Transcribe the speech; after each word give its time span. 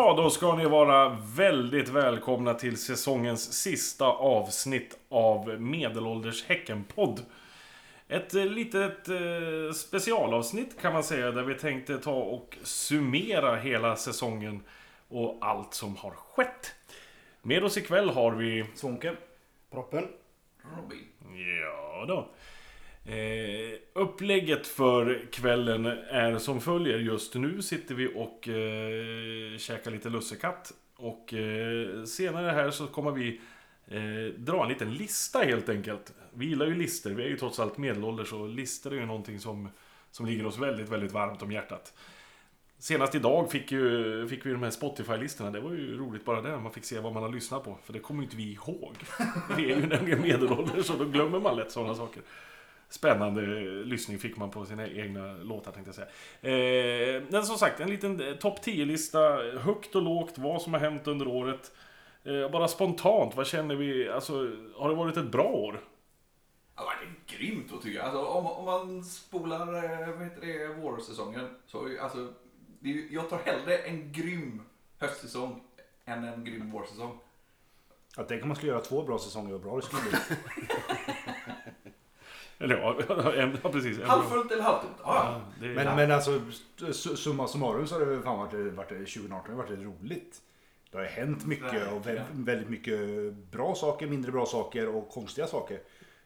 Ja, 0.00 0.14
då 0.16 0.30
ska 0.30 0.56
ni 0.56 0.64
vara 0.64 1.16
väldigt 1.36 1.88
välkomna 1.88 2.54
till 2.54 2.76
säsongens 2.76 3.52
sista 3.52 4.06
avsnitt 4.06 4.98
av 5.08 5.60
Medelålders 5.60 6.44
Häckenpodd. 6.44 7.20
Ett 8.08 8.34
eh, 8.34 8.44
litet 8.44 9.08
eh, 9.08 9.72
specialavsnitt 9.74 10.80
kan 10.80 10.92
man 10.92 11.04
säga 11.04 11.30
där 11.30 11.42
vi 11.42 11.54
tänkte 11.54 11.98
ta 11.98 12.14
och 12.14 12.58
summera 12.62 13.56
hela 13.56 13.96
säsongen 13.96 14.62
och 15.08 15.38
allt 15.40 15.74
som 15.74 15.96
har 15.96 16.10
skett. 16.10 16.74
Med 17.42 17.64
oss 17.64 17.76
ikväll 17.76 18.10
har 18.10 18.32
vi... 18.32 18.64
Svånken. 18.74 19.16
Proppen. 19.70 20.08
Robin. 20.76 21.06
Ja 21.62 22.04
då. 22.08 22.28
Eh, 23.08 23.78
upplägget 23.92 24.66
för 24.66 25.26
kvällen 25.32 25.86
är 26.10 26.38
som 26.38 26.60
följer. 26.60 26.98
Just 26.98 27.34
nu 27.34 27.62
sitter 27.62 27.94
vi 27.94 28.12
och 28.14 28.48
eh, 28.48 29.58
käkar 29.58 29.90
lite 29.90 30.08
lussekatt. 30.08 30.72
Och 30.96 31.34
eh, 31.34 32.04
senare 32.04 32.50
här 32.50 32.70
så 32.70 32.86
kommer 32.86 33.10
vi 33.10 33.40
eh, 33.86 34.34
dra 34.36 34.62
en 34.62 34.68
liten 34.68 34.94
lista 34.94 35.38
helt 35.38 35.68
enkelt. 35.68 36.12
Vi 36.34 36.46
gillar 36.46 36.66
ju 36.66 36.74
lister, 36.74 37.10
vi 37.10 37.22
är 37.22 37.28
ju 37.28 37.36
trots 37.36 37.58
allt 37.60 37.78
medelålders 37.78 38.32
och 38.32 38.48
lister 38.48 38.90
är 38.90 38.94
ju 38.94 39.06
någonting 39.06 39.40
som, 39.40 39.68
som 40.10 40.26
ligger 40.26 40.46
oss 40.46 40.58
väldigt, 40.58 40.88
väldigt 40.88 41.12
varmt 41.12 41.42
om 41.42 41.52
hjärtat. 41.52 41.94
Senast 42.78 43.14
idag 43.14 43.50
fick, 43.50 43.72
ju, 43.72 44.28
fick 44.28 44.46
vi 44.46 44.50
de 44.52 44.62
här 44.62 44.70
Spotify-listorna. 44.70 45.50
Det 45.50 45.60
var 45.60 45.70
ju 45.70 45.96
roligt 45.98 46.24
bara 46.24 46.42
det. 46.42 46.58
Man 46.58 46.72
fick 46.72 46.84
se 46.84 46.98
vad 46.98 47.12
man 47.12 47.22
har 47.22 47.30
lyssnat 47.30 47.64
på. 47.64 47.78
För 47.84 47.92
det 47.92 47.98
kommer 47.98 48.20
ju 48.20 48.24
inte 48.24 48.36
vi 48.36 48.52
ihåg. 48.52 48.94
Vi 49.56 49.72
är 49.72 49.76
ju 49.76 49.86
nämligen 49.86 50.22
medelålders 50.22 50.90
och 50.90 50.98
då 50.98 51.04
glömmer 51.04 51.40
man 51.40 51.56
lätt 51.56 51.72
sådana 51.72 51.94
saker. 51.94 52.22
Spännande 52.88 53.40
lyssning 53.84 54.18
fick 54.18 54.36
man 54.36 54.50
på 54.50 54.64
sina 54.64 54.86
egna 54.88 55.32
låtar 55.32 55.72
tänkte 55.72 55.88
jag 55.88 55.94
säga. 55.94 56.08
Eh, 57.16 57.22
men 57.28 57.46
som 57.46 57.58
sagt, 57.58 57.80
en 57.80 57.90
liten 57.90 58.28
eh, 58.28 58.34
topp 58.34 58.58
10-lista. 58.64 59.18
Högt 59.58 59.94
och 59.94 60.02
lågt, 60.02 60.38
vad 60.38 60.62
som 60.62 60.72
har 60.72 60.80
hänt 60.80 61.06
under 61.06 61.28
året. 61.28 61.72
Eh, 62.24 62.50
bara 62.50 62.68
spontant, 62.68 63.36
vad 63.36 63.46
känner 63.46 63.74
vi? 63.74 64.08
Alltså, 64.08 64.32
har 64.76 64.88
det 64.88 64.94
varit 64.94 65.16
ett 65.16 65.32
bra 65.32 65.44
år? 65.44 65.80
Ja, 66.76 66.92
det 67.00 67.34
är 67.34 67.38
grymt 67.38 67.72
att 67.72 67.82
tycka. 67.82 68.02
Alltså, 68.02 68.24
om, 68.24 68.46
om 68.46 68.64
man 68.64 69.04
spolar 69.04 69.60
eh, 69.60 70.14
vad 70.14 70.24
heter 70.24 70.40
det, 70.40 70.66
vårsäsongen 70.66 71.48
så 71.66 71.84
är 71.84 71.88
ju, 71.88 71.98
alltså, 71.98 72.32
det 72.80 72.90
jag 72.90 73.30
tar 73.30 73.38
hellre 73.38 73.78
en 73.78 74.12
grym 74.12 74.62
höstsäsong 74.98 75.62
än 76.04 76.24
en 76.24 76.44
grym 76.44 76.70
vårsäsong. 76.70 77.18
Jag 78.16 78.28
tänker 78.28 78.46
man 78.46 78.56
skulle 78.56 78.72
göra 78.72 78.82
två 78.82 79.02
bra 79.02 79.18
säsonger 79.18 79.54
och 79.54 79.60
bra 79.60 79.76
det 79.76 79.82
skulle 79.82 80.02
bli. 80.02 80.18
Eller 82.58 82.76
ja, 82.78 83.32
en, 83.36 83.58
ja 83.62 83.72
precis. 83.72 84.00
Halvfullt 84.02 84.52
eller 84.52 84.62
halvtomt? 84.62 84.94
Ja, 85.04 85.40
Men, 85.60 85.74
men 85.96 86.10
alltså 86.10 86.40
su- 86.78 87.16
summa 87.16 87.48
summarum 87.48 87.86
så 87.86 87.98
har 87.98 88.06
det 88.06 88.22
fan 88.22 88.38
varit, 88.38 88.74
varit 88.74 88.88
2018 88.88 89.54
har 89.56 89.62
varit 89.62 89.78
roligt. 89.78 90.40
Det 90.90 90.98
har 90.98 91.04
hänt 91.04 91.46
mycket 91.46 91.72
och 91.92 91.98
vä- 92.00 92.04
Verkligen. 92.04 92.44
väldigt 92.44 92.68
mycket 92.68 92.98
bra 93.50 93.74
saker, 93.74 94.06
mindre 94.06 94.32
bra 94.32 94.46
saker 94.46 94.88
och 94.88 95.08
konstiga 95.08 95.46
saker. 95.46 95.80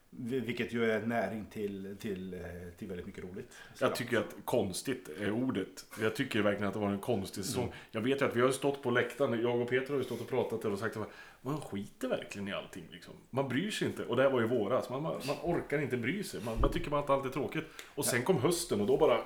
Vi- 0.09 0.39
Vilket 0.39 0.73
ju 0.73 0.91
är 0.91 1.01
näring 1.01 1.45
till, 1.45 1.97
till, 1.99 2.33
eh, 2.33 2.39
till 2.77 2.87
väldigt 2.87 3.05
mycket 3.05 3.23
roligt. 3.23 3.51
Jag 3.79 3.95
tycker 3.95 4.17
att 4.17 4.35
konstigt 4.45 5.09
är 5.19 5.31
ordet. 5.31 5.85
Jag 6.01 6.15
tycker 6.15 6.41
verkligen 6.41 6.67
att 6.67 6.73
det 6.73 6.79
var 6.79 6.89
en 6.89 6.99
konstig 6.99 7.45
säsong. 7.45 7.73
Jag 7.91 8.01
vet 8.01 8.21
ju 8.21 8.25
att 8.25 8.35
vi 8.35 8.41
har 8.41 8.49
stått 8.51 8.83
på 8.83 8.91
läktaren, 8.91 9.41
jag 9.41 9.61
och 9.61 9.69
Peter 9.69 9.89
har 9.89 9.97
ju 9.97 10.03
stått 10.03 10.21
och 10.21 10.29
pratat 10.29 10.65
och 10.65 10.79
sagt 10.79 10.97
att 10.97 11.09
man 11.45 11.61
skiter 11.61 12.07
verkligen 12.07 12.47
i 12.47 12.53
allting. 12.53 12.83
Liksom. 12.91 13.13
Man 13.29 13.47
bryr 13.47 13.71
sig 13.71 13.87
inte. 13.87 14.05
Och 14.05 14.15
det 14.15 14.23
här 14.23 14.29
var 14.29 14.41
ju 14.41 14.47
våras. 14.47 14.89
Man, 14.89 15.01
man, 15.03 15.21
man 15.27 15.35
orkar 15.43 15.81
inte 15.81 15.97
bry 15.97 16.23
sig. 16.23 16.41
Man, 16.43 16.59
man 16.61 16.71
tycker 16.71 16.89
bara 16.89 17.01
att 17.01 17.09
allt 17.09 17.25
är 17.25 17.29
tråkigt. 17.29 17.65
Och 17.95 18.05
sen 18.05 18.23
kom 18.23 18.37
hösten 18.37 18.81
och 18.81 18.87
då 18.87 18.97
bara... 18.97 19.19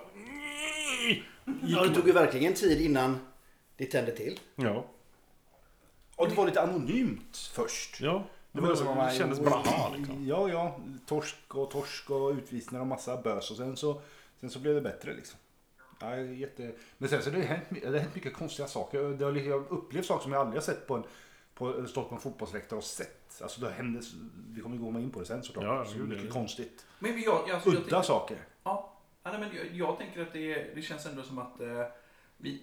Ja, 1.62 1.84
det 1.84 1.96
tog 1.96 2.08
ju 2.08 2.14
verkligen 2.14 2.54
tid 2.54 2.82
innan 2.82 3.20
det 3.78 3.86
tände 3.86 4.12
till. 4.12 4.40
Ja. 4.56 4.86
Och 6.16 6.30
det 6.30 6.36
var 6.36 6.46
lite 6.46 6.62
anonymt 6.62 7.52
först. 7.54 8.02
Ja. 8.02 8.24
Det, 8.52 8.62
var, 8.62 8.76
som 8.76 8.88
om 8.88 8.98
det 8.98 9.04
man- 9.04 9.14
kändes 9.14 9.40
blaha 9.40 9.94
liksom. 9.98 10.28
Ja, 10.28 10.50
ja. 10.50 10.80
Torsk 11.06 11.36
och 11.56 11.72
torsk 11.72 12.10
och 12.10 12.32
utvisningar 12.32 12.82
och 12.82 12.88
massa 12.88 13.22
bös. 13.22 13.52
Och 13.52 13.58
sen 13.58 13.78
så, 13.78 14.02
sen 14.40 14.50
så 14.50 14.60
blev 14.60 14.76
det 14.76 14.82
bättre 14.82 15.14
liksom. 15.14 15.40
Ja, 16.00 16.18
jätte... 16.18 16.72
Men 16.98 17.10
sen 17.10 17.22
så 17.22 17.30
har 17.30 17.38
det 17.38 17.44
hänt, 17.46 17.64
det 17.70 17.88
har 17.88 17.94
hänt 17.98 18.16
mycket 18.16 18.34
konstiga 18.34 18.68
saker. 18.68 19.04
Det 19.04 19.26
har, 19.26 19.32
liksom- 19.32 19.52
jag 19.52 19.60
har 19.60 19.74
upplevt 19.74 20.06
saker 20.06 20.24
som 20.24 20.32
jag 20.32 20.40
aldrig 20.42 20.56
har 20.62 20.66
sett 20.66 20.88
på 20.88 20.96
en, 20.96 21.04
på, 21.58 21.74
eller 21.74 21.88
stått 21.88 22.10
på 22.10 22.16
en 22.16 22.22
fotbollsläktare 22.22 22.78
och 22.78 22.84
sett. 22.84 23.42
Alltså 23.42 23.62
det 23.62 23.72
hände, 23.72 24.02
vi 24.50 24.62
kommer 24.62 24.78
gå 24.78 25.00
in 25.00 25.12
på 25.12 25.20
det 25.20 25.26
sen 25.26 25.44
såklart. 25.44 25.64
Ja, 25.66 25.86
så 25.86 25.98
det- 25.98 26.28
konstigt. 26.28 26.86
Men 27.00 27.22
jag, 27.22 27.50
alltså, 27.50 27.70
jag, 27.70 27.76
Udda 27.78 27.82
tänker- 27.90 28.02
saker. 28.02 28.38
Ja, 28.64 29.00
ja 29.24 29.32
nej, 29.32 29.40
men 29.40 29.56
jag, 29.56 29.66
jag 29.76 29.98
tänker 29.98 30.22
att 30.22 30.34
det, 30.34 30.76
det 30.76 30.82
känns 30.82 31.06
ändå 31.06 31.24
som 31.24 31.38
att 31.38 31.62
eh, 31.62 31.86
vi, 32.38 32.62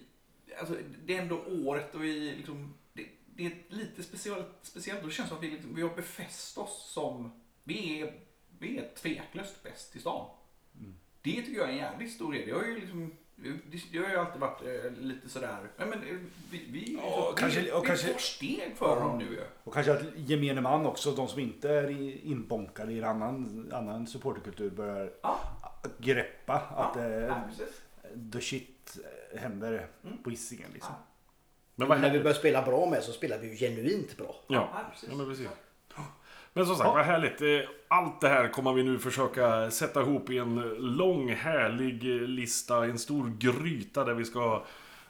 alltså, 0.59 0.75
det 1.05 1.17
är 1.17 1.21
ändå 1.21 1.41
året 1.65 1.95
och 1.95 2.03
vi 2.03 2.35
liksom, 2.35 2.73
det, 2.93 3.05
det 3.35 3.45
är 3.45 3.51
lite 3.69 4.03
speciellt, 4.03 4.47
speciellt 4.61 5.01
och 5.01 5.07
det 5.07 5.13
känns 5.13 5.29
som 5.29 5.37
att 5.37 5.43
vi, 5.43 5.51
liksom, 5.51 5.75
vi 5.75 5.81
har 5.81 5.95
befäst 5.95 6.57
oss 6.57 6.89
som, 6.93 7.41
vi 7.63 8.01
är, 8.01 8.13
vi 8.59 8.77
är 8.77 8.89
tveklöst 8.95 9.63
bäst 9.63 9.95
i 9.95 9.99
stan. 9.99 10.29
Det 11.21 11.41
tycker 11.41 11.57
jag 11.59 11.67
är 11.69 11.71
en 11.73 11.77
jävligt 11.77 12.13
stor 12.13 12.33
grej. 12.33 12.45
Det 12.45 12.51
har 12.51 12.63
ju 12.63 12.79
liksom, 12.79 13.15
det, 13.35 13.51
det 13.91 13.97
har 13.97 14.09
ju 14.09 14.15
alltid 14.17 14.41
varit 14.41 14.61
eh, 14.61 14.91
lite 14.99 15.29
sådär, 15.29 15.57
nej 15.77 15.87
men 15.87 15.99
eh, 15.99 16.15
vi, 16.51 16.65
vi, 16.71 16.97
Ja, 17.01 17.33
vi, 17.35 17.41
kanske- 17.41 17.61
vi, 17.61 17.71
och 17.71 17.83
vi 17.83 17.87
kanske- 17.87 18.07
får 18.13 18.19
steg 18.19 18.73
för 18.77 18.99
dem 18.99 19.17
nu 19.17 19.25
ju. 19.25 19.41
Och 19.63 19.73
kanske 19.73 19.91
att 19.93 20.01
gemene 20.15 20.61
man 20.61 20.85
också, 20.85 21.11
de 21.11 21.27
som 21.27 21.39
inte 21.39 21.69
är 21.69 21.89
inbonkade 22.25 22.91
i 22.93 22.97
en 22.97 23.03
annan, 23.03 23.69
annan 23.73 24.07
supporterkultur 24.07 24.69
börjar 24.69 25.11
Ja, 25.21 25.39
greppa 25.97 26.53
att 26.53 26.95
ja, 26.95 27.03
eh, 27.03 27.11
ja, 27.13 27.41
the 28.33 28.41
shit 28.41 28.97
händer 29.37 29.87
på 30.23 30.29
Hisingen 30.29 30.69
liksom. 30.73 30.93
Men 31.75 32.01
när 32.01 32.13
vi 32.13 32.19
börjar 32.19 32.35
spela 32.37 32.61
bra 32.61 32.85
med 32.89 33.03
så 33.03 33.11
spelar 33.11 33.37
vi 33.37 33.47
ju 33.49 33.55
genuint 33.55 34.17
bra. 34.17 34.35
Ja, 34.47 34.55
Ja, 34.73 34.79
precis. 34.91 35.09
ja 35.11 35.15
men 35.17 35.25
precis. 35.29 35.47
Men 36.57 36.65
som 36.65 36.75
sagt, 36.75 36.87
vad 36.87 37.05
härligt. 37.05 37.41
Eh, 37.41 37.69
Allt 37.87 38.21
det 38.21 38.29
här 38.29 38.47
kommer 38.47 38.73
vi 38.73 38.83
nu 38.83 38.99
försöka 38.99 39.71
sätta 39.71 40.01
ihop 40.01 40.29
i 40.29 40.37
en 40.37 40.55
lång 40.79 41.29
härlig 41.29 42.03
lista. 42.03 42.85
En 42.85 42.99
stor 42.99 43.29
gryta 43.39 44.03
där 44.03 44.13
vi 44.13 44.25
ska 44.25 44.65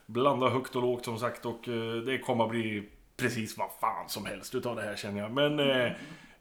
blanda 0.06 0.48
högt 0.48 0.76
och 0.76 0.82
lågt 0.82 1.04
som 1.04 1.18
sagt. 1.18 1.46
Och 1.46 1.68
eh, 1.68 1.94
det 1.94 2.18
kommer 2.18 2.46
bli 2.48 2.88
precis 3.16 3.58
vad 3.58 3.68
fan 3.80 4.08
som 4.08 4.26
helst 4.26 4.54
utav 4.54 4.76
det 4.76 4.82
här 4.82 4.96
känner 4.96 5.20
jag. 5.20 5.30
Men 5.30 5.60
eh, 5.60 5.92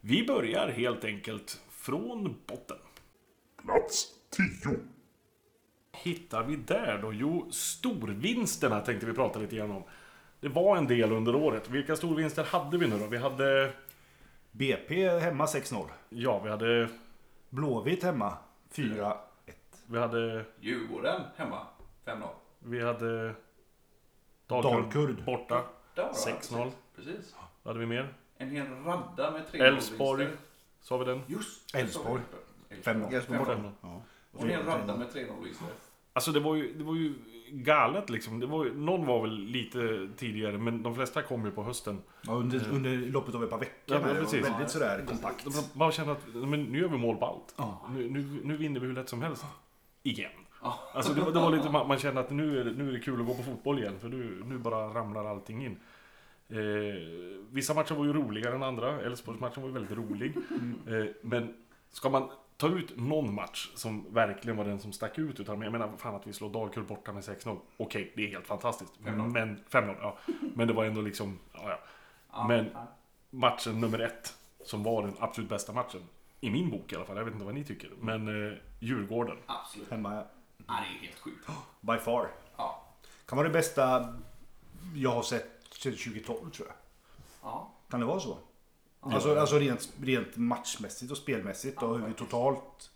vi 0.01 0.25
börjar 0.27 0.67
helt 0.67 1.05
enkelt 1.05 1.61
från 1.69 2.35
botten. 2.47 2.77
Plats 3.65 4.07
10. 4.63 4.75
hittar 6.03 6.43
vi 6.43 6.55
där 6.55 6.99
då? 7.01 7.13
Jo, 7.13 7.47
storvinsterna 7.51 8.79
tänkte 8.79 9.05
vi 9.05 9.13
prata 9.13 9.39
lite 9.39 9.55
grann 9.55 9.71
om. 9.71 9.83
Det 10.39 10.49
var 10.49 10.77
en 10.77 10.87
del 10.87 11.11
under 11.11 11.35
året. 11.35 11.69
Vilka 11.69 11.95
storvinster 11.95 12.43
hade 12.43 12.77
vi 12.77 12.87
nu 12.87 12.99
då? 12.99 13.07
Vi 13.07 13.17
hade... 13.17 13.73
BP 14.57 15.19
hemma 15.19 15.45
6-0. 15.45 15.87
Ja, 16.09 16.39
vi 16.39 16.49
hade... 16.49 16.89
Blåvitt 17.49 18.03
hemma 18.03 18.37
4-1. 18.73 19.15
Vi 19.87 19.99
hade... 19.99 20.45
Djurgården 20.59 21.21
hemma, 21.35 21.67
5-0. 22.05 22.27
Vi 22.59 22.81
hade... 22.83 23.33
Dalkurd. 24.47 25.25
borta. 25.25 25.63
Där 25.95 26.03
var 26.03 26.09
det, 26.09 26.31
6-0. 26.31 26.71
Precis. 26.95 27.35
Vad 27.63 27.75
hade 27.75 27.79
vi 27.79 27.85
mer? 27.85 28.13
En 28.37 28.49
hel 28.49 28.67
radda 28.67 29.31
med 29.31 29.47
tre 29.51 29.59
Elfsborg. 29.59 30.09
nollvinster. 30.23 30.47
Sa 30.81 30.97
vi 30.97 31.05
den? 31.05 31.21
Just 31.27 31.75
Elfsborg. 31.75 32.21
Elfsborg. 32.69 33.03
5-0. 33.03 33.15
Elfsborg 33.15 33.39
borta. 33.39 33.55
Fem. 33.55 33.71
Ja. 33.81 34.01
Och 34.31 34.41
en 34.43 34.49
hel 34.49 34.65
radda 34.65 34.95
med 34.95 35.11
tre 35.11 35.25
nollvinster. 35.25 35.67
Alltså 36.13 36.31
det 36.31 36.39
var 36.39 36.55
ju, 36.55 36.73
det 36.73 36.83
var 36.83 36.95
ju 36.95 37.13
galet 37.63 38.09
liksom. 38.09 38.39
Det 38.39 38.45
var 38.45 38.65
någon 38.65 39.05
var 39.05 39.21
väl 39.21 39.37
lite 39.37 40.09
tidigare, 40.17 40.57
men 40.57 40.83
de 40.83 40.95
flesta 40.95 41.21
kom 41.21 41.45
ju 41.45 41.51
på 41.51 41.63
hösten. 41.63 42.01
Ja, 42.21 42.33
under, 42.33 42.69
under 42.71 42.97
loppet 42.97 43.35
av 43.35 43.43
ett 43.43 43.49
par 43.49 43.59
veckor. 43.59 43.95
Ja, 43.95 43.99
men 44.05 44.15
precis. 44.15 44.45
Väldigt 44.45 44.69
sådär 44.69 45.05
kompakt. 45.07 45.73
Bara 45.73 45.91
kände 45.91 46.11
att 46.11 46.27
men 46.33 46.63
nu 46.63 46.79
gör 46.79 46.87
vi 46.87 46.97
mål 46.97 47.17
på 47.17 47.25
allt. 47.25 47.53
Ja. 47.57 47.89
Nu, 47.95 48.09
nu, 48.09 48.39
nu 48.43 48.57
vinner 48.57 48.79
vi 48.79 48.87
hur 48.87 48.93
lätt 48.93 49.09
som 49.09 49.21
helst. 49.21 49.45
Igen. 50.03 50.31
Ja. 50.61 50.79
Alltså 50.93 51.13
det, 51.13 51.21
det 51.31 51.39
var 51.39 51.51
lite, 51.51 51.69
man, 51.69 51.87
man 51.87 51.97
kände 51.97 52.21
att 52.21 52.29
nu 52.29 52.59
är, 52.59 52.65
det, 52.65 52.71
nu 52.71 52.89
är 52.89 52.93
det 52.93 52.99
kul 52.99 53.21
att 53.21 53.27
gå 53.27 53.33
på 53.33 53.43
fotboll 53.43 53.79
igen. 53.79 53.99
För 53.99 54.09
nu, 54.09 54.43
nu 54.45 54.57
bara 54.57 54.87
ramlar 54.93 55.25
allting 55.25 55.65
in. 55.65 55.77
Eh, 56.49 56.57
vissa 57.51 57.73
matcher 57.73 57.95
var 57.95 58.05
ju 58.05 58.13
roligare 58.13 58.55
än 58.55 58.63
andra. 58.63 59.01
Elfsborgsmatchen 59.01 59.61
var 59.61 59.69
ju 59.69 59.73
väldigt 59.73 59.97
rolig. 59.97 60.37
Eh, 60.87 61.05
men 61.21 61.53
ska 61.91 62.09
man 62.09 62.29
ta 62.57 62.67
ut 62.67 62.97
någon 62.97 63.33
match 63.33 63.71
som 63.75 64.13
verkligen 64.13 64.57
var 64.57 64.65
den 64.65 64.79
som 64.79 64.93
stack 64.93 65.17
ut 65.17 65.37
mig. 65.47 65.57
Jag 65.61 65.71
menar 65.71 65.97
fan 65.97 66.15
att 66.15 66.27
vi 66.27 66.33
slår 66.33 66.49
Dalkurd 66.49 66.85
borta 66.85 67.13
med 67.13 67.23
6-0. 67.23 67.57
Okej, 67.77 68.13
det 68.15 68.23
är 68.23 68.27
helt 68.27 68.47
fantastiskt. 68.47 68.93
5-0. 69.03 69.27
Men 69.29 69.63
5-0, 69.69 69.95
ja. 70.01 70.17
Men 70.55 70.67
det 70.67 70.73
var 70.73 70.85
ändå 70.85 71.01
liksom, 71.01 71.39
ja, 71.53 71.69
ja. 71.69 71.79
Ja, 72.31 72.47
Men- 72.47 72.69
ja. 72.73 72.87
matchen 73.29 73.81
nummer 73.81 73.99
ett. 73.99 74.33
Som 74.65 74.83
var 74.83 75.01
den 75.01 75.15
absolut 75.19 75.49
bästa 75.49 75.73
matchen. 75.73 76.01
I 76.41 76.49
min 76.49 76.69
bok 76.69 76.91
i 76.91 76.95
alla 76.95 77.05
fall. 77.05 77.17
Jag 77.17 77.25
vet 77.25 77.33
inte 77.33 77.45
vad 77.45 77.53
ni 77.55 77.63
tycker. 77.63 77.89
Men 77.99 78.47
eh, 78.51 78.57
Djurgården. 78.79 79.37
Absolut. 79.45 79.91
Hemma 79.91 80.13
Ja, 80.15 80.23
det 80.67 80.73
är 80.73 81.07
helt 81.07 81.19
sjukt. 81.19 81.47
by 81.81 81.97
far. 81.97 82.27
Ja. 82.57 82.83
Kan 83.25 83.37
vara 83.37 83.47
det 83.47 83.53
bästa 83.53 84.13
jag 84.95 85.11
har 85.11 85.21
sett 85.23 85.47
sedan 85.71 85.91
2012 85.93 86.49
tror 86.51 86.67
jag. 86.67 86.75
Ja. 87.41 87.71
Kan 87.89 87.99
det 87.99 88.05
vara 88.05 88.19
så? 88.19 88.37
Alltså, 89.13 89.39
alltså 89.39 89.59
rent, 89.59 89.93
rent 90.01 90.37
matchmässigt 90.37 91.11
och 91.11 91.17
spelmässigt 91.17 91.83
och 91.83 91.99
hur 91.99 92.07
vi 92.07 92.13
totalt 92.13 92.91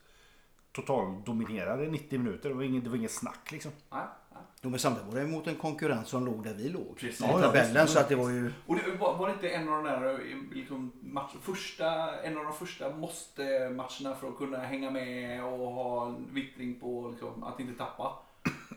totaldominerade 0.72 1.88
90 1.88 2.20
minuter. 2.20 2.50
Det 2.50 2.56
var 2.56 2.64
inget, 2.64 2.84
det 2.84 2.90
var 2.90 2.98
inget 2.98 3.12
snack 3.12 3.52
liksom. 3.52 3.72
Nej, 3.92 4.02
nej. 4.34 4.42
Jo, 4.62 4.70
men 4.70 4.80
samtidigt 4.80 5.14
var 5.14 5.20
det 5.20 5.28
mot 5.28 5.48
en 5.48 5.56
konkurrent 5.56 6.08
som 6.08 6.26
låg 6.26 6.44
där 6.44 6.54
vi 6.54 6.70
låg. 6.70 6.98
Precis. 6.98 7.22
I 7.22 7.24
Ja, 7.24 7.32
ja, 7.32 7.42
tabellen. 7.48 7.82
visst. 7.84 7.94
så 7.94 8.00
att 8.00 8.10
det 8.10 8.16
var 8.16 8.30
ju... 8.30 8.52
Och 8.68 8.76
det 8.76 8.92
var, 9.00 9.18
var 9.18 9.28
det 9.28 9.34
inte 9.34 9.50
en 9.50 9.70
av 9.70 9.84
de 9.84 9.90
där 9.90 10.20
liksom, 10.54 10.92
match, 11.02 11.32
första, 11.42 12.18
en 12.22 12.38
av 12.38 12.44
de 12.44 12.54
första 12.54 12.90
måste-matcherna 12.96 14.16
för 14.16 14.28
att 14.30 14.38
kunna 14.38 14.58
hänga 14.58 14.92
med 14.92 15.44
och 15.44 15.72
ha 15.72 16.08
en 16.08 16.34
vittring 16.34 16.80
på 16.80 17.10
liksom, 17.12 17.44
att 17.44 17.60
inte 17.60 17.74
tappa. 17.74 18.20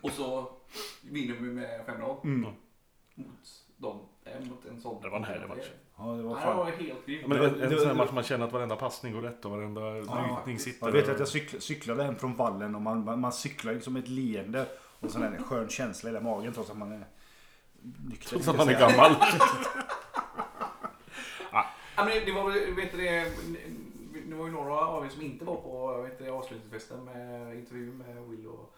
Och 0.02 0.11
så 0.11 0.52
vinner 1.11 1.34
vi 1.34 1.40
med 1.40 1.81
5-0 1.87 2.25
Mm. 2.25 2.40
mot 3.14 3.61
dem. 3.82 3.99
eh, 4.25 4.40
Mot 4.49 4.64
en 4.70 4.81
sån. 4.81 5.02
Det 5.02 5.08
var 5.08 5.17
en 5.19 5.25
härlig 5.25 5.49
match. 5.49 5.70
Ja, 5.99 6.05
det 6.05 6.23
var 6.23 6.31
Ja, 6.31 6.37
det 6.37 6.43
fan. 6.43 6.56
var 6.56 6.64
helt 6.70 7.06
grymt. 7.06 7.26
Men 7.26 7.38
Det- 7.38 7.46
en, 7.49 7.55
en 7.62 7.70
det- 7.70 7.79
sån 7.79 7.87
här 7.88 7.94
match 7.94 8.11
man 8.12 8.25
känner 8.25 8.46
att 8.46 8.52
varenda 8.52 8.76
passning 8.76 9.12
går 9.12 9.23
rätt 9.23 9.44
och 9.44 9.50
varenda 9.50 9.81
brytning 9.93 10.58
sitter. 10.58 10.87
Jag 10.87 10.93
vet 10.93 11.08
att 11.08 11.19
jag 11.19 11.29
cykl, 11.29 11.61
cyklade 11.61 12.02
hem 12.05 12.17
från 12.17 12.34
vallen 12.34 12.75
och 12.75 12.82
man, 12.82 13.05
man, 13.05 13.20
man 13.20 13.32
cyklar 13.32 13.73
liksom 13.73 13.96
ett 13.96 14.08
leende 14.08 14.67
och 15.00 15.11
sån 15.11 15.20
där 15.20 15.38
skön 15.38 15.69
känsla 15.69 16.11
i 16.11 16.12
den 16.12 16.25
magen 16.25 16.52
trots 16.52 16.70
att 16.70 16.76
man 16.79 16.93
är 16.93 17.05
nykter. 18.08 18.29
Trots 18.29 18.49
att 18.49 18.56
man 18.56 18.69
är 18.69 18.81
gammal. 18.81 19.12
Ja, 21.96 22.05
men 22.05 22.25
det, 22.26 22.32
var 22.32 22.50
väl, 22.50 22.75
vet 22.75 22.93
du 22.93 22.99
det, 22.99 23.25
det 24.29 24.34
var 24.34 24.46
ju 24.46 24.52
några 24.52 24.75
av 24.87 25.05
er 25.05 25.08
som 25.08 25.23
inte 25.23 25.44
var 25.44 25.56
på 25.56 26.02
vet 26.02 26.19
du, 26.19 26.31
avslutningsfesten 26.31 27.05
med 27.05 27.55
intervju 27.55 27.93
med 27.93 28.29
Will 28.29 28.46
och 28.46 28.75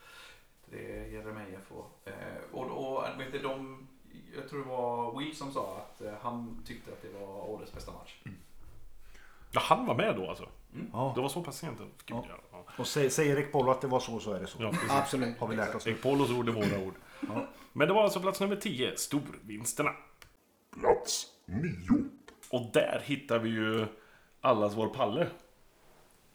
det 0.71 1.09
Jeremejeff 1.13 1.73
och, 1.73 2.01
eh, 2.09 2.15
och, 2.53 2.97
och 2.97 3.05
vet 3.19 3.33
du, 3.33 3.39
de, 3.39 3.89
jag 4.37 4.49
tror 4.49 4.59
det 4.65 4.69
var 4.69 5.19
Will 5.19 5.37
som 5.37 5.53
sa 5.53 5.77
att 5.87 6.01
eh, 6.01 6.13
han 6.23 6.63
tyckte 6.67 6.93
att 6.93 7.03
det 7.03 7.19
var 7.19 7.51
årets 7.51 7.73
bästa 7.73 7.93
match. 7.93 8.15
Ja, 9.51 9.61
han 9.65 9.87
var 9.87 9.95
med 9.95 10.17
då 10.17 10.29
alltså. 10.29 10.49
Ja. 10.93 11.13
Det 11.15 11.21
var 11.21 11.29
så 11.29 11.43
pass 11.43 11.59
sent. 11.59 11.79
Gud, 11.79 11.89
Ja. 12.07 12.25
ja. 12.53 12.65
Och 12.79 12.87
säger, 12.87 13.11
säger 13.11 13.37
Erik 13.37 13.53
Bollo 13.53 13.71
att 13.71 13.81
det 13.81 13.87
var 13.87 14.01
så 14.01 14.21
så 14.21 14.33
är 14.33 14.41
det 14.41 14.47
så. 14.47 14.63
Ja. 14.63 14.73
Absolut. 14.91 15.39
Har 15.39 15.47
vi 15.49 15.57
lärt 15.57 15.75
oss. 15.75 15.87
Erik 15.87 16.03
Polos 16.03 16.31
ord 16.31 16.49
är 16.49 16.53
våra 16.53 16.79
ord. 16.87 16.95
Ja. 17.21 17.47
Men 17.73 17.89
det 17.89 17.95
var 17.95 18.03
alltså 18.05 18.21
plats 18.21 18.41
nummer 18.41 18.57
10, 18.57 18.97
storvinsterna. 18.97 19.91
Plats 20.81 21.27
nio. 21.47 22.05
Och 22.51 22.71
där 22.73 23.03
hittar 23.05 23.39
vi 23.39 23.49
ju 23.49 23.87
allas 24.41 24.75
vår 24.77 24.89
Palle. 24.89 25.27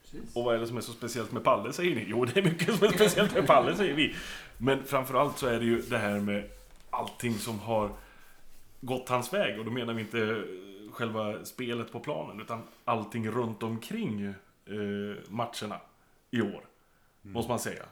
Precis. 0.01 0.35
Och 0.35 0.43
vad 0.43 0.55
är 0.55 0.59
det 0.59 0.67
som 0.67 0.77
är 0.77 0.81
så 0.81 0.91
speciellt 0.91 1.31
med 1.31 1.43
Palle 1.43 1.73
säger 1.73 1.95
ni? 1.95 2.05
Jo, 2.07 2.25
det 2.25 2.39
är 2.39 2.43
mycket 2.43 2.75
som 2.77 2.87
är 2.87 2.91
speciellt 2.91 3.33
med 3.33 3.47
Palle 3.47 3.75
säger 3.75 3.93
vi. 3.93 4.15
Men 4.57 4.83
framförallt 4.83 5.37
så 5.37 5.47
är 5.47 5.59
det 5.59 5.65
ju 5.65 5.81
det 5.81 5.97
här 5.97 6.19
med 6.19 6.49
allting 6.89 7.33
som 7.33 7.59
har 7.59 7.91
gått 8.81 9.09
hans 9.09 9.33
väg. 9.33 9.59
Och 9.59 9.65
då 9.65 9.71
menar 9.71 9.93
vi 9.93 10.01
inte 10.01 10.21
eh, 10.21 10.91
själva 10.91 11.45
spelet 11.45 11.91
på 11.91 11.99
planen 11.99 12.41
utan 12.41 12.61
allting 12.85 13.29
runt 13.31 13.63
omkring 13.63 14.25
eh, 14.25 14.35
matcherna 15.29 15.81
i 16.31 16.41
år. 16.41 16.65
Måste 17.21 17.51
man 17.51 17.59
säga. 17.59 17.85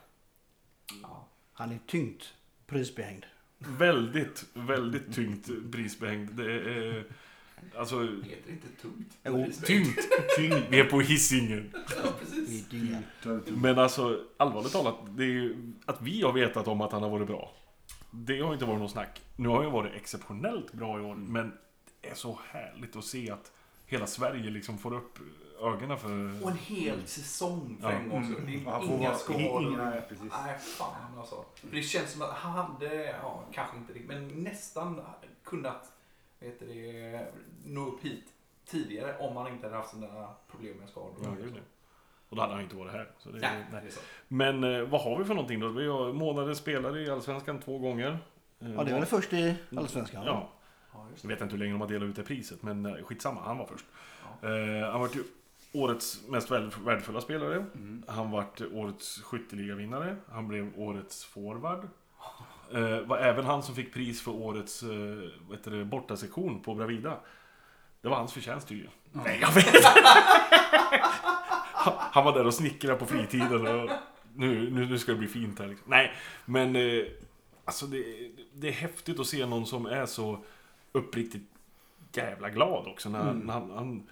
Ja. 1.02 1.26
Han 1.52 1.70
är 1.72 1.78
tyngt 1.86 2.34
prisbehängd. 2.66 3.24
Väldigt, 3.58 4.44
väldigt 4.52 5.14
tyngt 5.14 5.72
prisbehängd. 5.72 6.30
Det 6.30 6.52
är... 6.52 7.04
Alltså, 7.76 7.98
Det 7.98 8.28
heter 8.28 8.50
inte 8.50 8.82
tungt. 8.82 9.18
Jo, 9.24 9.46
tyngt. 9.64 9.98
tyngt. 10.36 10.64
Vi 10.70 10.80
är 10.80 10.84
på 10.84 11.00
Hisingen. 11.00 11.70
Ja, 12.04 12.10
precis. 12.20 12.68
Det. 12.68 13.50
Men 13.56 13.78
alltså, 13.78 14.24
allvarligt 14.36 14.72
talat, 14.72 14.94
det 15.16 15.22
är 15.22 15.28
ju 15.28 15.72
att 15.84 16.02
vi 16.02 16.22
har 16.22 16.32
vetat 16.32 16.68
om 16.68 16.80
att 16.80 16.92
han 16.92 17.02
har 17.02 17.10
varit 17.10 17.26
bra. 17.26 17.52
Det 18.10 18.40
har 18.40 18.52
inte 18.52 18.64
varit 18.64 18.80
något 18.80 18.90
snack. 18.90 19.22
Nu 19.36 19.48
har 19.48 19.62
han 19.62 19.72
varit 19.72 19.94
exceptionellt 19.94 20.72
bra 20.72 21.00
i 21.00 21.02
år, 21.02 21.14
men 21.14 21.58
det 22.00 22.08
är 22.08 22.14
så 22.14 22.38
härligt 22.50 22.96
att 22.96 23.04
se 23.04 23.30
att 23.30 23.52
hela 23.86 24.06
Sverige 24.06 24.50
liksom 24.50 24.78
får 24.78 24.94
upp 24.94 25.18
ögonen 25.60 25.98
för... 25.98 26.42
Och 26.44 26.50
en 26.50 26.56
hel 26.56 27.06
säsong 27.06 27.78
för 27.80 27.90
Ja. 27.92 27.98
en 27.98 28.08
gång. 28.08 28.34
Så 28.34 28.40
det 28.40 28.54
är 28.54 28.80
får 28.80 28.96
inga 28.96 29.14
skador. 29.14 29.76
Nej, 29.76 30.02
precis. 30.08 30.32
Nej, 30.44 30.58
fan 30.58 31.18
alltså. 31.18 31.44
För 31.54 31.68
det 31.76 31.82
känns 31.82 32.12
som 32.12 32.22
att 32.22 32.30
han 32.30 32.52
hade, 32.52 33.04
ja, 33.22 33.44
kanske 33.52 33.76
inte 33.76 33.92
riktigt, 33.92 34.08
men 34.08 34.28
nästan 34.28 35.00
kunnat 35.44 35.92
vet 36.40 36.60
du 36.60 36.66
det, 36.66 37.26
nå 37.64 37.86
upp 37.86 38.04
hit 38.04 38.24
tidigare 38.66 39.18
om 39.18 39.36
han 39.36 39.48
inte 39.52 39.66
hade 39.66 39.76
haft 39.76 39.90
sina 39.90 40.34
problem 40.50 40.76
med 40.76 40.88
skador. 40.88 41.16
Ja. 41.22 41.60
Och 42.28 42.36
då 42.36 42.42
hade 42.42 42.54
han 42.54 42.62
inte 42.62 42.76
varit 42.76 42.92
här. 42.92 43.08
Så 43.18 43.28
det, 43.30 43.38
Nej, 43.38 43.50
nej. 43.72 43.80
det 43.82 43.88
är 43.88 43.92
så. 43.92 44.00
Men 44.28 44.64
eh, 44.64 44.82
vad 44.82 45.00
har 45.00 45.18
vi 45.18 45.24
för 45.24 45.34
någonting 45.34 45.60
då? 45.60 45.68
Vi 45.68 45.86
har 45.88 46.12
månadens 46.12 46.58
spelare 46.58 47.00
i 47.00 47.10
Allsvenskan 47.10 47.60
två 47.60 47.78
gånger. 47.78 48.18
Eh, 48.60 48.72
Ja, 48.74 48.84
det 48.84 48.92
var 48.92 48.98
väl 48.98 49.06
först 49.06 49.32
i 49.32 49.54
Allsvenskan? 49.76 50.22
Ja, 50.26 50.48
Ja, 50.92 51.06
jag 51.10 51.18
det. 51.22 51.28
vet 51.28 51.40
inte 51.40 51.52
hur 51.52 51.58
länge 51.58 51.72
de 51.72 51.80
har 51.80 51.88
delat 51.88 52.08
ut 52.08 52.16
det 52.16 52.22
priset, 52.22 52.62
men 52.62 52.86
eh, 52.86 53.04
skitsamma, 53.04 53.40
han 53.44 53.58
var 53.58 53.66
först. 53.66 53.84
Ja. 54.42 54.48
Eh, 54.48 54.90
han 54.90 55.00
var 55.00 55.08
ju 55.14 55.22
årets 55.72 56.28
mest 56.28 56.50
värdefulla 56.50 57.20
spelare. 57.20 57.64
Han 58.06 58.30
vart 58.30 58.60
årets 58.72 59.22
skytteligavinnare. 59.22 60.16
Han 60.32 60.48
blev 60.48 60.72
årets 60.76 61.24
forward. 61.24 61.88
Eh, 62.72 63.00
var 63.00 63.18
även 63.18 63.44
han 63.44 63.62
som 63.62 63.74
fick 63.74 63.94
pris 63.94 64.22
för 64.22 64.30
årets 64.30 64.82
eh, 64.82 64.88
vad 65.48 65.58
heter 65.58 65.70
det, 65.70 65.84
bortasektion 65.84 66.60
på 66.62 66.74
Bravida. 66.74 67.16
Det 68.00 68.08
var 68.08 68.16
hans 68.16 68.32
förtjänst 68.32 68.70
ju. 68.70 68.86
Nej, 69.12 69.38
jag 69.40 69.52
vet 69.52 69.64
Han- 71.98 72.24
var 72.24 72.32
där 72.32 72.46
och 72.46 72.54
snickrade 72.54 72.98
på 72.98 73.06
fritiden 73.06 73.66
och 73.66 73.90
nu, 74.34 74.70
nu, 74.70 74.86
nu 74.86 74.98
ska 74.98 75.12
det 75.12 75.18
bli 75.18 75.28
fint 75.28 75.58
här. 75.58 75.66
Liksom. 75.68 75.90
Nej, 75.90 76.12
men 76.44 76.76
eh, 76.76 77.04
alltså 77.64 77.86
det, 77.86 78.04
det 78.54 78.68
är 78.68 78.72
häftigt 78.72 79.20
att 79.20 79.26
se 79.26 79.46
någon 79.46 79.66
som 79.66 79.86
är 79.86 80.06
så 80.06 80.38
uppriktigt 80.92 81.44
jävla 82.12 82.50
glad 82.50 82.86
också. 82.86 83.08
När, 83.08 83.32
när 83.32 83.52
han, 83.52 83.70
han, 83.70 84.06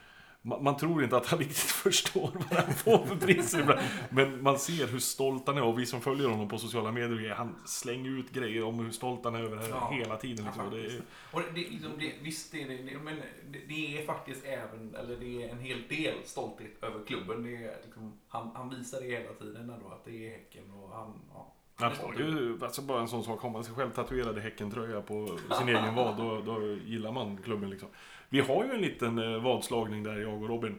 man, 0.46 0.64
man 0.64 0.76
tror 0.76 1.04
inte 1.04 1.16
att 1.16 1.26
han 1.26 1.38
riktigt 1.38 1.58
förstår 1.58 2.30
vad 2.32 2.64
han 2.64 2.74
får 2.74 3.06
för 3.06 3.16
priser. 3.16 3.80
Men 4.10 4.42
man 4.42 4.58
ser 4.58 4.86
hur 4.86 4.98
stolt 4.98 5.46
han 5.46 5.56
är 5.56 5.62
och 5.62 5.78
vi 5.78 5.86
som 5.86 6.00
följer 6.00 6.28
honom 6.28 6.48
på 6.48 6.58
sociala 6.58 6.92
medier, 6.92 7.34
han 7.34 7.56
slänger 7.64 8.10
ut 8.10 8.30
grejer 8.30 8.64
om 8.64 8.78
hur 8.78 8.90
stolt 8.90 9.24
han 9.24 9.34
är 9.34 9.40
över 9.40 9.56
det 9.56 9.62
här 9.62 9.70
Ja. 9.70 9.90
hela 9.92 10.16
tiden. 10.16 10.44
Liksom. 10.44 10.64
Ja, 10.64 10.70
det 10.70 10.86
är. 10.86 11.00
Och 11.32 11.42
det, 11.54 11.60
liksom, 11.60 11.90
det, 11.98 12.12
visst 12.22 12.52
det, 12.52 12.64
det, 12.64 12.98
men 12.98 13.22
det, 13.68 13.98
är 13.98 14.06
faktiskt 14.06 14.44
även, 14.44 14.94
eller 14.94 15.16
det 15.16 15.44
är 15.44 15.48
en 15.48 15.58
hel 15.58 15.82
del 15.88 16.14
stolthet 16.24 16.82
över 16.82 17.04
klubben. 17.06 17.42
Det 17.42 17.56
är 17.56 17.76
liksom, 17.84 18.18
han, 18.28 18.50
han 18.54 18.70
visar 18.70 19.00
det 19.00 19.06
hela 19.06 19.32
tiden 19.32 19.70
ändå, 19.70 19.88
att 19.88 20.04
det 20.04 20.26
är 20.26 20.30
Häcken 20.30 20.70
och 20.70 20.96
han, 20.96 21.20
ja. 21.34 21.54
han 21.76 21.92
har 22.02 22.14
ju 22.14 22.58
alltså 22.62 22.82
bara 22.82 23.00
en 23.00 23.08
sån 23.08 23.24
sak, 23.24 23.40
har 23.40 23.50
man 23.50 23.64
sig 23.64 23.74
själv 23.74 23.90
tatuerade 23.90 24.40
Häckentröja 24.40 25.00
på 25.00 25.38
sin 25.58 25.68
egen 25.68 25.94
vad, 25.94 26.16
då, 26.16 26.40
då 26.40 26.76
gillar 26.84 27.12
man 27.12 27.42
klubben 27.42 27.70
liksom. 27.70 27.88
Vi 28.28 28.40
har 28.40 28.64
ju 28.64 28.70
en 28.70 28.80
liten 28.80 29.18
eh, 29.18 29.42
vadslagning 29.42 30.02
där, 30.02 30.16
jag 30.16 30.42
och 30.42 30.48
Robin. 30.48 30.78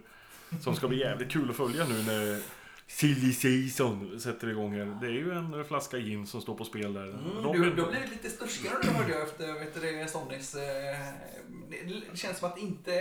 Som 0.62 0.75
ska 0.75 0.88
bli 0.88 1.00
jävligt 1.00 1.32
kul 1.32 1.50
att 1.50 1.56
följa 1.56 1.86
nu 1.88 2.04
när 2.04 2.39
Silly 2.88 3.34
Season 3.34 4.20
sätter 4.20 4.50
igång 4.50 4.74
här. 4.74 4.98
Det 5.01 5.08
är 5.08 5.12
ju 5.12 5.32
en 5.32 5.65
flaska 5.65 5.98
gin 5.98 6.27
som 6.27 6.41
står 6.41 6.56
på 6.56 6.65
spel 6.65 6.94
där. 6.94 7.03
Mm, 7.03 7.20
du, 7.24 7.41
Robin, 7.44 7.75
du 7.75 7.82
har 7.82 7.91
blivit 7.91 8.10
lite 8.12 8.29
sturskare 8.29 8.74
nu 8.84 8.89
hörde 8.89 9.12
jag 9.13 9.22
efter 9.22 9.53
vet 9.53 9.74
du, 9.74 9.79
det, 9.82 10.08
Sonnys. 10.08 10.56
Eh, 10.56 10.62
det, 11.70 11.77
det 12.12 12.17
känns 12.17 12.38
som 12.38 12.50
att 12.50 12.58
inte, 12.58 12.91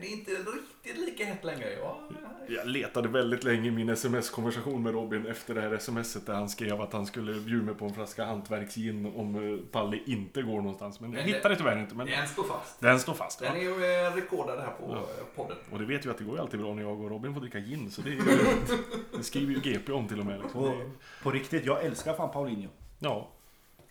det 0.00 0.06
är 0.06 0.12
inte 0.12 0.30
riktigt 0.30 0.98
lika 1.06 1.24
hett 1.24 1.44
längre. 1.44 1.72
Ja, 1.80 2.00
Jag 2.48 2.66
letade 2.68 3.08
väldigt 3.08 3.44
länge 3.44 3.68
i 3.68 3.70
min 3.70 3.88
sms-konversation 3.88 4.82
med 4.82 4.92
Robin 4.92 5.26
efter 5.26 5.54
det 5.54 5.60
här 5.60 5.78
smset 5.78 6.26
där 6.26 6.34
han 6.34 6.48
skrev 6.48 6.80
att 6.80 6.92
han 6.92 7.06
skulle 7.06 7.40
bjuda 7.40 7.64
mig 7.64 7.74
på 7.74 7.84
en 7.84 7.94
flaska 7.94 8.24
hantverksgin 8.24 9.06
om 9.06 9.34
eh, 9.54 9.58
Palle 9.72 9.98
inte 10.06 10.42
går 10.42 10.56
någonstans. 10.56 11.00
Men 11.00 11.12
jag 11.12 11.16
Men 11.18 11.26
det- 11.30 11.36
hittade 11.36 11.56
tyvärr 11.56 11.80
inte. 11.80 11.94
Men 11.94 12.06
den 12.06 12.28
står 12.28 12.44
fast. 12.44 12.80
den 12.80 13.00
står 13.00 13.14
fast. 13.14 13.38
Den 13.40 13.48
Ja. 13.54 13.58
är 13.60 13.62
ju 13.62 14.06
eh, 14.06 14.14
rekordad 14.14 14.58
här 14.60 14.70
på 14.70 14.84
Ja. 14.90 15.06
podden. 15.36 15.56
Och 15.70 15.78
det 15.78 15.84
vet 15.84 16.06
ju 16.06 16.10
att 16.10 16.18
det 16.18 16.24
går 16.24 16.38
alltid 16.40 16.60
bra 16.60 16.74
när 16.74 16.82
jag 16.82 17.00
och 17.00 17.10
Robin 17.10 17.34
får 17.34 17.40
dricka 17.40 17.58
gin. 17.58 17.90
Så 17.90 18.02
det, 18.02 18.08
är 18.10 18.12
ju, 18.12 18.20
det 19.16 19.23
skriver 19.24 19.52
ju 19.54 19.60
GP 19.60 19.92
om 19.92 20.08
till 20.08 20.20
och 20.20 20.26
med. 20.26 20.40
Liksom. 20.42 20.60
Och 20.60 20.70
Det, 20.70 20.90
på 21.22 21.30
riktigt, 21.30 21.66
jag 21.66 21.84
älskar 21.84 22.14
fan 22.14 22.30
Paulinho. 22.30 22.68
ja. 22.98 23.28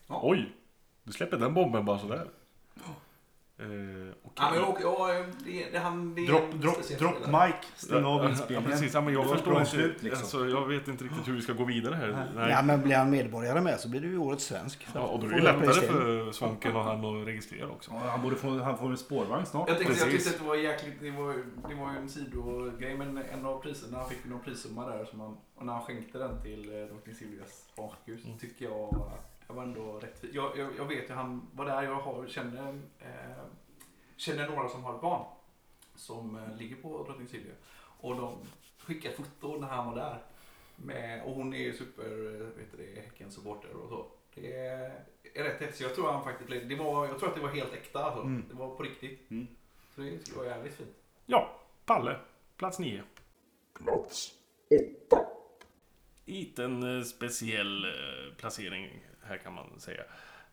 Ja. 0.08 0.20
Oj! 0.24 0.56
Du 1.04 1.12
släpper 1.12 1.38
den 1.38 1.54
bomben 1.54 1.86
bara 1.86 2.00
sådär. 2.00 2.28
Eh, 3.64 4.14
okej. 4.24 4.34
Ja, 4.36 4.52
men, 4.54 4.64
och, 4.64 4.78
ja, 4.82 5.24
det, 5.46 5.70
det, 5.72 5.80
han, 5.80 6.16
det 6.16 6.22
är 6.22 6.28
Drop, 6.28 6.42
en 6.54 6.60
drop, 6.62 6.74
speciell 6.76 7.00
drop 7.00 7.16
spelare. 7.22 7.48
mic, 7.48 7.56
stäng 7.76 8.06
av 8.06 8.24
Ja, 8.24 8.30
inspelningen. 8.30 8.72
precis, 8.72 8.94
ja, 8.94 9.02
men 9.02 9.14
jag 9.14 9.30
förstår 9.30 9.54
inte. 9.60 9.66
slut, 9.72 10.04
liksom. 10.04 10.20
alltså, 10.22 10.46
jag 10.48 10.68
vet 10.68 10.88
inte 10.88 11.04
riktigt 11.04 11.28
hur 11.28 11.34
vi 11.34 11.42
ska 11.42 11.54
gå 11.54 11.64
vidare 11.64 11.96
här. 11.96 12.32
Nej. 12.36 12.50
Ja, 12.52 12.62
men 12.62 12.82
blir 12.82 12.96
han 12.96 13.10
medborgare 13.10 13.62
med 13.62 13.80
så 13.80 13.90
blir 13.90 14.02
det 14.02 14.08
ju 14.08 14.18
årets 14.18 14.46
svensk. 14.46 14.88
Ja, 14.94 15.02
och 15.02 15.20
då 15.20 15.28
är 15.28 15.32
det 15.32 15.42
lättare 15.42 15.74
för 15.88 16.32
Svånken 16.32 16.76
och 16.76 16.84
han 16.84 17.06
att 17.22 17.28
registrera 17.28 17.68
också. 17.70 17.92
Ja, 17.94 18.10
han, 18.10 18.22
borde 18.22 18.36
få, 18.36 18.60
han 18.60 18.78
får 18.78 18.90
en 18.90 18.98
spårvagn 18.98 19.46
snart. 19.46 19.70
Jag 19.70 19.78
tyckte, 19.78 19.94
jag 20.00 20.12
tyckte 20.12 20.30
att 20.30 20.38
det 20.38 20.44
var 20.48 20.56
jäkligt, 20.56 20.94
det 21.02 21.12
var, 21.12 21.34
ju- 21.34 21.46
det 21.70 21.76
var 21.76 21.92
ju 21.92 21.98
en 21.98 22.10
sidogrej, 22.10 22.98
men 22.98 23.18
en 23.18 23.46
av 23.46 23.62
priserna, 23.62 23.98
han 23.98 24.10
fick 24.10 24.26
ju 24.26 24.32
någon 24.32 24.42
prissumma 24.42 24.86
där 24.90 25.06
som 25.06 25.20
han, 25.20 25.38
och 25.56 25.66
när 25.66 25.74
han 25.74 25.82
skänkte 25.84 26.18
den 26.18 26.42
till 26.42 26.70
eh, 26.82 26.88
Drottning 26.88 27.16
Silvias 27.16 27.66
barnsjukhus 27.78 28.26
Mm. 28.26 28.38
tyckte 28.40 28.64
jag, 28.64 29.12
jag 29.48 29.56
var 29.56 29.64
ändå 29.64 30.00
rätt 30.00 30.24
jag, 30.32 30.58
jag, 30.58 30.70
jag 30.78 30.86
vet 30.86 31.10
ju 31.10 31.14
han 31.14 31.48
var 31.54 31.66
där, 31.66 31.84
jag 31.84 31.96
har, 31.96 32.28
känner, 32.28 32.82
eh, 33.00 33.44
känner 34.16 34.50
några 34.50 34.70
som 34.70 34.84
har 34.84 34.96
ett 34.96 35.02
barn 35.02 35.26
som 35.96 36.36
eh, 36.36 36.58
ligger 36.58 36.76
på 36.76 37.04
Drottning 37.04 37.28
Silvia 37.28 37.54
och 38.00 38.16
de 38.16 38.38
skickar 38.78 39.12
foto 39.12 39.60
när 39.60 39.68
han 39.68 39.88
var 39.88 39.96
där. 39.96 40.18
Med, 40.76 41.24
och 41.24 41.34
hon 41.34 41.54
är 41.54 41.58
ju 41.58 41.74
super, 41.74 42.04
eh, 42.04 42.48
vet 42.48 42.72
du 42.72 42.78
det, 42.78 43.02
Häcken-supporter 43.02 43.74
och 43.74 43.90
så. 43.90 44.06
Det 44.36 44.54
är, 44.54 45.04
är 45.34 45.44
rätt 45.44 45.62
häftigt. 45.62 45.82
Jag 45.82 45.96
tror 45.96 46.12
han 46.12 46.24
faktiskt 46.24 46.70
det 46.70 46.76
var, 46.76 47.08
jag 47.08 47.20
tror 47.20 47.30
att 47.30 47.36
det 47.36 47.42
var 47.42 47.50
helt 47.50 47.74
äkta 47.74 48.04
alltså. 48.04 48.22
Mm. 48.22 48.46
Det 48.50 48.56
var 48.56 48.76
på 48.76 48.84
riktigt. 48.84 49.32
Mm. 49.32 49.48
Så 49.96 50.02
det 50.02 50.20
skulle 50.20 50.38
vara 50.38 50.48
jävligt 50.48 50.74
fint. 50.74 50.96
Ja, 51.26 51.60
Palle. 51.86 52.20
Plats 52.58 52.80
nio. 52.80 53.04
Plats 53.74 54.34
åtta. 54.70 55.26
liten 56.26 56.98
eh, 56.98 57.04
speciell 57.04 57.86
eh, 57.86 58.36
placering 58.38 59.04
här 59.28 59.38
kan 59.38 59.54
man 59.54 59.80
säga. 59.80 60.04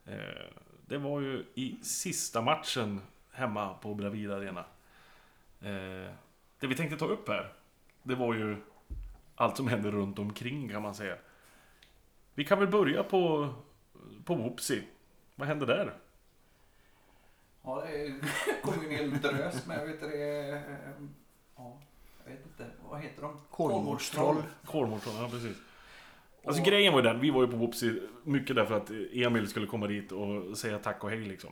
Eh, 0.07 0.45
Det 0.87 0.99
var 0.99 1.21
ju 1.21 1.45
i 1.55 1.79
sista 1.83 2.41
matchen 2.41 3.01
hemma 3.33 3.75
på 3.75 3.95
Bravida 3.95 4.37
Arena. 4.37 4.65
Eh, 5.61 6.13
Det 6.59 6.67
vi 6.67 6.75
tänkte 6.75 6.97
ta 6.97 7.07
upp 7.07 7.29
här, 7.29 7.53
det 8.03 8.15
var 8.15 8.35
ju 8.35 8.57
allt 9.35 9.57
som 9.57 9.69
hände 9.69 9.91
runt 9.91 10.19
omkring 10.19 10.69
kan 10.69 10.83
man 10.83 10.95
säga. 10.95 11.17
Vi 12.35 12.45
kan 12.45 12.59
väl 12.59 12.69
börja 12.69 13.03
på, 13.05 13.49
på 14.25 14.35
Whoopsie. 14.35 14.83
Vad 15.35 15.49
hände 15.49 15.67
där? 15.67 15.95
Ja, 17.63 17.85
det 17.87 18.15
kom 18.63 18.83
ju 18.83 18.87
en 18.89 18.95
hel 19.11 19.21
drös 19.21 19.67
med, 19.67 19.87
vet 19.87 20.01
du 20.01 20.09
det? 20.09 20.63
Ja, 21.57 21.79
jag 22.25 22.33
vet 22.33 22.47
inte. 22.47 22.67
Vad 22.91 23.01
heter 23.01 23.23
de? 23.23 23.41
Kolmårdstroll. 23.51 24.43
Kolmården, 24.65 25.15
ja 25.17 25.29
precis. 25.31 25.57
Alltså 26.45 26.63
Och- 26.63 26.69
grejen 26.69 26.93
var 26.93 27.01
ju 27.03 27.09
den, 27.09 27.21
vi 27.21 27.31
var 27.31 27.43
ju 27.43 27.49
på 27.49 27.57
Whoopsie 27.57 27.95
mycket 28.25 28.57
därför 28.57 28.75
att 28.75 28.91
Emil 29.13 29.49
skulle 29.49 29.67
komma 29.67 29.87
dit 29.87 30.13
och 30.13 30.59
säga 30.59 30.79
tack 30.79 31.05
och 31.05 31.11
hej 31.11 31.21
liksom. 31.21 31.51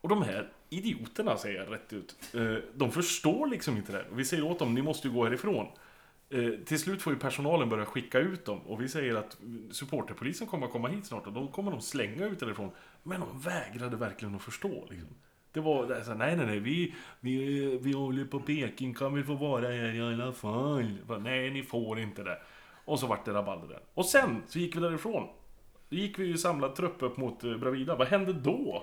Och 0.00 0.08
de 0.08 0.22
här 0.22 0.48
idioterna, 0.70 1.36
säger 1.36 1.60
jag 1.64 1.72
rätt 1.72 1.92
ut, 1.92 2.16
eh, 2.34 2.54
de 2.74 2.90
förstår 2.92 3.46
liksom 3.46 3.76
inte 3.76 3.92
det. 3.92 4.04
Och 4.10 4.18
vi 4.18 4.24
säger 4.24 4.44
åt 4.44 4.58
dem, 4.58 4.74
ni 4.74 4.82
måste 4.82 5.08
ju 5.08 5.14
gå 5.14 5.24
härifrån. 5.24 5.66
Eh, 6.30 6.50
till 6.64 6.78
slut 6.78 7.02
får 7.02 7.12
ju 7.12 7.18
personalen 7.18 7.68
börja 7.68 7.84
skicka 7.84 8.18
ut 8.18 8.44
dem 8.44 8.58
och 8.60 8.82
vi 8.82 8.88
säger 8.88 9.14
att 9.14 9.36
supporterpolisen 9.70 10.46
kommer 10.46 10.66
att 10.66 10.72
komma 10.72 10.88
hit 10.88 11.06
snart 11.06 11.26
och 11.26 11.32
då 11.32 11.46
kommer 11.48 11.70
de 11.70 11.80
slänga 11.80 12.26
ut 12.26 12.40
därifrån. 12.40 12.70
Men 13.02 13.20
de 13.20 13.40
vägrade 13.40 13.96
verkligen 13.96 14.34
att 14.34 14.42
förstå. 14.42 14.86
Liksom. 14.90 15.08
Det 15.52 15.60
var 15.60 15.86
så 15.86 16.10
här, 16.10 16.14
nej 16.18 16.36
nej 16.36 16.46
nej, 16.46 16.58
vi, 16.60 16.94
vi, 17.20 17.78
vi 17.82 17.92
håller 17.92 18.24
på 18.24 18.40
Peking, 18.40 18.94
kan 18.94 19.14
vi 19.14 19.22
få 19.22 19.34
vara 19.34 19.66
här 19.68 19.94
i 19.94 20.00
alla 20.00 20.32
fall? 20.32 20.98
Bara, 21.06 21.18
nej, 21.18 21.50
ni 21.50 21.62
får 21.62 21.98
inte 21.98 22.22
det. 22.22 22.38
Och 22.86 22.98
så 23.00 23.06
vart 23.06 23.24
det 23.24 23.32
rabalder 23.32 23.68
där. 23.68 23.80
Och 23.94 24.04
sen 24.06 24.42
så 24.48 24.58
gick 24.58 24.76
vi 24.76 24.80
därifrån. 24.80 25.28
Då 25.88 25.96
gick 25.96 26.18
vi 26.18 26.24
ju 26.26 26.38
samlad 26.38 26.74
trupp 26.74 27.02
upp 27.02 27.16
mot 27.16 27.44
eh, 27.44 27.56
Bravida. 27.56 27.96
Vad 27.96 28.08
hände 28.08 28.32
då? 28.32 28.82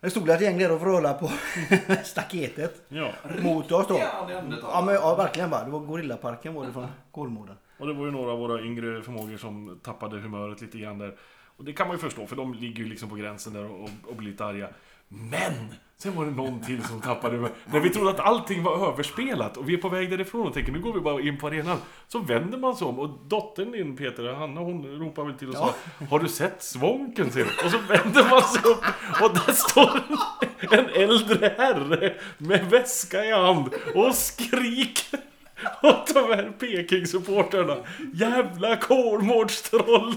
Det 0.00 0.10
stod 0.10 0.28
ett 0.28 0.40
gäng 0.40 0.58
där 0.58 0.72
och 0.72 0.80
vrölade 0.80 1.18
på 1.18 1.30
staketet 2.04 2.82
Ja, 2.88 3.12
mot 3.42 3.72
oss 3.72 3.86
då. 3.88 3.98
Ja, 4.62 4.82
men, 4.86 4.94
ja 4.94 5.14
verkligen 5.16 5.50
bara. 5.50 5.64
Det 5.64 5.70
var 5.70 5.80
Gorillaparken 5.80 6.54
var 6.54 6.66
det 6.66 6.72
från 6.72 6.86
Kolmården. 7.10 7.56
och 7.78 7.86
det 7.86 7.92
var 7.92 8.04
ju 8.04 8.10
några 8.10 8.32
av 8.32 8.38
våra 8.38 8.60
yngre 8.62 9.02
förmågor 9.02 9.36
som 9.36 9.80
tappade 9.82 10.18
humöret 10.20 10.60
lite 10.60 10.78
grann 10.78 10.98
där. 10.98 11.16
Och 11.56 11.64
det 11.64 11.72
kan 11.72 11.86
man 11.88 11.96
ju 11.96 12.00
förstå, 12.00 12.26
för 12.26 12.36
de 12.36 12.54
ligger 12.54 12.82
ju 12.82 12.88
liksom 12.88 13.08
på 13.08 13.14
gränsen 13.14 13.52
där 13.52 13.70
och, 13.70 13.88
och 14.08 14.16
blir 14.16 14.30
lite 14.30 14.44
arga. 14.44 14.68
Men! 15.08 15.52
Sen 16.02 16.16
var 16.16 16.24
det 16.24 16.30
någon 16.30 16.60
till 16.60 16.84
som 16.84 17.00
tappade. 17.00 17.50
När 17.64 17.80
vi 17.80 17.90
trodde 17.90 18.10
att 18.10 18.20
allting 18.20 18.62
var 18.62 18.92
överspelat 18.92 19.56
och 19.56 19.68
vi 19.68 19.74
är 19.74 19.78
på 19.78 19.88
väg 19.88 20.10
därifrån 20.10 20.46
och 20.46 20.54
tänker 20.54 20.72
nu 20.72 20.80
går 20.80 20.92
vi 20.92 21.00
bara 21.00 21.20
in 21.20 21.38
på 21.38 21.46
arenan. 21.46 21.78
Så 22.08 22.18
vänder 22.18 22.58
man 22.58 22.76
sig 22.76 22.86
om 22.86 22.98
och 22.98 23.08
dottern 23.26 23.72
din 23.72 23.96
Peter, 23.96 24.32
Hanna 24.32 24.60
hon 24.60 24.86
ropar 24.86 25.24
väl 25.24 25.34
till 25.34 25.48
och 25.48 25.54
sa 25.54 25.74
Har 26.10 26.18
du 26.18 26.28
sett 26.28 26.62
Svånken? 26.62 27.26
Och 27.64 27.70
så 27.70 27.78
vänder 27.78 28.30
man 28.30 28.42
sig 28.42 28.62
upp 28.70 28.84
och 29.22 29.34
där 29.34 29.52
står 29.52 30.00
en 30.60 30.88
äldre 30.88 31.54
herre 31.58 32.14
med 32.38 32.70
väska 32.70 33.24
i 33.24 33.32
hand 33.32 33.74
och 33.94 34.14
skriker 34.14 35.18
åt 35.82 36.14
de 36.14 36.20
här 36.20 36.52
Peking-supportrarna. 36.58 37.76
Jävla 38.14 38.76
Kolmårdstroll! 38.76 40.14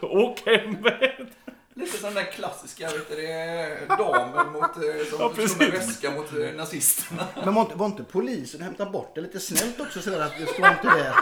Åk 0.00 0.40
hem 0.46 0.72
med! 0.72 1.26
Lite 1.74 1.98
sån 1.98 2.14
där 2.14 2.24
klassiska, 2.32 2.86
vet 2.86 3.08
du 3.10 3.16
det? 3.16 3.86
Damen 3.98 4.52
mot, 4.52 4.62
eh, 4.62 5.04
som 5.10 5.18
Ja, 5.20 5.30
med 5.58 5.70
väska 5.70 6.10
mot 6.10 6.32
eh, 6.32 6.56
nazisterna. 6.56 7.24
Men 7.44 7.54
var 7.54 7.62
inte, 7.62 7.74
var 7.74 7.86
inte 7.86 8.04
polisen 8.04 8.62
hämtat 8.62 8.92
bort 8.92 9.14
det 9.14 9.20
lite 9.20 9.40
snällt 9.40 9.80
också 9.80 10.00
sådär 10.00 10.20
att 10.20 10.38
det 10.38 10.46
står 10.46 10.68
inte 10.68 10.82
där. 10.98 11.14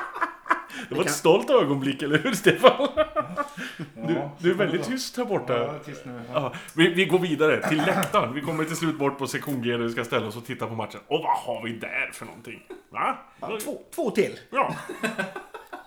Det 0.89 0.95
var 0.95 1.01
ett 1.03 1.07
kan- 1.07 1.15
stolt 1.15 1.51
ögonblick, 1.51 2.03
eller 2.03 2.19
hur 2.19 2.33
Stefan? 2.33 2.89
Du, 3.95 4.15
Ja, 4.15 4.31
du 4.39 4.51
är 4.51 4.55
väldigt 4.55 4.85
tyst 4.85 5.17
här 5.17 5.25
borta. 5.25 5.59
Ja, 5.59 5.75
tyst 5.85 6.05
nu. 6.05 6.21
Ja, 6.33 6.53
vi, 6.75 6.95
vi 6.95 7.05
går 7.05 7.19
vidare 7.19 7.69
till 7.69 7.79
läktaren. 7.79 8.35
Vi 8.35 8.41
kommer 8.41 8.65
till 8.65 8.77
slut 8.77 8.99
bort 8.99 9.19
på 9.19 9.27
sektion 9.27 9.63
G 9.63 9.71
där 9.71 9.79
vi 9.79 9.93
ska 9.93 10.05
ställa 10.05 10.27
oss 10.27 10.37
och 10.37 10.45
titta 10.47 10.67
på 10.67 10.75
matchen. 10.75 11.01
Och 11.07 11.21
vad 11.23 11.37
har 11.39 11.65
vi 11.65 11.73
där 11.73 12.11
för 12.13 12.27
någonting? 12.27 12.63
Va? 12.91 13.19
Två, 13.65 13.81
två 13.95 14.11
till. 14.11 14.39
Ja. 14.51 14.75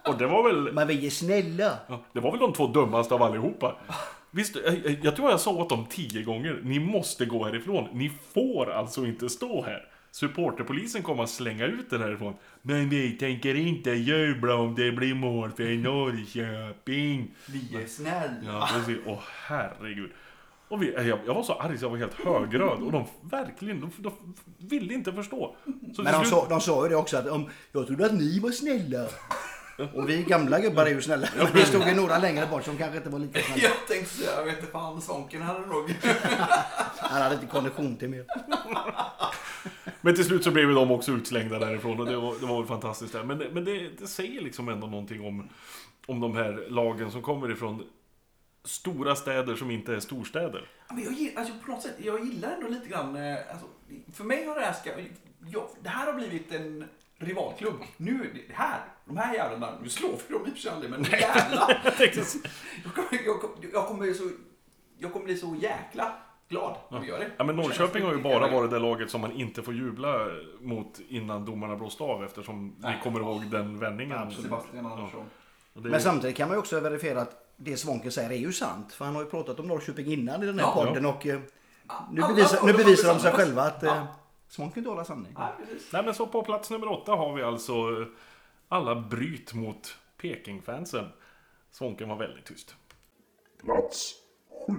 Och 0.07 0.17
det 0.17 0.27
var 0.27 0.43
väl... 0.43 0.73
Men 0.73 0.87
vi 0.87 1.05
är 1.05 1.09
snälla. 1.09 1.77
Ja, 1.87 2.01
det 2.13 2.19
var 2.19 2.31
väl 2.31 2.39
de 2.39 2.53
två 2.53 2.67
dummaste 2.67 3.13
av 3.13 3.23
allihopa. 3.23 3.75
Visst, 4.31 4.55
jag, 4.65 4.97
jag 5.03 5.15
tror 5.15 5.29
jag 5.31 5.39
sa 5.39 5.51
åt 5.51 5.69
dem 5.69 5.85
tio 5.89 6.23
gånger. 6.23 6.59
Ni 6.63 6.79
måste 6.79 7.25
gå 7.25 7.45
härifrån. 7.45 7.87
Ni 7.93 8.11
får 8.33 8.71
alltså 8.71 9.05
inte 9.05 9.29
stå 9.29 9.63
här. 9.63 9.87
Supporterpolisen 10.11 11.03
kommer 11.03 11.23
att 11.23 11.29
slänga 11.29 11.65
ut 11.65 11.93
er 11.93 11.99
härifrån. 11.99 12.33
Men 12.61 12.89
vi 12.89 13.11
tänker 13.11 13.55
inte 13.55 13.91
jubla 13.91 14.55
om 14.55 14.75
det 14.75 14.91
blir 14.91 15.13
mål 15.13 15.51
för 15.51 15.63
Norrköping. 15.77 17.31
Vi 17.45 17.83
är 17.83 17.87
snälla. 17.87 18.27
Ja, 18.45 18.69
precis. 18.73 18.97
Åh, 19.05 19.19
herregud. 19.47 20.11
Och 20.67 20.83
vi, 20.83 20.93
jag, 20.93 21.19
jag 21.25 21.33
var 21.33 21.43
så 21.43 21.53
arg 21.53 21.77
så 21.77 21.85
jag 21.85 21.89
var 21.89 21.97
helt 21.97 22.13
högröd. 22.25 22.79
Och 22.83 22.91
de 22.91 23.05
verkligen, 23.21 23.79
de, 23.81 23.91
de 23.97 24.11
ville 24.57 24.93
inte 24.93 25.13
förstå. 25.13 25.55
Så 25.95 26.03
Men 26.03 26.13
de 26.13 26.19
slut- 26.19 26.29
sa, 26.29 26.49
de 26.49 26.61
sa 26.61 26.83
ju 26.83 26.89
det 26.89 26.95
också 26.95 27.17
att 27.17 27.27
om, 27.27 27.49
jag 27.71 27.87
trodde 27.87 28.05
att 28.05 28.13
ni 28.13 28.39
var 28.39 28.51
snälla. 28.51 29.07
Och 29.93 30.09
vi 30.09 30.23
gamla 30.23 30.59
gubbar 30.59 30.85
är 30.85 30.89
ju 30.89 31.01
snälla. 31.01 31.27
Men 31.37 31.47
det 31.53 31.65
stod 31.65 31.87
ju 31.87 31.95
några 31.95 32.17
längre 32.17 32.45
bort 32.47 32.63
som 32.65 32.77
kanske 32.77 32.97
inte 32.97 33.09
var 33.09 33.19
lika 33.19 33.39
snälla. 33.41 33.61
Jag 33.63 33.87
tänkte 33.87 34.15
säga, 34.15 34.29
jag 34.37 34.45
vet 34.45 34.59
inte 34.59 34.71
fan, 34.71 35.01
Svånken 35.01 35.41
hade 35.41 35.65
nog... 35.65 35.95
Han 36.97 37.21
hade 37.21 37.35
inte 37.35 37.47
kondition 37.47 37.95
till 37.97 38.09
mer. 38.09 38.25
Men 40.01 40.15
till 40.15 40.25
slut 40.25 40.43
så 40.43 40.51
blev 40.51 40.69
ju 40.69 40.75
de 40.75 40.91
också 40.91 41.11
utslängda 41.11 41.59
därifrån 41.59 41.99
och 41.99 42.05
det 42.05 42.17
var, 42.17 42.35
det 42.39 42.45
var 42.45 42.57
väl 42.57 42.67
fantastiskt 42.67 43.13
där. 43.13 43.23
Men, 43.23 43.37
det, 43.37 43.49
men 43.53 43.65
det, 43.65 43.89
det 43.99 44.07
säger 44.07 44.41
liksom 44.41 44.69
ändå 44.69 44.87
någonting 44.87 45.25
om, 45.25 45.49
om 46.07 46.19
de 46.19 46.35
här 46.35 46.65
lagen 46.69 47.11
som 47.11 47.21
kommer 47.21 47.51
ifrån 47.51 47.83
stora 48.65 49.15
städer 49.15 49.55
som 49.55 49.71
inte 49.71 49.95
är 49.95 49.99
storstäder. 49.99 50.69
Ja, 50.87 50.95
Men 50.95 51.03
jag, 51.03 51.13
gillar- 51.13 51.39
alltså, 51.41 51.53
på 51.65 51.71
något 51.71 51.81
sätt, 51.81 51.95
jag 51.97 52.25
gillar 52.25 52.51
ändå 52.51 52.67
lite 52.67 52.87
grann... 52.89 53.15
eh, 53.15 53.37
Alltså, 53.51 53.67
för 54.13 54.23
mig 54.23 54.45
har 54.45 54.55
det 54.55 54.65
här... 54.65 54.73
Ska, 54.73 54.89
jag, 55.47 55.63
det 55.81 55.89
här 55.89 56.05
har 56.05 56.13
blivit 56.13 56.53
en 56.53 56.85
rivalklubb. 57.17 57.75
Nu, 57.97 58.29
det 58.47 58.53
här, 58.53 58.79
de 59.15 59.17
här 59.21 59.33
jävlarna, 59.33 59.77
nu 59.83 59.89
slår 59.89 60.09
vi 60.27 60.33
dem 60.33 60.45
i 60.47 60.49
och 60.49 60.53
för 60.53 60.61
sig 60.61 60.71
aldrig, 60.71 60.91
men 60.91 61.03
jävlar! 61.03 61.81
Jag 62.83 62.93
kommer, 62.95 63.25
jag, 63.25 63.41
kommer, 63.41 63.57
jag, 63.73 63.87
kommer 63.87 64.13
så, 64.13 64.29
jag 64.97 65.13
kommer 65.13 65.25
bli 65.25 65.37
så 65.37 65.55
jäkla 65.59 66.13
glad 66.49 66.75
om 66.89 67.01
vi 67.01 67.07
gör 67.07 67.19
det. 67.19 67.31
ja, 67.37 67.43
men 67.43 67.55
Norrköping 67.55 68.03
har 68.03 68.13
ju 68.13 68.21
bara 68.21 68.51
varit 68.51 68.71
det 68.71 68.79
laget 68.79 69.09
som 69.11 69.21
man 69.21 69.31
inte 69.31 69.61
får 69.61 69.73
jubla 69.73 70.27
mot 70.61 70.99
innan 71.09 71.45
domarna 71.45 71.75
blåst 71.75 72.01
av 72.01 72.23
eftersom 72.23 72.75
Nej. 72.79 72.95
vi 72.97 73.03
kommer 73.03 73.19
ihåg 73.19 73.45
den 73.51 73.79
vändningen. 73.79 74.31
Sebastian 74.31 74.85
Andersson. 74.85 75.25
Det, 75.73 75.89
Men 75.89 76.01
samtidigt 76.01 76.37
kan 76.37 76.47
man 76.47 76.55
ju 76.55 76.59
också 76.59 76.79
verifiera 76.79 77.21
att 77.21 77.53
det 77.57 77.77
Svånken 77.77 78.11
säger 78.11 78.29
är 78.29 78.35
ju 78.35 78.53
sant. 78.53 78.93
För 78.93 79.05
han 79.05 79.15
har 79.15 79.21
ju 79.23 79.29
pratat 79.29 79.59
om 79.59 79.67
Norrköping 79.67 80.05
innan 80.05 80.43
i 80.43 80.45
den 80.45 80.59
här 80.59 80.65
Ja. 80.65 80.73
podden 80.73 81.05
och 81.05 81.27
eh, 81.27 81.39
nu 82.11 82.21
bevisar, 82.21 82.65
nu 82.65 82.73
bevisar 82.73 83.13
de 83.13 83.19
sig 83.19 83.31
själva 83.31 83.61
att 83.61 83.83
eh, 83.83 83.89
Ja. 83.89 84.07
Svånken 84.47 84.83
talar 84.83 85.03
sanning. 85.03 85.33
Ja, 85.37 85.53
precis. 85.59 85.91
Nej 85.93 86.03
men 86.05 86.13
så 86.13 86.27
på 86.27 86.43
plats 86.43 86.69
nummer 86.69 86.87
åtta 86.91 87.11
har 87.11 87.33
vi 87.35 87.43
alltså 87.43 87.71
eh, 87.73 88.07
alla 88.71 88.95
bryt 88.95 89.53
mot 89.53 89.97
Peking-fansen. 90.17 91.05
Svånken 91.71 92.09
var 92.09 92.15
väldigt 92.15 92.45
tyst. 92.45 92.75
Plats 93.63 94.15
sju. 94.67 94.73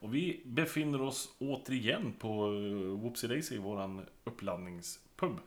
Och 0.00 0.14
vi 0.14 0.42
befinner 0.44 1.02
oss 1.02 1.36
återigen 1.38 2.12
på 2.12 2.46
uh, 2.46 3.00
Whoopsie 3.00 3.28
Daisy, 3.28 3.58
våran 3.58 4.06
uppladdningspub. 4.24 5.38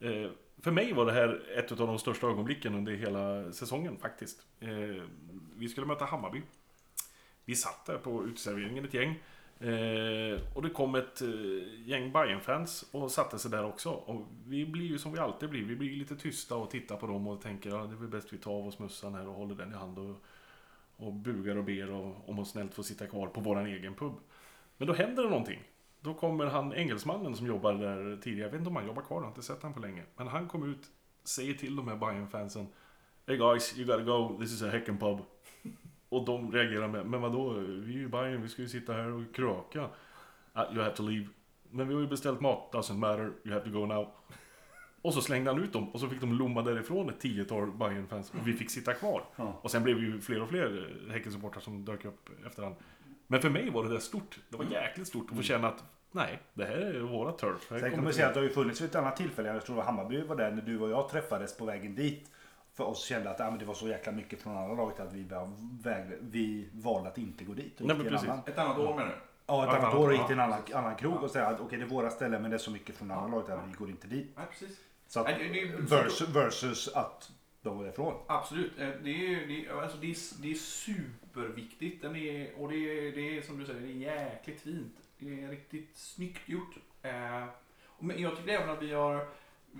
Eh, 0.00 0.30
för 0.58 0.70
mig 0.70 0.92
var 0.92 1.06
det 1.06 1.12
här 1.12 1.58
ett 1.58 1.72
av 1.72 1.76
de 1.76 1.98
största 1.98 2.26
ögonblicken 2.26 2.74
under 2.74 2.92
hela 2.92 3.52
säsongen 3.52 3.98
faktiskt. 3.98 4.46
Eh, 4.60 5.04
vi 5.56 5.68
skulle 5.68 5.86
möta 5.86 6.04
Hammarby. 6.04 6.42
Vi 7.44 7.54
satt 7.54 7.86
där 7.86 7.98
på 7.98 8.24
uteserveringen 8.24 8.84
ett 8.84 8.94
gäng. 8.94 9.22
Eh, 9.60 10.40
och 10.54 10.62
det 10.62 10.70
kom 10.70 10.94
ett 10.94 11.22
eh, 11.22 11.28
gäng 11.88 12.12
bayern 12.12 12.40
fans 12.40 12.84
och 12.92 13.10
satte 13.10 13.38
sig 13.38 13.50
där 13.50 13.64
också. 13.64 13.90
Och 13.90 14.26
vi 14.46 14.66
blir 14.66 14.86
ju 14.86 14.98
som 14.98 15.12
vi 15.12 15.18
alltid 15.18 15.50
blir. 15.50 15.64
Vi 15.64 15.76
blir 15.76 15.96
lite 15.96 16.16
tysta 16.16 16.56
och 16.56 16.70
tittar 16.70 16.96
på 16.96 17.06
dem 17.06 17.26
och 17.26 17.42
tänker 17.42 17.70
ja, 17.70 17.76
det 17.76 17.94
är 17.94 17.96
väl 17.96 18.08
bäst 18.08 18.32
vi 18.32 18.38
tar 18.38 18.52
av 18.52 18.66
oss 18.66 18.78
mössan 18.78 19.14
här 19.14 19.28
och 19.28 19.34
håller 19.34 19.54
den 19.54 19.72
i 19.72 19.74
hand 19.74 19.98
och, 19.98 20.16
och 20.96 21.12
bugar 21.12 21.56
och 21.56 21.64
ber 21.64 21.90
och, 21.90 22.28
om 22.28 22.38
att 22.38 22.48
snällt 22.48 22.74
få 22.74 22.82
sitta 22.82 23.06
kvar 23.06 23.26
på 23.26 23.40
våran 23.40 23.66
egen 23.66 23.94
pub. 23.94 24.14
Men 24.76 24.88
då 24.88 24.94
händer 24.94 25.22
det 25.22 25.28
någonting. 25.28 25.62
Då 26.00 26.14
kommer 26.14 26.46
han 26.46 26.72
engelsmannen 26.72 27.36
som 27.36 27.46
jobbar 27.46 27.74
där 27.74 28.16
tidigare. 28.16 28.46
Jag 28.46 28.52
vet 28.52 28.58
inte 28.58 28.70
om 28.70 28.76
han 28.76 28.86
jobbar 28.86 29.02
kvar, 29.02 29.16
jag 29.16 29.22
har 29.22 29.28
inte 29.28 29.42
sett 29.42 29.62
han 29.62 29.74
på 29.74 29.80
länge. 29.80 30.02
Men 30.16 30.28
han 30.28 30.48
kom 30.48 30.70
ut, 30.70 30.86
säger 31.24 31.54
till 31.54 31.76
de 31.76 31.88
här 31.88 31.96
bayern 31.96 32.28
fansen 32.28 32.66
Hey 33.26 33.36
guys, 33.36 33.78
you 33.78 33.86
gotta 33.86 34.02
go, 34.02 34.38
this 34.40 34.52
is 34.52 34.62
a 34.62 34.70
Häcken 34.70 34.98
pub. 34.98 35.18
Och 36.16 36.24
de 36.24 36.52
reagerar 36.52 36.88
med, 36.88 37.06
men 37.06 37.20
vadå, 37.20 37.50
vi 37.50 37.94
är 37.94 37.98
ju 37.98 38.08
Bayern, 38.08 38.42
vi 38.42 38.48
ska 38.48 38.62
ju 38.62 38.68
sitta 38.68 38.92
här 38.92 39.12
och 39.12 39.34
kröka. 39.34 39.88
Ah, 40.52 40.72
you 40.72 40.82
have 40.82 40.96
to 40.96 41.02
leave. 41.08 41.26
Men 41.70 41.88
vi 41.88 41.94
har 41.94 42.00
ju 42.00 42.06
beställt 42.06 42.40
mat, 42.40 42.72
doesn't 42.72 42.98
matter, 42.98 43.32
you 43.44 43.54
have 43.54 43.64
to 43.64 43.70
go 43.70 43.86
now. 43.86 44.08
Och 45.02 45.14
så 45.14 45.20
slängde 45.20 45.50
han 45.50 45.62
ut 45.62 45.72
dem 45.72 45.88
och 45.88 46.00
så 46.00 46.08
fick 46.08 46.20
de 46.20 46.32
lomma 46.32 46.62
därifrån 46.62 47.08
ett 47.08 47.20
tiotal 47.20 47.72
bayern 47.72 48.06
fans 48.06 48.32
och 48.40 48.48
vi 48.48 48.52
fick 48.52 48.70
sitta 48.70 48.94
kvar. 48.94 49.24
Ja. 49.36 49.60
Och 49.62 49.70
sen 49.70 49.82
blev 49.82 49.96
det 49.96 50.02
ju 50.02 50.20
fler 50.20 50.42
och 50.42 50.48
fler 50.48 50.96
eh, 51.06 51.12
Häckensupportrar 51.12 51.60
som 51.60 51.84
dök 51.84 52.04
upp 52.04 52.28
efterhand. 52.46 52.74
Men 53.26 53.40
för 53.40 53.50
mig 53.50 53.70
var 53.70 53.84
det 53.84 53.90
där 53.90 53.98
stort. 53.98 54.38
Det 54.48 54.56
var 54.56 54.64
jäkligt 54.64 55.08
stort 55.08 55.30
att 55.30 55.36
få 55.36 55.42
känna 55.42 55.68
att 55.68 55.84
nej, 56.12 56.38
det 56.54 56.64
här 56.64 56.76
är 56.76 57.00
våra 57.00 57.32
turf. 57.32 57.70
Här 57.70 57.78
Sen 57.78 57.80
kan 57.80 57.90
kommer 57.90 58.04
man 58.04 58.12
säga 58.12 58.28
att 58.28 58.34
det 58.34 58.40
har 58.40 58.44
ju 58.44 58.52
funnits 58.52 58.80
vid 58.80 58.88
ett 58.88 58.96
annat 58.96 59.16
tillfälle. 59.16 59.48
Jag 59.48 59.66
tror 59.66 59.80
att 59.80 59.86
Hammarby 59.86 60.22
var 60.22 60.36
där 60.36 60.50
när 60.50 60.62
du 60.62 60.80
och 60.80 60.90
jag 60.90 61.08
träffades 61.08 61.56
på 61.56 61.64
vägen 61.64 61.94
dit. 61.94 62.30
För 62.76 62.84
oss 62.84 63.04
kände 63.04 63.30
att 63.30 63.38
ja, 63.38 63.50
men 63.50 63.58
det 63.58 63.64
var 63.64 63.74
så 63.74 63.88
jäkla 63.88 64.12
mycket 64.12 64.42
från 64.42 64.56
andra 64.56 64.74
laget 64.74 65.00
att 65.00 65.12
vi, 65.12 65.26
väg, 65.82 66.04
vi 66.20 66.68
valde 66.72 67.08
att 67.08 67.18
inte 67.18 67.44
gå 67.44 67.52
dit. 67.54 67.80
och 67.80 67.86
Nej, 67.86 67.96
men 67.96 68.06
precis. 68.06 68.28
annan- 68.28 68.42
Ett 68.46 68.58
annat 68.58 68.78
år 68.78 68.94
menar 68.94 69.06
du? 69.06 69.12
Ja, 69.46 69.64
ett 69.64 69.70
Ja, 69.72 69.78
annat 69.78 69.92
ja, 69.92 69.98
år 69.98 70.06
och 70.08 70.14
ja. 70.14 70.18
gick 70.18 70.26
till 70.26 70.34
en 70.34 70.40
annan, 70.40 70.60
annan 70.74 70.96
krog 70.96 71.22
och 71.22 71.30
säga 71.30 71.46
att 71.46 71.60
okej 71.60 71.78
det 71.78 71.84
är 71.84 71.88
våra 71.88 72.10
ställen 72.10 72.42
men 72.42 72.50
det 72.50 72.56
är 72.56 72.58
så 72.58 72.70
mycket 72.70 72.96
från 72.96 73.10
andra 73.10 73.28
laget 73.36 73.50
att 73.50 73.68
vi 73.68 73.72
går 73.72 73.90
inte 73.90 74.06
dit. 74.06 74.32
Nej, 74.36 74.46
precis. 74.50 74.78
Så 75.08 75.20
att, 75.20 75.26
versus, 75.78 76.28
versus 76.28 76.88
att 76.94 77.30
de 77.62 77.76
går 77.76 77.84
därifrån. 77.84 78.14
Absolut. 78.26 78.72
Eh, 78.78 78.88
Det 78.88 79.10
är, 79.10 79.46
det, 79.46 79.66
är, 79.66 79.82
alltså 79.82 79.98
det, 79.98 80.06
är, 80.10 80.42
det 80.42 80.50
är 80.50 80.54
superviktigt. 80.54 82.02
Den 82.02 82.16
är, 82.16 82.60
och 82.62 82.68
det 82.68 82.76
är, 82.76 83.12
det 83.12 83.38
är 83.38 83.42
som 83.42 83.58
du 83.58 83.66
säger, 83.66 83.80
det 83.80 83.86
är 83.86 84.24
jäkligt 84.26 84.60
fint. 84.60 84.96
Det 85.18 85.42
är 85.44 85.48
riktigt 85.48 85.96
snyggt 85.96 86.48
gjort. 86.48 86.74
Eh, 87.02 87.44
men 87.98 88.22
jag 88.22 88.36
tycker 88.36 88.52
även 88.52 88.70
att 88.70 88.82
vi 88.82 88.92
har 88.92 89.26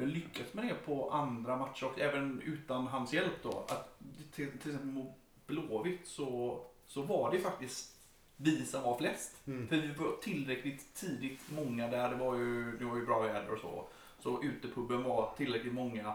lyckats 0.05 0.55
med 0.55 0.65
det 0.67 0.75
på 0.75 1.11
andra 1.11 1.57
matcher 1.57 1.87
och 1.87 2.01
även 2.01 2.43
utan 2.45 2.87
hans 2.87 3.13
hjälp 3.13 3.43
då. 3.43 3.65
Att 3.69 3.99
till, 4.33 4.59
till 4.59 4.71
exempel 4.71 4.87
mot 4.91 5.15
Blåvitt 5.47 6.07
så, 6.07 6.61
så 6.87 7.03
var 7.03 7.31
det 7.31 7.39
faktiskt 7.39 7.97
vi 8.37 8.65
som 8.67 8.83
var 8.83 8.99
flest. 8.99 9.37
För 9.45 9.77
vi 9.77 9.89
var 9.93 10.17
tillräckligt 10.23 10.95
tidigt 10.95 11.41
många 11.51 11.89
där. 11.89 12.09
Det 12.11 12.17
var 12.17 12.37
ju, 12.37 12.79
det 12.79 12.85
var 12.85 12.97
ju 12.97 13.07
bra 13.07 13.21
väder 13.23 13.51
och 13.53 13.59
så. 13.59 13.85
Så 14.19 14.43
utepuben 14.43 15.03
var 15.03 15.35
tillräckligt 15.37 15.75
många 15.75 16.15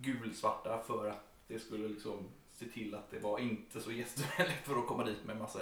gulsvarta 0.00 0.82
för 0.86 1.08
att 1.10 1.24
det 1.48 1.58
skulle 1.58 1.88
liksom 1.88 2.28
se 2.52 2.64
till 2.68 2.94
att 2.94 3.10
det 3.10 3.18
var 3.18 3.38
inte 3.38 3.80
så 3.80 3.92
gästvänligt 3.92 4.64
för 4.66 4.76
att 4.78 4.86
komma 4.86 5.04
dit 5.04 5.24
med 5.24 5.36
massa 5.36 5.58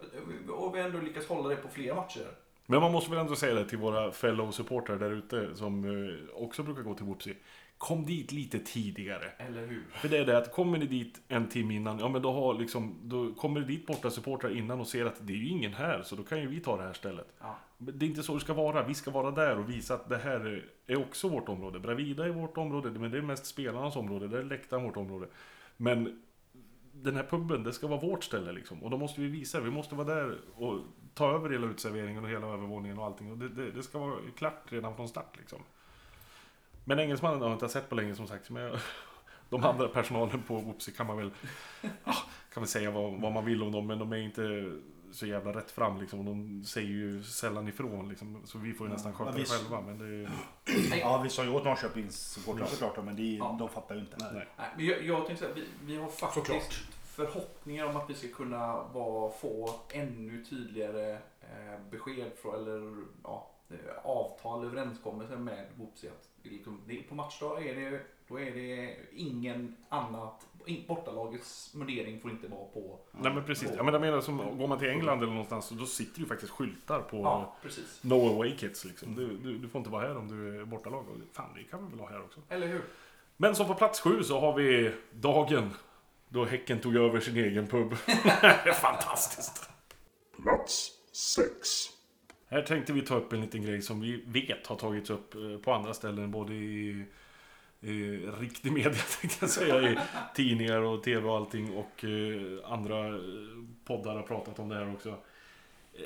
att- 0.00 0.50
Och 0.50 0.74
vi 0.74 0.80
har 0.80 0.86
ändå 0.86 1.00
lyckats 1.00 1.26
hålla 1.26 1.48
det 1.48 1.56
på 1.56 1.68
flera 1.68 1.94
matcher. 1.94 2.34
Men 2.70 2.80
man 2.80 2.92
måste 2.92 3.10
väl 3.10 3.18
ändå 3.18 3.36
säga 3.36 3.54
det 3.54 3.64
till 3.64 3.78
våra 3.78 4.12
fellow 4.12 4.50
supportrar 4.50 4.98
där 4.98 5.10
ute 5.10 5.56
som 5.56 5.84
eh, 5.84 6.42
också 6.42 6.62
brukar 6.62 6.82
gå 6.82 6.94
till 6.94 7.04
Whoopsie. 7.04 7.34
Kom 7.78 8.06
dit 8.06 8.32
lite 8.32 8.58
tidigare. 8.58 9.30
Eller 9.38 9.66
hur? 9.66 9.84
För 9.92 10.08
det 10.08 10.18
är 10.18 10.26
det 10.26 10.38
att 10.38 10.52
kommer 10.52 10.78
ni 10.78 10.86
dit 10.86 11.20
en 11.28 11.48
timme 11.48 11.74
innan, 11.74 11.98
ja 11.98 12.08
men 12.08 12.22
då 12.22 12.32
har 12.32 12.54
liksom, 12.54 12.94
då 13.02 13.34
kommer 13.34 13.60
det 13.60 13.66
dit 13.66 13.86
borta 13.86 14.10
supportrar 14.10 14.56
innan 14.56 14.80
och 14.80 14.86
ser 14.86 15.06
att 15.06 15.26
det 15.26 15.32
är 15.32 15.36
ju 15.36 15.48
ingen 15.48 15.72
här, 15.72 16.02
så 16.02 16.16
då 16.16 16.22
kan 16.22 16.40
ju 16.40 16.46
vi 16.46 16.60
ta 16.60 16.76
det 16.76 16.82
här 16.82 16.92
stället. 16.92 17.26
Ja. 17.40 17.58
Men 17.78 17.98
Det 17.98 18.06
är 18.06 18.08
inte 18.08 18.22
så 18.22 18.34
det 18.34 18.40
ska 18.40 18.54
vara. 18.54 18.86
Vi 18.86 18.94
ska 18.94 19.10
vara 19.10 19.30
där 19.30 19.58
och 19.58 19.70
visa 19.70 19.94
att 19.94 20.08
det 20.08 20.18
här 20.18 20.64
är 20.86 21.00
också 21.00 21.28
vårt 21.28 21.48
område. 21.48 21.78
Bravida 21.78 22.24
är 22.24 22.30
vårt 22.30 22.56
område, 22.56 22.90
men 22.90 23.10
det 23.10 23.18
är 23.18 23.22
mest 23.22 23.46
spelarnas 23.46 23.96
område. 23.96 24.28
Det 24.28 24.38
är 24.38 24.44
läktaren 24.44 24.84
vårt 24.84 24.96
område. 24.96 25.26
Men 25.76 26.22
den 26.92 27.16
här 27.16 27.24
puben, 27.24 27.62
det 27.62 27.72
ska 27.72 27.86
vara 27.86 28.00
vårt 28.00 28.24
ställe 28.24 28.52
liksom. 28.52 28.82
Och 28.82 28.90
då 28.90 28.96
måste 28.96 29.20
vi 29.20 29.28
visa, 29.28 29.60
vi 29.60 29.70
måste 29.70 29.94
vara 29.94 30.14
där 30.14 30.38
och 30.56 30.78
ta 31.14 31.30
över 31.34 31.50
hela 31.50 31.66
utserveringen 31.66 32.24
och 32.24 32.30
hela 32.30 32.46
övervåningen 32.46 32.98
och 32.98 33.04
allting. 33.06 33.30
Och 33.32 33.38
det, 33.38 33.48
det, 33.48 33.70
det 33.70 33.82
ska 33.82 33.98
vara 33.98 34.14
klart 34.36 34.62
redan 34.68 34.96
från 34.96 35.08
start 35.08 35.36
liksom. 35.38 35.58
Men 36.84 36.98
engelsmannen 36.98 37.40
har 37.40 37.48
jag 37.48 37.54
inte 37.56 37.68
sett 37.68 37.88
på 37.88 37.94
länge 37.94 38.14
som 38.14 38.26
sagt. 38.26 38.50
Men 38.50 38.62
jag, 38.62 38.78
de 39.50 39.64
andra 39.64 39.88
personalen 39.88 40.42
på 40.42 40.54
Whoopsie 40.58 40.94
kan 40.94 41.06
man 41.06 41.16
väl 41.16 41.30
kan 42.54 42.62
väl 42.62 42.68
säga 42.68 42.90
vad, 42.90 43.20
vad 43.20 43.32
man 43.32 43.44
vill 43.44 43.62
om 43.62 43.72
dem. 43.72 43.86
Men 43.86 43.98
de 43.98 44.12
är 44.12 44.16
inte 44.16 44.72
så 45.12 45.26
jävla 45.26 45.52
rätt 45.52 45.70
fram 45.70 46.00
liksom. 46.00 46.24
De 46.24 46.64
säger 46.64 46.88
ju 46.88 47.22
sällan 47.22 47.68
ifrån 47.68 48.08
liksom. 48.08 48.42
Så 48.44 48.58
vi 48.58 48.72
får 48.72 48.86
ju 48.86 48.92
nästan 48.92 49.14
sköta 49.14 49.30
Ja, 49.30 49.38
det 49.38 49.44
själva. 49.44 49.80
Men 49.80 49.98
det 49.98 50.06
är, 50.06 50.30
Ja, 51.00 51.20
vi 51.22 51.28
sa 51.28 51.44
ju 51.44 51.50
åt 51.50 51.64
Norrköpings 51.64 52.32
supportrar 52.32 52.66
såklart 52.66 53.04
men 53.04 53.16
det, 53.16 53.22
Ja. 53.22 53.56
de 53.58 53.68
fattar 53.68 53.94
ju 53.94 54.00
inte. 54.00 54.16
nej. 54.20 54.46
Nej, 54.58 54.68
men 54.76 54.86
jag, 54.86 55.04
jag 55.04 55.26
tänkte 55.26 55.44
säga, 55.44 55.54
vi, 55.54 55.64
vi 55.84 55.96
har 55.96 56.08
faktiskt 56.08 56.46
Såklart. 56.46 56.82
Förhoppningar 57.10 57.86
om 57.86 57.96
att 57.96 58.10
vi 58.10 58.14
ska 58.14 58.28
kunna 58.28 58.82
vara, 58.82 59.30
få 59.30 59.70
ännu 59.92 60.44
tydligare 60.44 61.12
eh, 61.40 61.80
besked 61.90 62.32
från, 62.42 62.54
eller 62.54 63.04
ja, 63.24 63.50
eh, 63.70 63.76
avtal, 64.02 64.64
överenskommelser 64.64 65.36
med 65.36 65.66
Whoopsie. 65.76 66.10
Att 66.10 66.30
liksom, 66.42 66.80
på 67.08 67.14
matchdag 67.14 67.66
är 67.66 67.74
det, 67.74 68.00
då 68.28 68.40
är 68.40 68.50
det 68.50 68.96
ingen 69.12 69.76
annat, 69.88 70.46
bortalagets 70.88 71.74
mundering 71.74 72.20
får 72.20 72.30
inte 72.30 72.48
vara 72.48 72.64
på. 72.64 72.98
nej 73.12 73.34
men 73.34 73.44
precis. 73.44 73.72
Ja, 73.76 73.82
men 73.82 73.94
jag 73.94 74.00
menar, 74.00 74.20
som, 74.20 74.58
går 74.58 74.66
man 74.66 74.78
till 74.78 74.88
England 74.88 75.18
eller 75.18 75.32
någonstans 75.32 75.68
då 75.68 75.86
sitter 75.86 76.14
det 76.14 76.20
ju 76.20 76.26
faktiskt 76.26 76.52
skyltar 76.52 77.00
på 77.00 77.16
Ja. 77.16 77.56
No 78.02 78.14
away 78.14 78.56
kids 78.56 78.84
liksom. 78.84 79.14
Du, 79.14 79.36
du, 79.36 79.58
du 79.58 79.68
får 79.68 79.78
inte 79.78 79.90
vara 79.90 80.08
här 80.08 80.16
om 80.16 80.28
du 80.28 80.60
är 80.60 80.64
bortalag. 80.64 81.04
Fan, 81.32 81.54
det 81.54 81.62
kan 81.64 81.84
vi 81.84 81.90
väl 81.90 82.00
ha 82.00 82.08
här 82.08 82.20
också. 82.20 82.40
Eller 82.48 82.66
hur? 82.66 82.82
Men 83.36 83.54
som 83.54 83.66
på 83.66 83.74
plats 83.74 84.00
sju 84.00 84.22
så 84.22 84.40
har 84.40 84.54
vi 84.54 84.92
dagen 85.12 85.70
då 86.32 86.44
Häcken 86.44 86.80
tog 86.80 86.96
över 86.96 87.20
sin 87.20 87.36
egen 87.36 87.66
pub. 87.66 87.94
Fantastiskt! 88.80 89.70
Plats 90.42 90.90
6. 91.12 91.46
Här 92.46 92.62
tänkte 92.62 92.92
vi 92.92 93.02
ta 93.02 93.16
upp 93.16 93.32
en 93.32 93.40
liten 93.40 93.62
grej 93.62 93.82
som 93.82 94.00
vi 94.00 94.24
vet 94.26 94.66
har 94.66 94.76
tagits 94.76 95.10
upp 95.10 95.34
eh, 95.34 95.56
på 95.64 95.72
andra 95.72 95.94
ställen. 95.94 96.30
Både 96.30 96.54
i, 96.54 97.04
i 97.80 98.16
riktig 98.40 98.72
media 98.72 98.90
tänkte 99.20 99.38
jag 99.40 99.50
säga. 99.50 99.90
I 99.90 99.98
tidningar 100.34 100.80
och 100.80 101.02
tv 101.02 101.28
och 101.28 101.36
allting. 101.36 101.76
Och 101.76 102.04
eh, 102.04 102.72
andra 102.72 103.08
eh, 103.08 103.14
poddar 103.84 104.16
har 104.16 104.22
pratat 104.22 104.58
om 104.58 104.68
det 104.68 104.74
här 104.74 104.94
också. 104.94 105.08
Eh, 105.08 106.04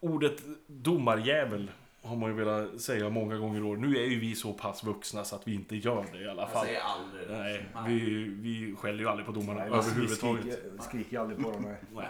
ordet 0.00 0.42
domarjävel 0.66 1.70
har 2.02 2.16
man 2.16 2.30
ju 2.30 2.36
velat 2.36 2.80
säga 2.80 3.08
många 3.10 3.36
gånger 3.36 3.64
år. 3.64 3.76
Nu 3.76 3.96
är 3.96 4.04
ju 4.06 4.20
vi 4.20 4.34
så 4.34 4.52
pass 4.52 4.84
vuxna 4.84 5.24
så 5.24 5.36
att 5.36 5.48
vi 5.48 5.54
inte 5.54 5.76
gör 5.76 6.06
det 6.12 6.18
i 6.20 6.28
alla 6.28 6.42
Jag 6.42 6.50
fall. 6.52 6.66
säger 6.66 6.80
aldrig 6.80 7.28
det. 7.28 7.38
Nej, 7.38 7.66
vi, 7.86 8.24
vi 8.24 8.76
skäller 8.76 8.98
ju 8.98 9.08
aldrig 9.08 9.26
på 9.26 9.32
domarna 9.32 9.60
Nej, 9.60 9.68
vi 9.70 9.76
överhuvudtaget. 9.76 10.42
skriker, 10.42 10.82
skriker 10.82 11.12
ju 11.12 11.18
aldrig 11.18 11.38
på 11.44 11.50
dem. 11.50 11.62
nej. 11.94 12.08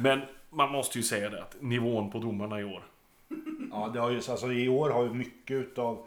Men 0.00 0.20
man 0.50 0.70
måste 0.70 0.98
ju 0.98 1.04
säga 1.04 1.30
det 1.30 1.42
att 1.42 1.56
nivån 1.60 2.10
på 2.10 2.18
domarna 2.18 2.60
i 2.60 2.64
år. 2.64 2.82
Ja, 3.70 3.90
det 3.94 4.00
har 4.00 4.10
ju, 4.10 4.16
alltså, 4.16 4.52
I 4.52 4.68
år 4.68 4.90
har 4.90 5.02
ju 5.04 5.14
mycket 5.14 5.54
utav 5.54 6.06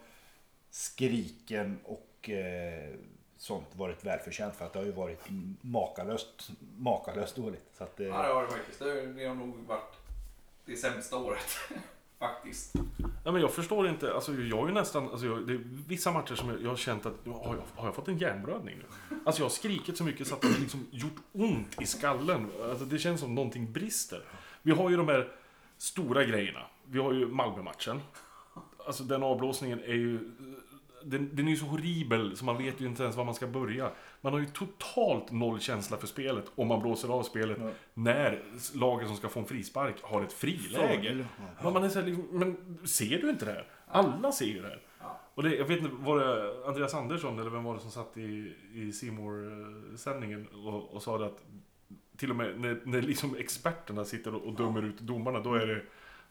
skriken 0.70 1.78
och 1.84 2.30
eh, 2.30 2.94
sånt 3.36 3.66
varit 3.76 4.04
välförtjänt 4.04 4.56
för 4.56 4.64
att 4.66 4.72
det 4.72 4.78
har 4.78 4.86
ju 4.86 4.92
varit 4.92 5.20
makalöst, 5.60 6.50
makalöst 6.78 7.36
dåligt. 7.36 7.64
Så 7.78 7.84
att, 7.84 8.00
eh, 8.00 8.06
Ja, 8.06 8.22
det 8.22 8.32
har 8.34 8.42
det 8.42 8.48
faktiskt. 8.48 8.78
Det 9.16 9.26
har 9.26 9.34
nog 9.34 9.56
varit 9.66 9.94
det 10.64 10.76
sämsta 10.76 11.16
året. 11.16 11.56
faktiskt. 12.20 12.74
Ja, 13.24 13.32
men 13.32 13.40
jag 13.40 13.52
förstår 13.52 13.88
inte, 13.88 14.14
alltså 14.14 14.34
jag 14.34 14.56
har 14.56 14.68
ju 14.68 14.74
nästan, 14.74 15.10
alltså 15.10 15.26
jag, 15.26 15.46
det 15.46 15.52
är 15.52 15.60
vissa 15.88 16.12
matcher 16.12 16.34
som 16.34 16.48
jag, 16.48 16.62
jag 16.62 16.68
har 16.68 16.76
känt 16.76 17.06
att, 17.06 17.14
har 17.26 17.54
jag, 17.54 17.62
har 17.74 17.86
jag 17.86 17.94
fått 17.94 18.08
en 18.08 18.18
hjärnblödning 18.18 18.76
nu? 18.78 19.16
Alltså 19.24 19.42
jag 19.42 19.44
har 19.44 19.50
skrikit 19.50 19.96
så 19.96 20.04
mycket 20.04 20.26
så 20.26 20.34
att 20.34 20.40
det 20.40 20.48
har 20.48 20.60
liksom 20.60 20.86
gjort 20.90 21.16
ont 21.32 21.82
i 21.82 21.86
skallen. 21.86 22.50
Alltså 22.70 22.84
det 22.84 22.98
känns 22.98 23.20
som 23.20 23.34
någonting 23.34 23.72
brister. 23.72 24.24
Vi 24.62 24.72
har 24.72 24.90
ju 24.90 24.96
de 24.96 25.08
här 25.08 25.32
stora 25.78 26.24
grejerna. 26.24 26.60
Vi 26.84 26.98
har 26.98 27.12
ju 27.12 27.26
Malmö-matchen. 27.26 28.00
Alltså 28.86 29.04
den 29.04 29.22
avblåsningen 29.22 29.80
är 29.80 29.94
ju, 29.94 30.18
den, 31.04 31.36
den 31.36 31.46
är 31.46 31.50
ju 31.50 31.56
så 31.56 31.66
horribel 31.66 32.36
så 32.36 32.44
man 32.44 32.58
vet 32.58 32.80
ju 32.80 32.86
inte 32.86 33.02
ens 33.02 33.16
var 33.16 33.24
man 33.24 33.34
ska 33.34 33.46
börja. 33.46 33.90
Man 34.20 34.32
har 34.32 34.40
ju 34.40 34.46
totalt 34.46 35.30
noll 35.32 35.60
känsla 35.60 35.96
för 35.96 36.06
spelet 36.06 36.44
om 36.54 36.68
man 36.68 36.80
blåser 36.80 37.08
av 37.08 37.22
spelet 37.22 37.58
Ja. 37.60 37.70
när 37.94 38.42
laget 38.74 39.08
som 39.08 39.16
ska 39.16 39.28
få 39.28 39.40
en 39.40 39.46
frispark 39.46 39.94
har 40.02 40.22
ett 40.22 40.32
friläge. 40.32 41.26
Men 41.62 41.72
man 41.72 41.84
är 41.84 41.88
så 41.88 41.98
här, 42.00 42.06
liksom, 42.06 42.26
men 42.30 42.78
ser 42.88 43.18
du 43.18 43.30
inte 43.30 43.44
det 43.44 43.52
här? 43.52 43.66
Alla 43.86 44.32
ser 44.32 44.46
ju 44.46 44.62
det 44.62 44.68
här. 44.68 44.80
Och 45.34 45.42
det, 45.42 45.56
jag 45.56 45.64
vet 45.64 45.78
inte, 45.78 45.90
var 45.98 46.18
det 46.18 46.66
Andreas 46.68 46.94
Andersson 46.94 47.38
eller 47.38 47.50
vem 47.50 47.64
var 47.64 47.74
det 47.74 47.80
som 47.80 47.90
satt 47.90 48.16
i, 48.16 48.54
i 48.74 48.92
Simor 48.92 49.96
sändningen 49.96 50.46
och, 50.46 50.94
och 50.94 51.02
sa 51.02 51.18
det 51.18 51.26
att 51.26 51.44
till 52.16 52.30
och 52.30 52.36
med 52.36 52.60
när, 52.60 52.80
när 52.84 53.02
liksom 53.02 53.36
experterna 53.36 54.04
sitter 54.04 54.34
och, 54.34 54.42
och 54.42 54.54
dömer 54.54 54.82
ut 54.82 55.00
domarna, 55.00 55.40
då 55.40 55.54
är 55.54 55.66
det 55.66 55.82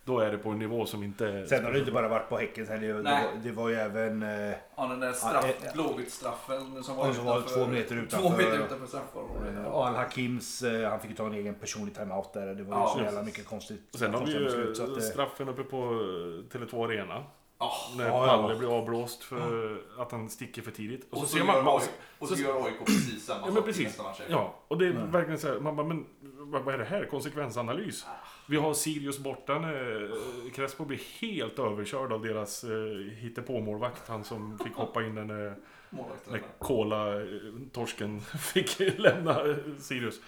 då 0.06 0.20
är 0.20 0.32
det 0.32 0.38
på 0.38 0.50
en 0.50 0.60
nivå 0.60 0.86
som 0.86 1.04
inte... 1.04 1.46
Sen 1.48 1.66
har 1.66 1.72
det 1.72 1.80
inte 1.80 1.92
bara 1.92 2.08
varit 2.08 2.30
på 2.30 2.38
Häcken. 2.38 2.66
Sen 2.66 2.82
det, 2.82 3.04
det, 3.44 3.52
var, 3.52 3.70
ju 3.70 3.76
även... 3.76 4.24
Eh, 4.24 4.56
Ja, 4.76 4.88
den 4.88 5.00
där 5.00 5.14
straff, 5.14 5.46
Ja, 5.62 5.68
eh, 5.68 5.74
Blåvitt-straffen 5.74 6.84
som 6.84 6.98
Ja, 6.98 7.04
var, 7.04 7.14
som 7.14 7.26
var 7.26 7.42
två 7.42 7.68
meter 7.68 7.90
Två 7.96 8.02
utanför. 8.18 8.30
meter 8.38 8.66
utanför 8.66 8.88
straffområdet. 8.88 9.54
Ja. 9.64 9.70
Al 9.88 9.96
Hakims, 9.96 10.64
eh, 10.64 10.90
han 10.90 11.00
fick 11.00 11.10
ju 11.10 11.16
ta 11.16 11.26
en 11.26 11.34
egen 11.34 11.56
personlig 11.56 11.96
timeout 11.96 12.34
där. 12.34 12.46
Det 12.56 12.64
var 12.64 12.78
ju 12.78 12.82
Ja, 12.84 12.94
så 12.98 13.04
jävla 13.04 13.24
mycket 13.24 13.46
konstigt. 13.48 13.82
Sen 13.96 14.14
har 14.14 14.26
vi 14.26 14.32
ju 14.32 14.44
beslut, 14.46 14.78
så 14.78 14.84
att, 14.84 14.90
eh, 14.98 15.04
straffen 15.04 15.50
uppe 15.50 15.64
på 15.64 15.78
eh, 15.78 16.58
Tele2 16.58 16.86
Arena. 16.86 17.24
Ja. 17.60 17.74
När 17.98 18.08
Ja, 18.08 18.26
ja. 18.28 18.42
Palle 18.42 18.56
blir 18.56 18.78
avblåst 18.78 19.24
för 19.24 19.78
att 19.98 20.12
han 20.12 20.30
sticker 20.30 20.62
för 20.62 20.72
tidigt. 20.72 21.08
Och, 21.10 21.18
så, 21.20 21.26
ser 21.26 21.38
gör 21.38 21.46
man... 21.46 21.56
AIK, 21.68 21.90
och 22.20 22.28
så 22.28 22.36
så- 22.36 22.42
gör 22.42 22.66
AIK 22.66 22.86
precis 22.86 23.26
samma 23.26 23.40
Ja, 23.40 23.46
men 23.46 23.56
sak 23.56 23.66
precis. 23.66 23.84
nästa 23.86 24.04
match. 24.04 24.22
Ja, 24.30 24.56
och 24.68 24.78
det 24.78 24.88
är 24.88 24.92
verkligen 24.92 25.40
så 25.40 25.48
här, 25.48 25.60
man 25.60 25.76
bara, 25.76 25.88
men 25.88 26.06
vad 26.22 26.62
vad 26.64 26.74
är 26.74 26.78
det 26.78 26.86
här? 26.86 27.06
Konsekvensanalys? 27.06 28.06
Vi 28.48 28.58
har 28.58 28.74
Sirius 28.74 29.20
borta 29.20 29.60
när 29.60 30.04
eh, 30.04 30.52
Crespo 30.52 30.86
blir 30.86 31.00
helt 31.22 31.60
överkörd 31.60 32.12
av 32.12 32.22
deras 32.22 32.64
eh, 32.64 32.70
hittepåmålvakt. 33.18 34.08
Han 34.08 34.24
som 34.24 34.60
fick 34.60 34.74
hoppa 34.76 35.04
in 35.04 35.16
när, 35.16 35.26
när 35.26 35.56
Målvaktstränare. 35.90 36.42
Kola-torsken 36.60 38.20
fick 38.54 38.80
lämna 39.00 39.32
eh, 39.50 39.56
Sirius. 39.80 40.22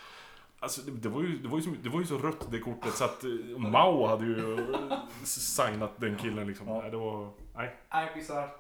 Alltså 0.63 0.81
det, 0.81 0.91
det, 0.91 1.09
var 1.09 1.21
ju, 1.21 1.37
det, 1.37 1.47
var 1.47 1.57
ju 1.57 1.63
så, 1.63 1.69
det 1.83 1.89
var 1.89 1.99
ju 1.99 2.05
så 2.05 2.17
rött 2.17 2.51
det 2.51 2.59
kortet 2.59 2.93
så 2.93 3.03
att 3.03 3.23
eh, 3.23 3.29
Mao 3.57 4.07
hade 4.07 4.25
ju 4.25 4.57
eh, 4.59 4.99
signat 5.23 5.91
den 5.97 6.17
killen 6.17 6.47
liksom. 6.47 6.67
Ja. 6.67 6.81
Nej, 6.81 6.91
det 6.91 6.97
var... 6.97 7.29
Nej. 7.55 7.75
Nej, 7.91 8.11
bisarrt. 8.15 8.59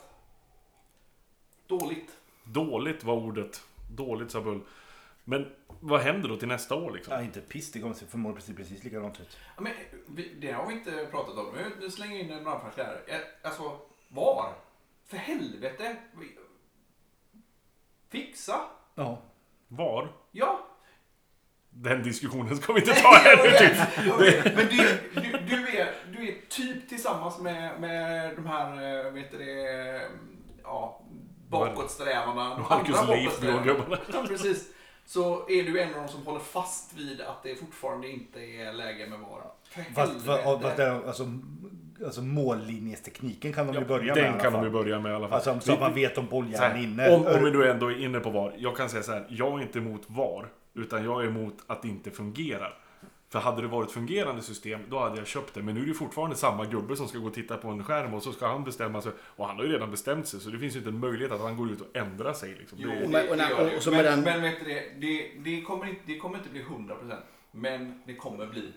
Dåligt. 1.67 2.17
Dåligt 2.43 3.03
var 3.03 3.13
ordet. 3.13 3.63
Dåligt 3.91 4.31
sa 4.31 4.41
Bull. 4.41 4.61
Men 5.23 5.51
vad 5.79 6.01
händer 6.01 6.29
då 6.29 6.35
till 6.37 6.47
nästa 6.47 6.75
år 6.75 6.91
liksom? 6.91 7.13
Ja, 7.13 7.21
inte 7.21 7.41
piss. 7.41 7.71
Det 7.71 7.79
kommer 7.79 7.93
förmodligen 7.95 8.35
precis, 8.35 8.55
precis 8.55 8.83
likadant 8.83 9.19
ut. 9.19 9.37
Ja, 9.55 9.61
men, 9.61 9.73
det 10.39 10.51
har 10.51 10.67
vi 10.67 10.73
inte 10.73 11.07
pratat 11.11 11.37
om. 11.37 11.45
Men 11.55 11.71
Nu 11.79 11.91
slänger 11.91 12.19
in 12.19 12.31
en 12.31 12.43
brandflaska 12.43 12.83
här. 12.83 13.01
Eh, 13.07 13.19
Alltså, 13.41 13.77
var? 14.07 14.53
För 15.05 15.17
helvete! 15.17 15.95
Fixa? 18.09 18.61
Ja. 18.95 19.21
Var? 19.67 20.13
Ja. 20.31 20.67
Den 21.73 22.03
diskussionen 22.03 22.57
ska 22.57 22.73
vi 22.73 22.79
inte 22.79 22.93
ta 22.93 23.13
här 23.15 23.37
nu. 23.37 23.51
typ. 23.57 24.55
Men 24.55 24.67
du, 24.67 24.77
du, 25.21 25.37
du, 25.55 25.77
är, 25.77 25.93
du 26.11 26.27
är 26.27 26.35
typ 26.49 26.89
tillsammans 26.89 27.39
med, 27.39 27.81
med 27.81 28.35
de 28.35 28.45
här, 28.45 29.05
eh, 29.05 29.11
vet 29.11 29.31
du 29.31 29.37
det, 29.37 30.01
ja, 30.63 31.01
bakåtsträvarna. 31.49 32.57
Marcus 32.69 33.07
bakåtsträvarna. 33.07 33.97
Ja, 34.13 34.25
precis. 34.27 34.67
Så 35.05 35.49
är 35.49 35.63
du 35.63 35.81
en 35.81 35.93
av 35.93 36.01
de 36.01 36.07
som 36.07 36.25
håller 36.25 36.39
fast 36.39 36.93
vid 36.97 37.21
att 37.21 37.43
det 37.43 37.55
fortfarande 37.55 38.07
inte 38.07 38.39
är 38.39 38.73
läge 38.73 39.07
med 39.07 39.19
VAR. 39.19 39.41
Fast, 39.95 40.25
fast, 40.25 40.79
alltså, 40.79 41.27
alltså 42.05 42.21
mållinjestekniken 42.21 43.53
kan 43.53 43.67
de 43.67 43.75
ju 43.75 43.85
börja 43.85 44.15
med 44.15 44.23
i 44.23 44.27
Den 44.27 44.39
kan 44.39 44.53
de 44.53 44.63
ju 44.63 44.69
börja 44.69 44.99
med 44.99 45.11
i 45.11 45.15
alla 45.15 45.27
fall. 45.27 45.35
Alltså 45.35 45.59
så 45.59 45.73
att 45.73 45.79
man 45.79 45.93
vet 45.93 46.17
om 46.17 46.53
här, 46.55 46.69
är 46.69 46.83
inne. 46.83 47.15
om, 47.15 47.25
om 47.25 47.43
vi 47.43 47.51
då 47.51 47.63
ändå 47.63 47.91
är 47.91 48.03
inne 48.03 48.19
på 48.19 48.29
VAR. 48.29 48.53
Jag 48.57 48.77
kan 48.77 48.89
säga 48.89 49.03
så 49.03 49.11
här. 49.11 49.27
Jag 49.29 49.59
är 49.59 49.61
inte 49.61 49.79
emot 49.79 50.01
VAR. 50.07 50.49
Utan 50.73 51.03
jag 51.05 51.23
är 51.23 51.27
emot 51.27 51.53
att 51.67 51.81
det 51.81 51.87
inte 51.87 52.11
fungerar. 52.11 52.77
För 53.29 53.39
hade 53.39 53.61
det 53.61 53.67
varit 53.67 53.87
ett 53.87 53.93
fungerande 53.93 54.41
system, 54.41 54.79
då 54.89 54.99
hade 54.99 55.17
jag 55.17 55.27
köpt 55.27 55.53
det. 55.53 55.61
Men 55.61 55.75
nu 55.75 55.81
är 55.81 55.85
det 55.85 55.93
fortfarande 55.93 56.35
samma 56.35 56.65
gubbe 56.65 56.95
som 56.95 57.07
ska 57.07 57.17
gå 57.17 57.27
och 57.27 57.33
titta 57.33 57.57
på 57.57 57.67
en 57.67 57.83
skärm 57.83 58.13
och 58.13 58.23
så 58.23 58.31
ska 58.31 58.47
han 58.47 58.63
bestämma 58.63 59.01
sig. 59.01 59.11
Och 59.21 59.47
han 59.47 59.55
har 59.57 59.63
ju 59.63 59.71
redan 59.71 59.91
bestämt 59.91 60.27
sig, 60.27 60.39
så 60.39 60.49
det 60.49 60.59
finns 60.59 60.75
ju 60.75 60.77
inte 60.77 60.89
en 60.89 60.99
möjlighet 60.99 61.31
att 61.31 61.41
han 61.41 61.57
går 61.57 61.71
ut 61.71 61.81
och 61.81 61.97
ändrar 61.97 62.33
sig. 62.33 62.55
Liksom. 62.59 62.77
Jo, 62.81 62.89
Det, 62.89 62.95
det, 63.07 63.29
Och 63.53 63.61
och 63.61 63.87
och 63.87 63.93
men, 63.93 64.03
den- 64.03 64.21
men 64.21 64.41
vet 64.41 64.59
du 64.59 64.65
det, 64.65 64.83
det, 64.99 65.31
det, 65.43 65.61
kommer 65.61 65.85
inte, 65.89 66.01
det 66.05 66.17
kommer 66.17 66.37
inte 66.37 66.49
bli 66.49 66.63
100% 66.63 67.17
men 67.51 68.01
det 68.05 68.15
kommer 68.15 68.45
bli 68.47 68.73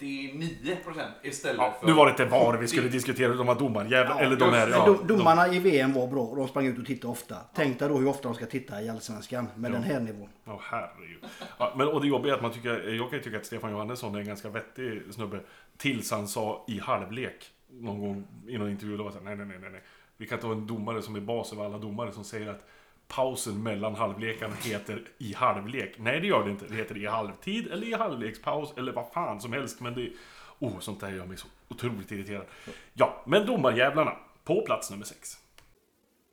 89% 0.00 1.10
istället 1.22 1.56
ja, 1.58 1.76
för... 1.80 1.86
nu 1.86 1.92
var 1.92 2.06
det 2.06 2.10
inte 2.10 2.24
VAR 2.24 2.56
vi 2.56 2.68
skulle 2.68 2.88
diskutera, 2.88 3.34
de 3.34 3.46
var 3.46 3.54
domarjävlar. 3.54 4.16
Ja, 4.18 4.20
eller 4.20 4.36
de 4.36 4.50
här... 4.50 4.68
Ja, 4.68 4.86
Dom- 4.86 5.06
Domarna 5.06 5.54
i 5.54 5.58
VM 5.58 5.92
var 5.92 6.06
bra 6.06 6.22
och 6.22 6.36
de 6.36 6.48
sprang 6.48 6.66
ut 6.66 6.78
och 6.78 6.86
tittade 6.86 7.12
ofta. 7.12 7.36
Tänk 7.54 7.78
dig 7.78 7.88
då 7.88 7.98
hur 7.98 8.08
ofta 8.08 8.28
de 8.28 8.34
ska 8.34 8.46
titta 8.46 8.82
i 8.82 8.88
Allsvenskan 8.88 9.48
med 9.54 9.72
den 9.72 9.82
här 9.82 10.00
nivån. 10.00 10.28
Ja, 10.44 10.60
herregud. 10.62 11.24
Ja, 11.58 11.72
men, 11.76 11.88
och 11.88 12.00
det 12.00 12.08
jobbiga 12.08 12.32
är 12.32 12.36
att 12.36 12.42
man 12.42 12.52
tycker, 12.52 12.94
jag 12.94 13.10
kan 13.10 13.18
ju 13.18 13.24
tycka 13.24 13.36
att 13.36 13.46
Stefan 13.46 13.70
Johannesson 13.70 14.14
är 14.14 14.18
en 14.18 14.26
ganska 14.26 14.48
vettig 14.48 15.02
snubbe. 15.10 15.40
Tills 15.76 16.10
han 16.10 16.28
sa 16.28 16.64
i 16.68 16.78
halvlek 16.78 17.50
någon 17.70 18.00
gång 18.00 18.26
i 18.48 18.58
någon 18.58 18.70
intervju. 18.70 18.96
Då 18.96 19.02
var 19.02 19.10
det 19.10 19.16
så 19.18 19.24
här, 19.24 19.36
nej, 19.36 19.46
nej, 19.46 19.58
nej, 19.60 19.70
nej. 19.70 19.82
Vi 20.16 20.26
kan 20.26 20.38
inte 20.38 20.46
ha 20.46 20.54
en 20.54 20.66
domare 20.66 21.02
som 21.02 21.16
är 21.16 21.20
bas 21.20 21.52
över 21.52 21.64
alla 21.64 21.78
domare 21.78 22.12
som 22.12 22.24
säger 22.24 22.50
att 22.50 22.66
pausen 23.10 23.62
mellan 23.62 23.94
halvlekarna 23.94 24.54
heter 24.54 25.02
i 25.18 25.34
halvlek. 25.34 25.94
Nej, 25.98 26.20
det 26.20 26.26
gör 26.26 26.44
det 26.44 26.50
inte. 26.50 26.66
Det 26.66 26.74
heter 26.74 26.96
i 26.96 27.06
halvtid 27.06 27.66
eller 27.66 27.86
i 27.86 27.94
halvlekspaus 27.94 28.72
eller 28.76 28.92
vad 28.92 29.12
fan 29.12 29.40
som 29.40 29.52
helst. 29.52 29.80
Men 29.80 29.94
det... 29.94 30.10
Oh, 30.58 30.78
sånt 30.78 31.00
där 31.00 31.10
gör 31.10 31.26
mig 31.26 31.36
så 31.36 31.46
otroligt 31.68 32.12
irriterad. 32.12 32.46
Ja, 32.92 33.22
men 33.26 33.46
domarjävlarna. 33.46 34.16
På 34.44 34.62
plats 34.66 34.90
nummer 34.90 35.04
sex. 35.04 35.36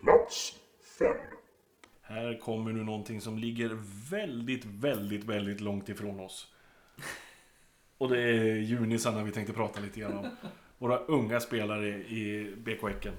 Plats 0.01 0.55
5. 0.99 1.07
Här 2.01 2.39
kommer 2.39 2.71
nu 2.71 2.83
någonting 2.83 3.21
som 3.21 3.37
ligger 3.37 3.77
väldigt, 4.09 4.65
väldigt, 4.65 5.23
väldigt 5.23 5.61
långt 5.61 5.89
ifrån 5.89 6.19
oss. 6.19 6.53
Och 7.97 8.09
det 8.09 8.21
är 8.21 8.55
junisarna 8.55 9.23
vi 9.23 9.31
tänkte 9.31 9.53
prata 9.53 9.79
lite 9.79 9.99
grann 9.99 10.17
om. 10.17 10.29
Våra 10.77 10.97
unga 10.97 11.39
spelare 11.39 11.87
i 11.87 12.53
BK 12.57 12.83
Häcken. 12.83 13.13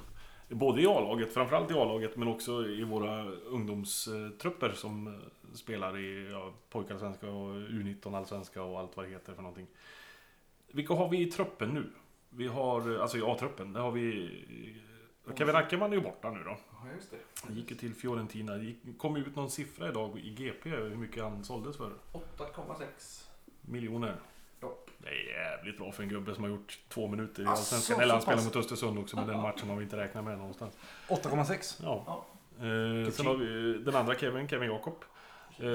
Både 0.48 0.82
i 0.82 0.86
A-laget, 0.86 1.32
framförallt 1.32 1.70
i 1.70 1.74
A-laget, 1.74 2.16
men 2.16 2.28
också 2.28 2.66
i 2.66 2.84
våra 2.84 3.24
ungdomstrupper 3.30 4.72
som 4.72 5.06
eh, 5.06 5.54
spelar 5.54 5.98
i 5.98 6.30
ja, 6.30 6.52
pojkallsvenska 6.70 7.30
och 7.30 7.54
U19 7.54 8.16
allsvenska 8.16 8.62
och 8.62 8.78
allt 8.78 8.96
vad 8.96 9.06
det 9.06 9.10
heter 9.10 9.34
för 9.34 9.42
någonting. 9.42 9.66
Vilka 10.72 10.94
har 10.94 11.08
vi 11.08 11.20
i 11.20 11.26
truppen 11.26 11.68
nu? 11.68 11.90
Vi 12.30 12.46
har, 12.46 12.94
eh, 12.94 13.02
alltså 13.02 13.18
i 13.18 13.22
A-truppen, 13.22 13.72
där 13.72 13.80
har 13.80 13.90
vi... 13.90 14.30
Kevin 15.36 15.56
Ackerman 15.56 15.92
är 15.92 15.96
ju 15.96 16.02
borta 16.02 16.30
nu 16.30 16.42
då. 16.44 16.56
Ja, 16.70 16.92
just 16.94 17.10
det. 17.10 17.16
Han 17.44 17.56
gick 17.56 17.70
ju 17.70 17.76
till 17.76 17.94
Fiorentina. 17.94 18.54
Det 18.56 18.74
kom 18.98 19.16
ut 19.16 19.36
någon 19.36 19.50
siffra 19.50 19.88
idag 19.88 20.18
i 20.18 20.30
GP 20.30 20.70
hur 20.70 20.96
mycket 20.96 21.22
han 21.22 21.44
såldes 21.44 21.76
för. 21.76 21.92
8,6. 22.12 23.28
Miljoner. 23.60 24.16
Det 24.98 25.08
är 25.08 25.28
jävligt 25.52 25.78
bra 25.78 25.92
för 25.92 26.02
en 26.02 26.08
gubbe 26.08 26.34
som 26.34 26.44
har 26.44 26.50
gjort 26.50 26.78
två 26.88 27.08
minuter 27.08 27.42
i 27.42 27.46
Alltså, 27.46 27.60
Allsvenskan. 27.74 28.00
Eller 28.00 28.12
han 28.14 28.22
spelar 28.22 28.44
mot 28.44 28.56
Östersund 28.56 28.98
också, 28.98 29.16
men 29.16 29.26
den 29.26 29.40
matchen 29.40 29.68
har 29.68 29.76
vi 29.76 29.82
inte 29.84 29.96
räknat 29.96 30.24
med 30.24 30.38
någonstans. 30.38 30.76
8,6. 31.08 31.80
Ja. 31.82 32.04
Ja. 32.06 32.26
Eh, 32.66 33.10
sen 33.10 33.26
har 33.26 33.34
vi 33.36 33.78
den 33.84 33.94
andra 33.96 34.14
Kevin, 34.14 34.48
Kevin 34.48 34.68
Jakob. 34.70 35.04
Eh, 35.58 35.66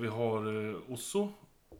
vi 0.00 0.06
har 0.08 0.68
eh, 0.70 0.92
Osso. 0.92 1.32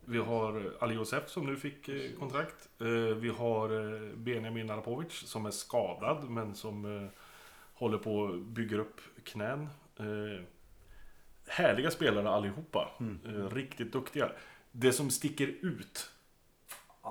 Vi 0.05 0.17
har 0.17 0.65
eh, 0.65 0.71
Ali 0.79 0.95
Josef 0.95 1.29
som 1.29 1.45
nu 1.45 1.55
fick 1.57 1.89
eh, 1.89 2.11
kontrakt. 2.19 2.69
Eh, 2.81 2.85
vi 3.15 3.29
har 3.29 3.69
Benjamin 4.15 4.69
Arapovic 4.69 5.11
som 5.13 5.45
är 5.45 5.51
skadad 5.51 6.29
men 6.29 6.55
som 6.55 7.03
eh, 7.03 7.09
håller 7.73 7.97
på 7.97 8.25
att 8.27 8.39
bygga 8.41 8.77
upp 8.77 9.01
knän. 9.23 9.69
Eh, 9.99 10.43
härliga 11.47 11.91
spelare 11.91 12.29
allihopa. 12.29 12.91
Eh, 13.25 13.49
riktigt 13.55 13.91
duktiga. 13.93 14.31
Det 14.71 14.91
som 14.91 15.09
sticker 15.09 15.47
ut 15.47 16.11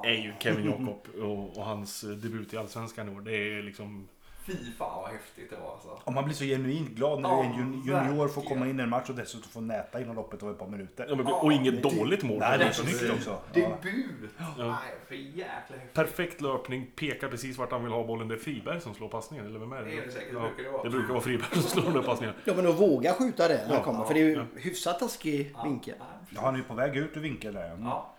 är 0.04 0.14
ju 0.22 0.32
Kevin 0.38 0.64
Jakob 0.70 1.22
och, 1.22 1.56
och 1.58 1.64
hans 1.64 2.04
eh, 2.04 2.10
debut 2.10 2.54
i 2.54 2.56
Allsvenskan 2.56 3.08
i 3.12 3.16
år. 3.16 3.20
Det 3.20 3.32
är 3.58 3.62
liksom... 3.62 4.08
Fy 4.46 4.72
fan 4.78 5.02
vad 5.02 5.10
häftigt 5.10 5.50
det 5.50 5.56
var 5.56 5.72
alltså. 5.72 5.88
Om 6.04 6.14
man 6.14 6.24
blir 6.24 6.34
så 6.34 6.44
genuint 6.44 6.88
glad 6.90 7.20
när 7.20 7.28
Ja, 7.28 7.44
en 7.44 7.52
jun- 7.52 7.82
junior 7.86 8.28
får 8.28 8.42
komma 8.42 8.66
in 8.68 8.80
i 8.80 8.82
en 8.82 8.88
match 8.88 9.08
och 9.08 9.14
dessutom 9.14 9.50
få 9.50 9.60
näta 9.60 10.00
inom 10.00 10.16
loppet 10.16 10.42
av 10.42 10.50
ett 10.50 10.58
par 10.58 10.66
minuter. 10.66 11.06
Ja, 11.08 11.16
men, 11.16 11.26
och 11.26 11.52
inget 11.52 11.82
dåligt 11.82 12.22
mål. 12.22 12.38
Nej, 12.38 12.58
det 12.58 12.64
är 12.64 12.72
snyggt 12.72 13.12
också. 13.14 13.30
Ja. 13.30 13.60
Debut! 13.82 14.30
Ja. 14.38 14.54
Nej, 14.58 14.94
för 15.08 15.14
jäkla 15.14 15.46
häftigt. 15.76 15.92
Perfekt 15.94 16.40
löpning, 16.40 16.86
pekar 16.96 17.28
precis 17.28 17.58
vart 17.58 17.70
han 17.72 17.82
vill 17.84 17.92
ha 17.92 18.04
bollen. 18.06 18.28
Det 18.28 18.34
är 18.34 18.38
Friberg 18.38 18.80
som 18.80 18.94
slår 18.94 19.08
passningen, 19.08 19.46
eller 19.46 19.58
vem 19.58 19.72
är 19.72 19.76
det? 19.82 19.84
Det 19.90 19.98
är 19.98 20.06
det 20.06 20.12
säkert, 20.12 20.32
det 20.32 20.38
ja, 20.38 20.40
brukar 20.48 20.62
det 20.64 20.70
vara. 20.70 20.82
det 20.82 20.90
brukar 20.90 21.08
vara 21.08 21.20
Friberg 21.20 21.48
som 21.52 21.62
slår 21.62 21.82
de 21.82 21.92
där 21.92 22.02
passningarna. 22.02 22.38
Ja 22.44 22.54
men 22.56 22.66
att 22.66 22.80
våga 22.80 23.12
skjuta 23.14 23.48
det 23.48 23.64
när 23.68 23.74
han 23.74 23.84
kommer. 23.84 24.04
För 24.04 24.14
det 24.14 24.20
är 24.20 24.24
ju 24.24 24.32
ja. 24.32 24.44
hyfsat 24.60 24.98
taskig 24.98 25.54
vinkel. 25.64 25.94
Ja, 25.98 26.04
Ja, 26.30 26.40
han 26.40 26.54
är 26.54 26.58
ju 26.58 26.64
på 26.64 26.74
väg 26.74 26.96
ut 26.96 27.16
ur 27.16 27.20
vinkel 27.20 27.54
där. 27.54 27.78
Ja. 27.80 28.12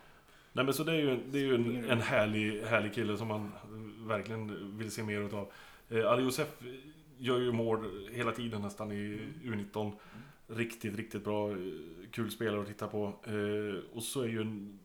Nej 0.57 0.65
men 0.65 0.73
så 0.73 0.83
det 0.83 0.91
är 0.91 0.95
ju, 0.95 1.19
det 1.31 1.37
är 1.37 1.41
ju 1.41 1.55
en, 1.55 1.89
en 1.89 2.01
härlig, 2.01 2.61
härlig 2.61 2.93
kille 2.93 3.17
som 3.17 3.27
man 3.27 3.51
verkligen 4.07 4.77
vill 4.77 4.91
se 4.91 5.03
mer 5.03 5.21
utav. 5.21 5.51
Eh, 5.89 6.11
Ali 6.11 6.23
Josef 6.23 6.47
gör 7.17 7.39
ju 7.39 7.51
mål 7.51 8.07
hela 8.11 8.31
tiden 8.31 8.61
nästan 8.61 8.91
i 8.91 9.19
U19. 9.43 9.91
Riktigt, 10.47 10.95
riktigt 10.95 11.23
bra. 11.23 11.51
eh, 11.51 11.57
Kul 12.11 12.31
spelare 12.31 12.61
att 12.61 12.67
titta 12.67 12.87
på. 12.87 13.13
Eh, 13.23 13.95
och 13.95 14.03
så 14.03 14.21
är 14.21 14.27
ju 14.27 14.41
en 14.41 14.79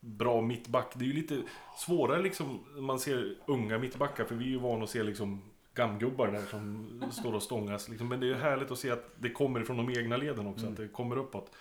bra 0.00 0.40
mittback. 0.40 0.92
Det 0.94 1.04
är 1.04 1.06
ju 1.06 1.12
lite 1.12 1.42
svårare 1.78 2.22
liksom 2.22 2.64
man 2.78 2.98
ser 2.98 3.34
unga 3.46 3.78
mittbackar. 3.78 4.24
För 4.24 4.34
vi 4.34 4.44
är 4.44 4.48
ju 4.48 4.58
vana 4.58 4.84
att 4.84 4.90
se 4.90 5.02
liksom 5.02 5.42
gamgubbar 5.74 6.28
där 6.32 6.42
som 6.50 6.88
står 7.12 7.34
och 7.34 7.42
stångas. 7.42 7.88
Liksom. 7.88 8.08
Men 8.08 8.20
det 8.20 8.30
är 8.30 8.34
härligt 8.34 8.70
att 8.70 8.78
se 8.78 8.90
att 8.90 9.10
det 9.18 9.30
kommer 9.30 9.62
från 9.62 9.76
de 9.76 9.90
egna 9.98 10.16
leden 10.16 10.46
också. 10.46 10.66
Att 10.66 10.76
det 10.76 10.88
kommer 10.88 11.18
uppåt. 11.18 11.52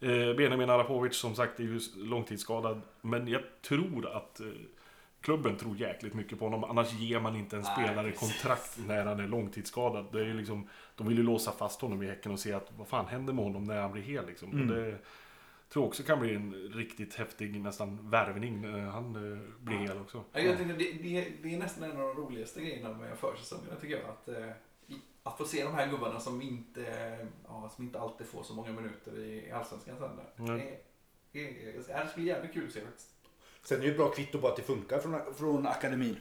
Eh, 0.00 0.36
Benjamin 0.36 0.70
Arapovic 0.70 1.16
som 1.16 1.34
sagt 1.34 1.60
är 1.60 1.64
ju 1.64 1.80
långtidsskadad. 1.96 2.80
Men 3.00 3.28
jag 3.28 3.42
tror 3.62 4.16
att 4.16 4.40
eh, 4.40 4.46
klubben 5.20 5.56
tror 5.56 5.76
jäkligt 5.76 6.14
mycket 6.14 6.38
på 6.38 6.44
honom. 6.44 6.64
Annars 6.64 6.92
ger 6.92 7.20
man 7.20 7.36
inte 7.36 7.56
en 7.56 7.62
Nej, 7.62 7.72
spelare 7.72 8.10
precis. 8.10 8.20
kontrakt 8.20 8.78
när 8.86 9.06
han 9.06 9.20
är 9.20 9.28
långtidsskadad. 9.28 10.06
Det 10.12 10.20
är 10.20 10.24
ju 10.24 10.34
liksom, 10.34 10.68
de 10.96 11.08
vill 11.08 11.16
ju 11.16 11.22
låsa 11.22 11.52
fast 11.52 11.80
honom 11.80 12.02
i 12.02 12.06
Häcken 12.06 12.32
och 12.32 12.38
se 12.40 12.52
att 12.52 12.72
vad 12.76 12.88
fan 12.88 13.06
händer 13.06 13.32
med 13.32 13.44
honom 13.44 13.64
när 13.64 13.80
han 13.82 13.92
blir 13.92 14.02
hel. 14.02 14.26
Liksom. 14.26 14.50
Mm. 14.52 14.70
Och 14.70 14.76
det 14.76 14.98
tror 15.72 15.82
jag 15.82 15.88
också 15.88 16.02
kan 16.02 16.20
bli 16.20 16.34
en 16.34 16.52
riktigt 16.74 17.14
häftig 17.14 17.60
nästan 17.60 18.10
värvning 18.10 18.60
när 18.60 18.80
han 18.80 19.32
eh, 19.32 19.38
blir 19.60 19.76
hel 19.78 19.98
också. 19.98 20.24
Ja, 20.32 20.40
Jag 20.40 20.56
tänkte, 20.56 20.76
det, 20.76 20.92
det, 21.02 21.28
det 21.42 21.54
är 21.54 21.58
nästan 21.58 21.84
en 21.84 21.90
av 21.90 21.98
de 21.98 22.14
roligaste 22.14 22.60
grejerna 22.60 22.98
med 22.98 23.18
försäsongen 23.18 23.66
tycker 23.80 23.94
jag. 23.94 24.04
Att, 24.10 24.28
eh, 24.28 24.50
att 25.28 25.38
få 25.38 25.44
se 25.44 25.64
de 25.64 25.74
här 25.74 25.86
gubbarna 25.90 26.20
som 26.20 26.42
inte, 26.42 26.80
ja, 27.48 27.70
som 27.76 27.84
inte 27.84 28.00
alltid 28.00 28.26
får 28.26 28.42
så 28.42 28.54
många 28.54 28.72
minuter 28.72 29.18
i 29.18 29.50
Allsvenskan 29.52 29.96
sen. 29.98 30.10
där. 30.16 30.54
Nej. 30.54 30.82
Det, 31.32 31.38
är- 31.44 31.68
är- 31.68 31.72
det 31.76 31.82
skulle 31.82 32.04
bli 32.14 32.24
jävligt 32.24 32.52
kul 32.52 32.66
att 32.66 32.72
se 32.72 32.80
faktiskt. 32.80 33.08
Sen 33.62 33.76
är 33.76 33.80
det 33.80 33.86
ju 33.86 33.90
ett 33.92 33.98
bra 33.98 34.08
kvitto 34.08 34.38
på 34.38 34.48
att 34.48 34.56
det 34.56 34.62
funkar 34.62 34.98
från, 34.98 35.34
från 35.34 35.66
akademin. 35.66 36.16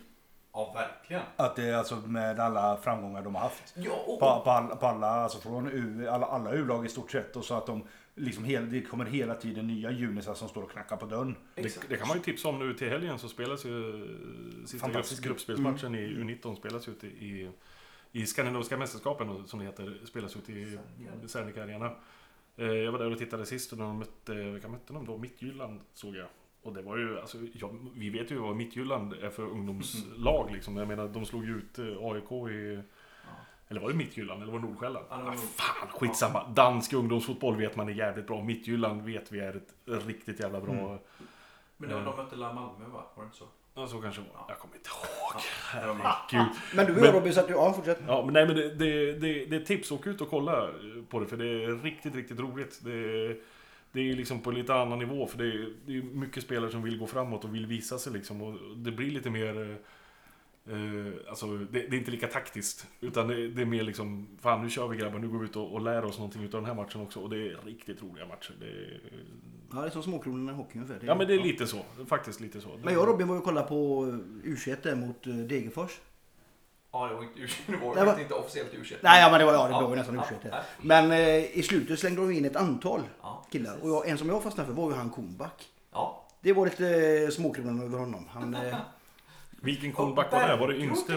Ja, 0.54 0.74
verkligen. 0.76 1.22
Att 1.36 1.56
det 1.56 1.64
är 1.70 1.74
alltså 1.74 1.96
med 1.96 2.40
alla 2.40 2.78
framgångar 2.78 3.22
de 3.22 3.36
har 3.36 3.42
haft. 3.42 3.74
Ja, 3.78 3.92
och, 4.08 4.20
På, 4.20 4.42
på, 4.44 4.50
alla, 4.50 4.76
på 4.76 4.86
alla, 4.86 5.08
alltså 5.08 5.40
från 5.40 5.68
U, 5.68 6.08
alla, 6.08 6.26
alla 6.26 6.52
U-lag 6.54 6.86
i 6.86 6.90
stort 6.90 7.12
sett. 7.12 7.36
Och 7.36 7.46
så 7.46 7.54
att 7.54 7.66
de 7.66 7.84
liksom 8.16 8.44
hel, 8.44 8.72
det 8.72 8.82
kommer 8.82 9.06
hela 9.06 9.36
tiden 9.36 9.68
nya 9.68 9.92
junisar 9.92 10.34
som 10.34 10.50
står 10.50 10.64
och 10.64 10.72
knackar 10.72 10.98
på 10.98 11.06
dörren. 11.06 11.36
Det, 11.56 11.90
det 11.90 11.98
kan 11.98 12.08
man 12.08 12.18
ju 12.18 12.24
tipsa 12.24 12.48
om 12.50 12.60
nu 12.60 12.74
till 12.74 12.90
helgen 12.90 13.20
så 13.20 13.30
spelas 13.30 13.66
ju 13.66 14.04
eh, 14.04 14.66
sista 14.66 15.22
gruppspelsmatchen 15.22 15.96
i 15.96 16.08
U19 16.08 16.56
spelas 16.56 16.88
ut 16.88 17.04
i, 17.04 17.08
i, 17.08 17.52
i 18.12 18.26
Skandinaviska 18.26 18.78
mästerskapen 18.78 19.48
som 19.48 19.60
det 19.60 19.66
heter, 19.66 20.00
spelas 20.06 20.36
ut 20.36 20.50
i 20.50 20.78
Serneke 21.28 21.64
Arena. 21.64 21.92
Eh, 22.56 22.68
Jag 22.68 22.92
var 22.92 23.00
där 23.00 23.12
och 23.12 23.18
tittade 23.18 23.46
sist 23.46 23.72
och 23.72 23.78
de 23.78 24.00
mötte, 24.00 24.34
vilka 24.34 24.68
mötte 24.68 24.94
de 24.94 25.06
då? 25.06 25.18
Midtjylland 25.18 25.82
såg 25.94 26.16
jag. 26.16 26.28
Och 26.62 26.74
det 26.74 26.82
var 26.82 26.98
ju, 26.98 27.20
alltså, 27.20 27.38
ja, 27.54 27.70
vi 27.96 28.10
vet 28.10 28.32
ju 28.32 28.36
vad 28.38 28.56
Midtjylland 28.56 29.14
är 29.14 29.30
för 29.30 29.44
ungdomslag 29.44 30.52
liksom. 30.52 30.78
Jag 30.78 30.88
menar, 30.88 31.08
de 31.08 31.26
slog 31.26 31.46
ju 31.46 31.58
ut 31.58 31.80
eh, 31.80 31.86
AIK 31.86 32.32
i... 32.52 32.82
Eller 33.70 33.82
var 33.82 33.90
det 33.90 33.96
Midtjylland 33.96 34.44
eller 34.44 34.52
var 34.52 34.60
det 34.60 34.68
Nordsjälland? 34.68 35.06
Ja, 35.10 35.18
det 35.18 35.24
var 35.24 35.32
ah, 35.32 35.36
fan, 35.36 35.88
skitsamma. 35.90 36.48
Dansk 36.48 36.94
ungdomsfotboll 36.94 37.56
vet 37.56 37.76
man 37.76 37.90
är 37.90 37.94
jävligt 37.94 38.28
bra. 38.28 38.44
Midtjylland 38.44 39.02
vet 39.02 39.32
vi 39.32 39.40
är 39.40 39.56
ett 39.56 40.06
riktigt 40.08 40.40
jävla 40.40 40.62
bra... 40.62 40.74
Mm. 40.74 40.98
Men 41.78 41.90
de, 41.90 42.04
de 42.04 42.16
mötte 42.18 42.36
La 42.36 42.54
Malmö 42.54 42.88
va? 42.88 43.04
Var 43.16 43.24
det 43.24 43.26
inte 43.26 43.38
så? 43.38 43.46
Ja, 43.78 43.88
så 43.88 44.02
kanske 44.02 44.22
det 44.22 44.28
var. 44.34 44.46
Jag 44.48 44.60
kommer 44.60 44.76
inte 44.76 44.90
ihåg. 44.90 45.42
Herregud. 45.72 46.56
Men 46.76 46.86
du 46.86 46.94
Men- 46.94 47.04
jag 47.04 47.16
Robin, 47.16 47.34
så 47.34 47.40
att 47.40 47.48
du, 47.48 47.54
ja 47.54 47.74
fortsätt. 47.74 48.00
Ja, 48.08 48.24
men 48.26 48.34
nej 48.34 48.46
men 48.48 48.56
det, 48.56 48.70
det, 48.76 49.14
det, 49.14 49.46
det 49.46 49.56
är 49.56 49.60
ett 49.60 49.66
tips. 49.66 49.92
Åk 49.92 50.08
ut 50.08 50.22
och 50.22 50.30
kolla 50.30 50.70
på 51.10 51.20
det 51.20 51.28
för 51.28 51.38
det 51.38 51.46
är 51.64 51.84
riktigt, 51.84 52.16
riktigt 52.16 52.40
roligt. 52.40 52.80
Det, 52.84 52.92
är- 52.94 53.38
det 53.92 54.10
är 54.12 54.16
liksom 54.16 54.40
på 54.42 54.52
lite 54.52 54.76
annan 54.76 55.00
nivå 55.00 55.28
för 55.28 55.38
det 55.38 55.46
är, 55.46 55.70
det 55.86 55.98
är 55.98 56.02
mycket 56.02 56.44
spelare 56.44 56.72
som 56.72 56.84
vill 56.84 56.98
gå 57.00 57.08
framåt 57.08 57.44
och 57.46 57.56
vill 57.56 57.66
visa 57.66 57.98
sig 57.98 58.14
liksom. 58.14 58.42
Och 58.42 58.78
det 58.78 58.92
blir 58.92 59.12
lite 59.12 59.30
mer... 59.30 59.78
Eh, 60.70 61.30
alltså, 61.30 61.48
det, 61.58 61.80
det 61.88 61.96
är 61.96 62.00
inte 62.00 62.12
lika 62.12 62.28
taktiskt. 62.28 62.88
Utan 63.02 63.28
det, 63.28 63.48
det 63.48 63.62
är 63.62 63.66
mer 63.66 63.84
liksom, 63.84 64.28
fan 64.42 64.64
nu 64.64 64.70
kör 64.70 64.88
vi 64.88 64.98
grabbar, 64.98 65.20
nu 65.20 65.28
går 65.30 65.40
vi 65.40 65.46
ut 65.46 65.56
och, 65.56 65.74
och 65.74 65.82
lär 65.82 66.06
oss 66.06 66.18
någonting 66.18 66.44
utav 66.44 66.62
den 66.62 66.66
här 66.68 66.84
matchen 66.84 67.02
också. 67.02 67.20
Och 67.20 67.30
det 67.30 67.38
är 67.38 67.58
riktigt 67.66 68.04
roliga 68.04 68.26
matcher. 68.26 68.54
Det 68.60 68.66
är, 68.66 69.00
Ja, 69.74 69.80
det 69.82 69.88
är 69.88 69.90
som 69.90 70.04
småkronorna 70.04 70.52
i 70.52 70.56
hockey 70.56 70.80
ungefär. 70.80 71.00
ja 71.08 71.16
men 71.16 71.28
det 71.28 71.34
är 71.34 71.40
lite 71.40 71.68
så, 71.68 71.78
faktiskt 72.08 72.40
lite 72.40 72.62
så. 72.62 72.70
Men 72.84 72.94
jag 72.94 73.02
och 73.04 73.08
Robin 73.08 73.28
var 73.28 73.36
ju 73.36 73.40
och 73.40 73.46
kollade 73.46 73.68
på 73.68 74.06
U21 74.44 74.78
där 74.84 74.96
mot 74.96 75.28
eh, 75.28 75.34
Degerfors. 75.34 76.00
Ja, 76.92 77.08
det 77.08 77.16
var 77.16 77.24
inte, 77.24 77.40
det 77.68 77.78
var 77.78 77.96
Det 77.96 78.00
var- 78.00 78.06
faktiskt 78.06 78.22
inte 78.22 78.34
officiellt 78.34 78.74
u 78.74 78.84
Nej, 79.02 79.22
ja, 79.22 79.30
men 79.32 79.40
det 79.40 79.46
var, 79.46 79.54
ja, 79.54 79.68
det 79.68 79.74
var 79.74 79.90
ju 79.90 79.96
nästan 79.96 80.20
U21. 80.20 80.34
ja. 80.44 80.50
Ja, 80.52 80.60
Men 80.82 81.12
eh, 81.12 81.58
i 81.58 81.64
slutet 81.64 82.00
slängde 82.00 82.22
de 82.22 82.32
in 82.32 82.46
ett 82.46 82.56
antal 82.56 83.02
killar. 83.52 83.72
precis. 83.72 83.84
Och 83.84 83.90
jag, 83.90 84.10
en 84.10 84.18
som 84.18 84.30
jag 84.30 84.44
fastnade 84.44 84.68
för 84.68 84.74
var 84.74 84.90
ju 84.92 84.96
han 84.98 85.10
Kornback. 85.10 85.70
Ja. 85.92 86.24
Det 86.42 86.54
var 86.54 86.66
lite 86.66 86.88
eh, 87.24 87.30
småkronan 87.30 87.82
över 87.82 88.00
honom. 88.00 88.28
Han, 88.30 88.56
eh, 88.56 88.76
Vilken 89.62 89.92
comeback 89.94 90.32
var 90.32 90.48
det? 90.48 90.56
Var 90.56 90.68
det 90.68 90.78
yngste. 90.78 91.12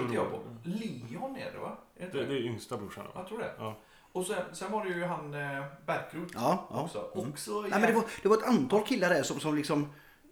Leon 0.65 1.37
är 1.37 1.53
det 1.53 1.59
va? 1.59 1.79
Är 1.97 2.09
Det, 2.13 2.25
det 2.25 2.35
är 2.35 2.39
yngsta 2.41 2.77
brorsan. 2.77 3.05
Jag 3.15 3.29
tror 3.29 3.39
det. 3.39 3.75
Och 4.13 4.27
sen, 4.27 4.55
sen 4.55 4.73
var 4.73 4.85
det 4.85 4.91
ju 4.91 5.05
han 5.05 5.35
eh, 5.35 5.65
Bergkrok 5.87 6.29
ja, 6.35 6.69
ja. 6.71 6.83
också. 6.83 7.11
också 7.15 7.61
Nej, 7.61 7.71
men 7.71 7.83
det, 7.83 7.93
var, 7.93 8.05
det 8.23 8.29
var 8.29 8.37
ett 8.37 8.47
antal 8.49 8.85
killar 8.87 9.09
där 9.09 9.23
som, 9.23 9.41
som 9.41 9.57
liksom 9.57 9.89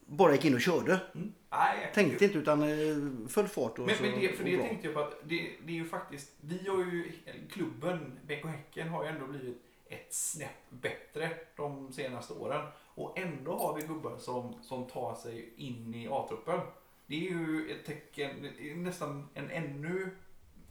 bara 0.07 0.33
gick 0.33 0.45
in 0.45 0.55
och 0.55 0.61
körde. 0.61 1.01
Mm. 1.15 1.33
Nej, 1.51 1.91
Tänkte 1.95 2.25
inte 2.25 2.39
utan 2.39 2.63
eh, 2.63 3.29
full 3.29 3.49
fart. 3.49 3.79
Och 3.79 3.87
Men, 3.87 3.97
så, 3.97 4.03
men 4.03 4.21
det, 4.21 4.29
för 4.29 4.45
det 4.45 4.57
bra. 4.57 4.67
tänkte 4.67 4.87
jag 4.87 4.95
på 4.95 5.01
att 5.01 5.15
det, 5.25 5.51
det 5.67 5.73
är 5.73 5.77
ju 5.77 5.89
faktiskt, 5.89 6.33
vi 6.41 6.69
har 6.69 6.79
ju, 6.79 7.13
klubben 7.51 8.19
BK 8.27 8.45
Häcken 8.47 8.89
har 8.89 9.05
ju 9.05 9.11
ändå 9.11 9.27
blivit 9.27 9.63
ett 9.89 10.15
snäpp 10.15 10.71
bättre 10.71 11.31
de 11.57 11.93
senaste 11.93 12.35
åren. 12.35 12.67
Och 12.95 13.19
ändå 13.19 13.59
har 13.59 13.75
vi 13.75 13.83
gubbar 13.87 14.19
som, 14.19 14.55
som 14.63 14.87
tar 14.87 15.15
sig 15.15 15.53
in 15.57 15.95
i 15.95 16.09
A-truppen. 16.11 16.61
Det 17.07 17.15
är 17.27 17.31
ju 17.31 17.71
ett 17.71 17.87
tecken, 17.87 18.49
nästan 18.77 19.29
en 19.35 19.51
ännu 19.51 20.11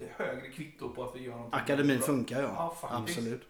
högre 0.05 0.49
kvitto 0.49 0.89
på 0.89 1.03
att 1.03 1.15
vi 1.15 1.23
gör 1.23 1.31
någonting 1.35 1.59
Akademin 1.59 1.97
bra. 1.97 2.05
funkar 2.05 2.41
ja. 2.41 2.53
Ja, 2.57 2.77
faktiskt. 2.81 3.17
Absolut. 3.17 3.47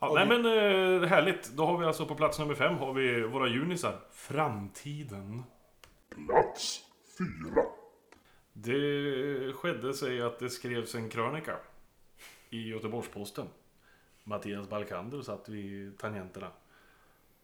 Ja, 0.00 0.12
nej 0.14 0.26
men 0.26 0.44
eh, 0.46 1.08
härligt. 1.08 1.50
Då 1.50 1.66
har 1.66 1.78
vi 1.78 1.86
alltså 1.86 2.06
på 2.06 2.14
plats 2.14 2.38
nummer 2.38 2.54
fem 2.54 2.74
har 2.78 2.92
vi 2.92 3.22
våra 3.22 3.48
junisar. 3.48 4.00
Framtiden. 4.12 5.42
Plats 6.14 6.80
fyra. 7.18 7.62
Det 8.52 9.52
skedde 9.52 9.94
sig 9.94 10.22
att 10.22 10.38
det 10.38 10.50
skrevs 10.50 10.94
en 10.94 11.08
krönika 11.08 11.56
i 12.50 12.68
Göteborgs-Posten. 12.68 13.46
Mattias 14.24 14.68
Balkander 14.68 15.22
satt 15.22 15.48
vid 15.48 15.98
tangenterna. 15.98 16.50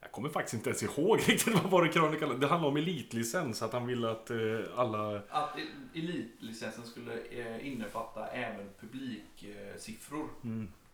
Jag 0.04 0.12
kommer 0.12 0.28
faktiskt 0.28 0.54
inte 0.54 0.70
ens 0.70 0.82
ihåg 0.82 1.18
riktigt 1.26 1.54
vad 1.54 1.70
var 1.70 1.82
det 1.82 1.88
krönikan 1.88 2.40
Det 2.40 2.46
handlade 2.46 2.70
om 2.70 2.76
elitlicens, 2.76 3.62
att 3.62 3.72
han 3.72 3.86
ville 3.86 4.10
att 4.10 4.30
eh, 4.30 4.36
alla... 4.76 5.22
Att 5.28 5.56
elitlicensen 5.94 6.84
skulle 6.84 7.12
eh, 7.30 7.66
innefatta 7.66 8.26
även 8.26 8.68
publiksiffror. 8.80 10.28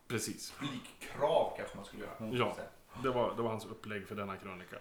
Precis. 0.08 0.50
Publikkrav 0.58 1.52
kanske 1.56 1.76
man 1.76 1.84
skulle 1.84 2.02
göra. 2.02 2.36
Ja. 2.36 2.56
Det 3.02 3.10
var, 3.10 3.36
det 3.36 3.42
var 3.42 3.50
hans 3.50 3.66
upplägg 3.66 4.08
för 4.08 4.14
denna 4.14 4.36
krönika. 4.36 4.76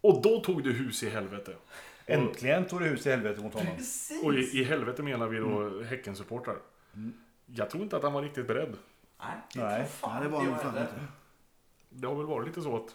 Och 0.00 0.22
då 0.22 0.40
tog 0.40 0.64
det 0.64 0.70
hus 0.70 1.02
i 1.02 1.08
helvete. 1.10 1.56
Äntligen 2.06 2.66
tog 2.66 2.80
det 2.80 2.86
hus 2.86 3.06
i 3.06 3.10
helvete 3.10 3.40
mot 3.42 3.54
honom. 3.54 3.76
Precis! 3.76 4.24
Och 4.24 4.34
i, 4.34 4.60
i 4.60 4.64
helvete 4.64 5.02
menar 5.02 5.26
vi 5.26 5.38
då 5.38 5.82
Häckensupportrar. 5.82 6.58
Jag 7.46 7.70
tror 7.70 7.82
inte 7.82 7.96
att 7.96 8.02
han 8.02 8.12
var 8.12 8.22
riktigt 8.22 8.46
beredd. 8.46 8.76
Nej, 9.18 9.36
det 9.54 9.64
Nej. 9.64 9.86
fan 9.86 10.16
Ja, 10.16 10.22
det 10.22 10.28
var 10.28 10.44
fan 10.44 10.74
heller. 10.74 10.80
inte. 10.80 11.06
Det 11.88 12.06
har 12.06 12.14
väl 12.14 12.26
varit 12.26 12.46
lite 12.46 12.62
så 12.62 12.76
att 12.76 12.94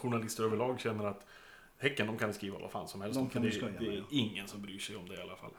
journalister 0.00 0.44
överlag 0.44 0.80
känner 0.80 1.04
att 1.04 1.26
Häcken, 1.78 2.06
de 2.06 2.18
kan 2.18 2.34
skriva 2.34 2.58
vad 2.58 2.70
fan 2.70 2.88
som 2.88 3.00
helst. 3.00 3.18
De 3.18 3.28
kan 3.28 3.42
det, 3.42 3.50
skoja 3.50 3.72
det 3.78 3.86
är 3.86 3.92
ja. 3.92 4.04
ingen 4.10 4.48
som 4.48 4.62
bryr 4.62 4.78
sig 4.78 4.96
om 4.96 5.08
det 5.08 5.14
i 5.14 5.20
alla 5.20 5.36
fall. 5.36 5.50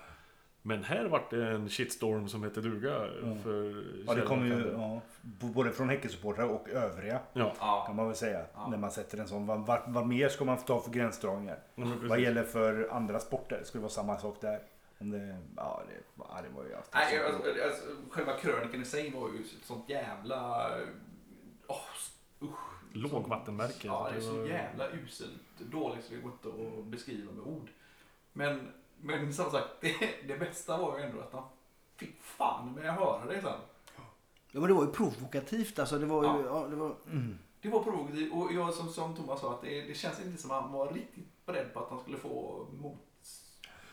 Men 0.62 0.84
här 0.84 1.06
vart 1.06 1.30
det 1.30 1.48
en 1.48 1.70
shitstorm 1.70 2.28
som 2.28 2.44
hette 2.44 2.62
duga 2.62 3.08
för 3.44 3.86
Ja, 4.08 4.14
det 4.14 4.22
kommer 4.22 4.46
ju 4.46 4.72
ja, 4.72 5.02
både 5.22 5.72
från 5.72 5.90
Häckensupportrar 5.90 6.46
och 6.46 6.70
övriga 6.70 7.20
Ja, 7.34 7.84
kan 7.88 7.96
man 7.96 8.08
väl 8.08 8.16
säga. 8.16 8.46
Ja. 8.54 8.68
När 8.68 8.78
man 8.78 8.92
sätter 8.92 9.18
en 9.18 9.28
sån. 9.28 9.46
Vad, 9.46 9.66
vad, 9.66 9.82
vad 9.88 10.08
mer 10.08 10.30
ska 10.30 10.46
man 10.46 10.58
ta 10.58 10.80
för 10.80 10.92
gränsdragningar? 10.92 11.60
precis. 11.76 12.10
Vad 12.10 12.20
gäller 12.20 12.44
för 12.44 12.90
andra 12.92 13.20
sporter? 13.20 13.62
Skulle 13.64 13.80
det 13.80 13.84
vara 13.84 13.92
samma 13.92 14.18
sak 14.18 14.38
där? 14.42 14.60
Om 15.00 15.10
det, 15.10 15.38
ja, 15.58 15.82
det, 15.88 16.24
ja, 16.30 16.40
det 16.44 16.56
var 16.56 16.64
ju 16.64 16.70
Nej, 16.94 17.20
så. 17.20 17.26
alltså, 17.26 17.64
alltså, 17.64 17.84
själva 18.10 18.38
krönikan 18.38 18.82
i 18.82 18.86
sig 18.86 19.12
var 19.12 19.30
ju 19.30 19.40
ett 19.40 19.66
sånt 19.66 19.90
jävla... 19.90 20.72
Åh, 21.68 21.78
usch. 22.42 22.60
Lågvattenmärke. 22.94 23.88
Ja, 23.88 24.10
det 24.12 24.18
är 24.18 24.22
så 24.22 24.48
jävla 24.48 24.90
uselt 24.92 25.60
dåligt 25.60 26.06
så 26.06 26.14
det 26.14 26.20
går 26.20 26.32
inte 26.32 26.48
att 26.80 26.86
beskriva 26.86 27.32
med 27.32 27.44
ord. 27.44 27.70
Men, 28.34 28.72
men 29.02 29.34
som 29.34 29.52
sagt, 29.52 29.68
det, 29.82 29.96
det 30.28 30.38
bästa 30.38 30.78
var 30.78 31.00
ju 31.00 31.06
ändå 31.06 31.22
att 31.22 31.34
han 31.34 31.44
fick 31.96 32.22
fan 32.22 32.74
med 32.74 32.90
att 32.90 32.96
höra 32.96 33.26
det 33.26 33.42
sen. 33.42 33.60
Ja, 34.52 34.60
men 34.60 34.68
det 34.68 34.74
var 34.74 34.86
ju 34.86 34.92
provokativt 34.92 35.80
alltså. 35.80 36.00
Det 36.00 36.06
var 36.06 36.24
ju, 36.24 36.44
Ja. 36.44 36.62
ja. 36.62 36.68
det 36.68 36.76
var, 36.76 36.96
Det 37.62 37.70
var 37.70 37.84
provokativt 37.84 38.34
och 38.34 38.54
jag 38.54 38.74
som, 38.74 38.90
som 38.90 39.16
Thomas 39.16 39.42
sa 39.42 39.54
att 39.54 39.62
det, 39.62 39.82
det 39.82 39.94
känns 39.94 40.26
inte 40.26 40.42
som 40.42 40.52
att 40.52 40.62
han 40.62 40.72
var 40.72 40.94
riktigt 40.94 41.46
beredd 41.46 41.74
på 41.74 41.80
att 41.80 41.90
han 41.90 42.00
skulle 42.00 42.18
få 42.18 42.68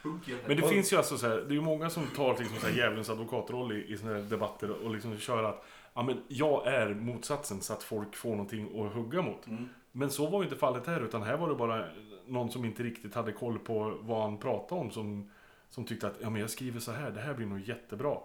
helt 0.02 0.46
Men 0.46 0.56
det 0.56 0.68
finns 0.68 0.92
ju 0.92 0.96
alltså 0.96 1.18
så 1.18 1.28
här, 1.28 1.37
det 1.37 1.52
är 1.52 1.54
ju 1.54 1.61
många 1.61 1.90
som 1.90 2.06
tar 2.06 2.38
liksom 2.38 2.56
så 2.56 2.66
här 2.66 2.76
djävulens 2.76 3.11
advokatroll 3.11 3.72
i, 3.72 3.92
i 3.92 3.98
såna 3.98 4.12
här 4.12 4.20
debatter 4.20 4.70
och 4.70 4.90
liksom 4.90 5.18
kör 5.18 5.44
att 5.44 5.64
ja, 5.98 6.02
men 6.02 6.22
jag 6.28 6.66
är 6.66 6.94
motsatsen 6.94 7.61
så 7.61 7.72
att 7.72 7.82
folk 7.82 8.16
får 8.16 8.30
någonting 8.30 8.80
att 8.80 8.92
hugga 8.92 9.22
mot. 9.22 9.46
Mm. 9.46 9.68
Men 9.92 10.11
så 10.11 10.26
var 10.26 10.38
ju 10.38 10.44
inte 10.44 10.58
fallet 10.58 10.87
här 10.87 11.00
utan 11.00 11.22
här 11.22 11.37
var 11.37 11.48
det 11.48 11.54
bara 11.54 11.84
någon 12.26 12.50
som 12.50 12.64
inte 12.64 12.82
riktigt 12.82 13.14
hade 13.14 13.32
koll 13.32 13.58
på 13.58 13.98
vad 14.00 14.22
han 14.22 14.38
pratade 14.38 14.80
om 14.80 14.90
som, 14.90 15.30
som 15.70 15.84
tyckte 15.84 16.06
att 16.06 16.16
ja, 16.20 16.30
men 16.30 16.40
jag 16.40 16.50
skriver 16.50 16.80
så 16.80 16.92
här, 16.92 17.11
det 17.11 17.20
här 17.20 17.34
blir 17.34 17.46
nog 17.46 17.61
jättebra. 17.61 18.16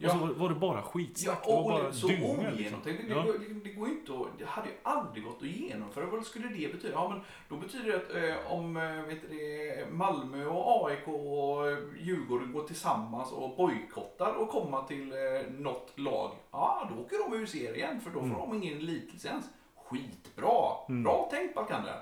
Ja. 0.00 0.12
Och 0.12 0.18
så 0.18 0.26
var, 0.26 0.34
var 0.34 0.48
det 0.48 0.54
bara 0.54 0.82
skitsnack, 0.82 1.38
Ja, 1.46 1.54
och, 1.56 1.70
det 1.70 1.74
var 1.76 1.82
bara 1.82 1.92
så 1.92 2.06
dynga. 2.06 2.50
Liksom. 2.50 2.78
Det, 2.84 2.90
Ja. 3.08 3.22
det, 3.48 3.54
det 3.64 3.70
går 3.70 3.88
ju 3.88 3.94
inte 3.94 4.12
att, 4.12 4.38
det 4.38 4.44
hade 4.44 4.68
ju 4.68 4.74
aldrig 4.82 5.24
gått 5.24 5.42
att 5.42 5.48
genomföra. 5.48 6.06
Vad 6.06 6.24
skulle 6.26 6.48
det 6.48 6.72
betyda? 6.72 6.92
Ja, 6.94 7.08
men 7.08 7.20
då 7.48 7.56
betyder 7.66 7.92
det 7.92 7.96
att 7.96 8.38
eh, 8.46 8.52
om 8.52 8.76
eh, 8.76 8.82
vet 9.02 9.30
det, 9.30 9.92
Malmö 9.92 10.46
och 10.46 10.86
AIK 10.88 11.08
och 11.08 11.68
eh, 11.70 11.78
Djurgården 12.00 12.52
går 12.52 12.62
tillsammans 12.66 13.32
och 13.32 13.56
bojkottar 13.56 14.32
och 14.34 14.48
kommer 14.48 14.82
till 14.82 15.12
eh, 15.12 15.52
något 15.58 15.92
lag. 15.94 16.30
Ja, 16.50 16.90
då 16.96 17.02
åker 17.02 17.30
de 17.30 17.36
ur 17.36 17.46
serien 17.46 18.00
för 18.00 18.10
då 18.10 18.20
får 18.20 18.26
Mm. 18.26 18.38
de 18.38 18.62
ingen 18.62 18.78
elitlicens. 18.78 19.44
Skitbra! 19.76 20.52
Bra 20.88 21.28
tänkt 21.32 21.54
Balkander. 21.54 22.00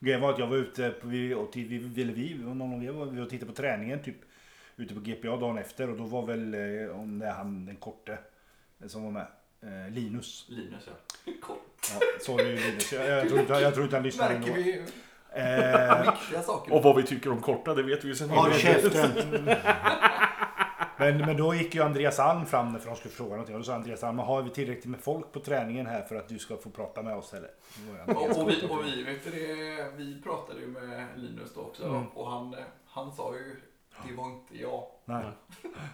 Grejen 0.00 0.20
var 0.20 0.32
att 0.32 0.38
jag 0.38 0.46
var 0.46 0.56
ute, 0.56 0.90
på, 0.90 1.06
vi, 1.08 1.34
och 1.34 1.54
ti- 1.54 1.68
vi, 1.68 1.78
ville 1.78 2.12
vi, 2.12 2.34
någon 2.38 2.74
av 2.74 2.84
er 2.84 2.90
var 2.90 3.06
vi 3.06 3.20
och 3.20 3.30
tittade 3.30 3.50
på 3.50 3.56
träningen 3.56 4.02
typ 4.02 4.16
ute 4.78 4.94
på 4.94 5.00
GPA 5.00 5.36
dagen 5.36 5.58
efter 5.58 5.90
och 5.90 5.96
då 5.96 6.04
var 6.04 6.26
väl 6.26 6.54
eh, 6.54 7.00
om 7.00 7.18
det 7.18 7.26
är 7.26 7.32
han 7.32 7.66
den 7.66 7.76
korte 7.76 8.18
eh, 8.80 8.88
som 8.88 9.04
var 9.04 9.10
med. 9.10 9.26
Eh, 9.60 9.92
Linus. 9.92 10.46
Linus 10.48 10.88
ja. 11.24 11.32
Kort. 11.42 11.58
Ja, 11.92 12.06
sorry 12.20 12.44
Linus, 12.44 12.92
jag, 12.92 13.08
jag, 13.08 13.28
tror 13.28 13.40
inte, 13.40 13.52
jag 13.52 13.74
tror 13.74 13.84
inte 13.84 13.96
han 13.96 14.02
lyssnar 14.02 14.28
Märker 14.28 14.50
ändå. 14.50 14.62
vi 14.62 14.82
Eh, 15.32 16.12
viktiga 16.12 16.42
saker. 16.42 16.74
Och 16.74 16.82
vad 16.82 16.96
vi 16.96 17.02
tycker 17.02 17.32
om 17.32 17.40
korta, 17.40 17.74
det 17.74 17.82
vet 17.82 18.04
vi 18.04 18.08
ju 18.08 18.14
sen 18.14 18.30
Håll 18.30 18.46
innan. 18.46 18.58
käften! 18.58 19.10
men, 20.96 21.18
men 21.18 21.36
då 21.36 21.54
gick 21.54 21.74
ju 21.74 21.82
Andreas 21.82 22.18
Alm 22.18 22.46
fram 22.46 22.80
för 22.80 22.86
de 22.86 22.96
skulle 22.96 23.14
fråga 23.14 23.30
någonting 23.30 23.54
och 23.54 23.60
då 23.60 23.64
sa 23.64 23.74
Andreas 23.74 24.04
Alm, 24.04 24.18
har 24.18 24.42
vi 24.42 24.50
tillräckligt 24.50 24.86
med 24.86 25.00
folk 25.00 25.32
på 25.32 25.40
träningen 25.40 25.86
här 25.86 26.02
för 26.02 26.16
att 26.16 26.28
du 26.28 26.38
ska 26.38 26.56
få 26.56 26.70
prata 26.70 27.02
med 27.02 27.16
oss 27.16 27.34
eller? 27.34 27.50
Och, 28.06 28.38
och, 28.40 28.50
vi, 28.50 28.66
och 28.68 28.84
vi, 28.84 29.02
vet 29.02 29.24
det, 29.24 29.90
vi 29.96 30.22
pratade 30.22 30.60
ju 30.60 30.66
med 30.66 31.06
Linus 31.16 31.54
då 31.54 31.60
också 31.60 31.84
Mm. 31.84 32.06
och 32.06 32.30
han, 32.30 32.56
han 32.86 33.12
sa 33.12 33.34
ju 33.34 33.56
det 34.06 34.14
var 34.14 34.26
inte 34.26 34.58
jag. 34.58 34.97
Nej. 35.08 35.24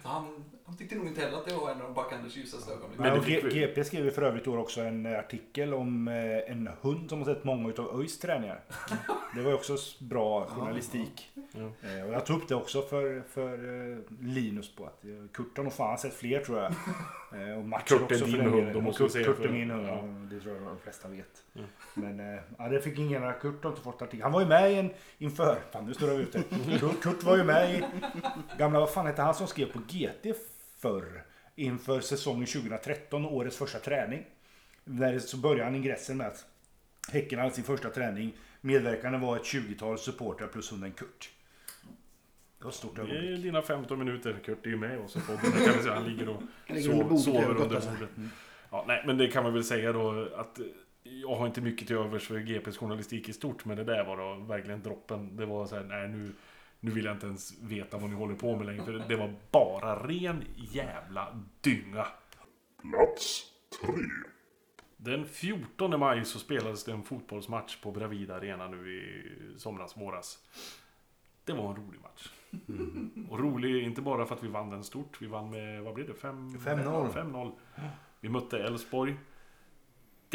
Så 0.03 0.07
han, 0.09 0.43
han 0.65 0.77
tyckte 0.77 0.95
nog 0.95 1.07
inte 1.07 1.21
heller 1.21 1.37
att 1.37 1.45
det 1.45 1.55
var 1.55 1.71
en 1.71 1.81
av 1.81 1.93
Backanders 1.93 2.35
ljusaste 2.37 2.71
ögonblick. 2.73 2.99
Men 2.99 3.13
det 3.13 3.21
fick 3.21 3.43
vi- 3.43 3.59
GP 3.59 3.83
skrev 3.83 4.05
ju 4.05 4.11
för 4.11 4.21
övrigt 4.21 4.45
då 4.45 4.57
också 4.57 4.81
en 4.81 5.05
artikel 5.05 5.73
om 5.73 6.07
eh, 6.07 6.51
en 6.51 6.69
hund 6.81 7.09
som 7.09 7.17
har 7.19 7.25
sett 7.25 7.43
många 7.43 7.69
utav 7.69 7.99
ÖIS 7.99 8.19
träningar. 8.19 8.59
Det 9.35 9.41
var 9.41 9.49
ju 9.49 9.55
också 9.55 9.77
bra 9.99 10.45
journalistik. 10.45 11.31
Ja. 11.51 11.89
Eh, 11.89 12.05
Och 12.07 12.13
jag 12.13 12.25
tog 12.25 12.37
upp 12.41 12.47
det 12.47 12.55
också 12.55 12.81
för, 12.81 13.23
för 13.29 13.53
eh, 13.91 13.97
Linus 14.21 14.75
på 14.75 14.85
att 14.85 15.05
eh, 15.05 15.09
Kurt 15.33 15.57
har 15.57 15.63
nog 15.63 15.73
fan 15.73 15.97
sett 15.97 16.13
fler 16.13 16.39
tror 16.39 16.59
jag. 16.59 16.73
Eh, 17.35 17.57
Och 17.57 17.65
Mats 17.65 17.83
Kurt 17.83 17.99
är 17.99 18.03
också 18.05 18.25
för 18.25 18.31
din 18.31 18.41
hund, 18.41 18.83
måste 18.83 19.03
vi 19.03 19.07
Kurt, 19.09 19.11
säga 19.13 19.25
Kurt 19.25 19.45
är 19.45 19.49
min 19.49 19.69
hund, 19.71 19.87
ja. 19.87 19.95
ja. 19.95 20.35
det 20.35 20.39
tror 20.39 20.55
jag 20.55 20.63
de 20.63 20.77
flesta 20.77 21.07
vet. 21.07 21.43
Ja. 21.53 21.61
Men 21.93 22.19
eh, 22.35 22.41
ja, 22.57 22.67
det 22.69 22.81
fick 22.81 22.99
ingen, 22.99 23.33
Kurt 23.41 23.63
har 23.63 23.69
inte 23.71 23.81
fått 23.81 24.01
artikel. 24.01 24.21
Han 24.23 24.31
var 24.31 24.41
ju 24.41 24.47
med 24.47 24.71
i 24.71 24.75
en, 24.75 24.89
inför, 25.17 25.57
fan 25.71 25.85
nu 25.85 25.93
står 25.93 26.09
jag 26.09 26.19
ute. 26.21 26.43
Kurt, 26.79 27.01
Kurt 27.01 27.23
var 27.23 27.37
ju 27.37 27.43
med 27.43 27.75
i 27.75 27.83
gamla, 28.57 28.79
vad 28.79 28.89
fan 28.93 29.04
hette 29.05 29.21
han 29.21 29.35
som 29.35 29.47
skrev 29.47 29.65
på 29.71 29.79
GT 29.79 30.37
förr? 30.79 31.23
Inför 31.55 31.99
säsongen 31.99 32.45
2013, 32.45 33.25
årets 33.25 33.57
första 33.57 33.79
träning. 33.79 34.25
Där 34.83 35.19
så 35.19 35.37
började 35.37 35.63
han 35.63 35.75
ingressen 35.75 36.17
med 36.17 36.27
att 36.27 36.45
Häcken 37.11 37.39
hade 37.39 37.51
sin 37.51 37.63
första 37.63 37.89
träning. 37.89 38.33
Medverkande 38.61 39.17
var 39.17 39.35
ett 39.35 39.43
20-tal 39.43 39.97
supportrar 39.97 40.47
plus 40.47 40.71
hunden 40.71 40.91
Kurt. 40.91 41.29
var 42.61 42.69
ett 42.69 42.75
stort 42.75 42.95
Det 42.95 43.01
är 43.01 43.05
ögonblick. 43.05 43.43
dina 43.43 43.61
15 43.61 43.99
minuter. 43.99 44.35
Kurt 44.45 44.65
är 44.65 44.69
ju 44.69 44.77
med 44.77 44.99
oss 44.99 45.15
i 45.15 45.19
podden. 45.19 45.39
Det 45.59 45.65
kan 45.65 45.77
vi 45.77 45.81
säga. 45.83 45.93
Han 45.93 46.03
ligger 46.03 46.29
och 46.29 46.41
sover 47.21 47.49
och 47.55 47.61
under 47.61 47.65
bordet. 47.65 47.89
Ja, 48.71 48.83
nej, 48.87 49.03
men 49.07 49.17
det 49.17 49.27
kan 49.27 49.43
man 49.43 49.53
väl 49.53 49.63
säga 49.63 49.91
då 49.93 50.27
att 50.35 50.59
jag 51.03 51.35
har 51.35 51.47
inte 51.47 51.61
mycket 51.61 51.87
till 51.87 51.95
övers 51.95 52.27
för 52.27 52.39
GPs 52.39 52.77
journalistik 52.77 53.29
i 53.29 53.33
stort, 53.33 53.65
men 53.65 53.77
det 53.77 53.83
där 53.83 54.05
var 54.05 54.17
då 54.17 54.45
verkligen 54.45 54.81
droppen. 54.81 55.35
Det 55.35 55.45
var 55.45 55.65
så 55.65 55.75
här, 55.75 55.83
nej 55.83 56.07
nu, 56.07 56.31
nu 56.85 56.91
vill 56.91 57.05
jag 57.05 57.15
inte 57.15 57.25
ens 57.27 57.61
veta 57.61 57.97
vad 57.97 58.09
ni 58.09 58.15
håller 58.15 58.35
på 58.35 58.55
med 58.55 58.65
längre, 58.65 58.83
för 58.83 58.93
det 59.09 59.15
var 59.15 59.33
bara 59.51 60.07
ren 60.07 60.43
jävla 60.55 61.39
dynga. 61.61 62.07
Plats 62.81 63.43
3. 63.85 63.93
Den 64.97 65.25
14 65.25 65.99
maj 65.99 66.25
så 66.25 66.39
spelades 66.39 66.83
det 66.83 66.91
en 66.91 67.03
fotbollsmatch 67.03 67.81
på 67.81 67.91
Bravida 67.91 68.35
Arena 68.35 68.67
nu 68.67 68.93
i 68.95 69.59
somras, 69.59 69.97
våras. 69.97 70.39
Det 71.45 71.53
var 71.53 71.69
en 71.69 71.75
rolig 71.75 71.99
match. 72.01 72.29
Och 73.29 73.39
rolig 73.39 73.83
inte 73.83 74.01
bara 74.01 74.25
för 74.25 74.35
att 74.35 74.43
vi 74.43 74.47
vann 74.47 74.69
den 74.69 74.83
stort. 74.83 75.21
Vi 75.21 75.27
vann 75.27 75.49
med, 75.49 75.83
vad 75.83 75.93
blev 75.93 76.07
det? 76.07 76.13
Fem- 76.13 76.57
5-0. 76.57 77.09
5-0. 77.13 77.51
Vi 78.19 78.29
mötte 78.29 78.59
Elfsborg. 78.63 79.15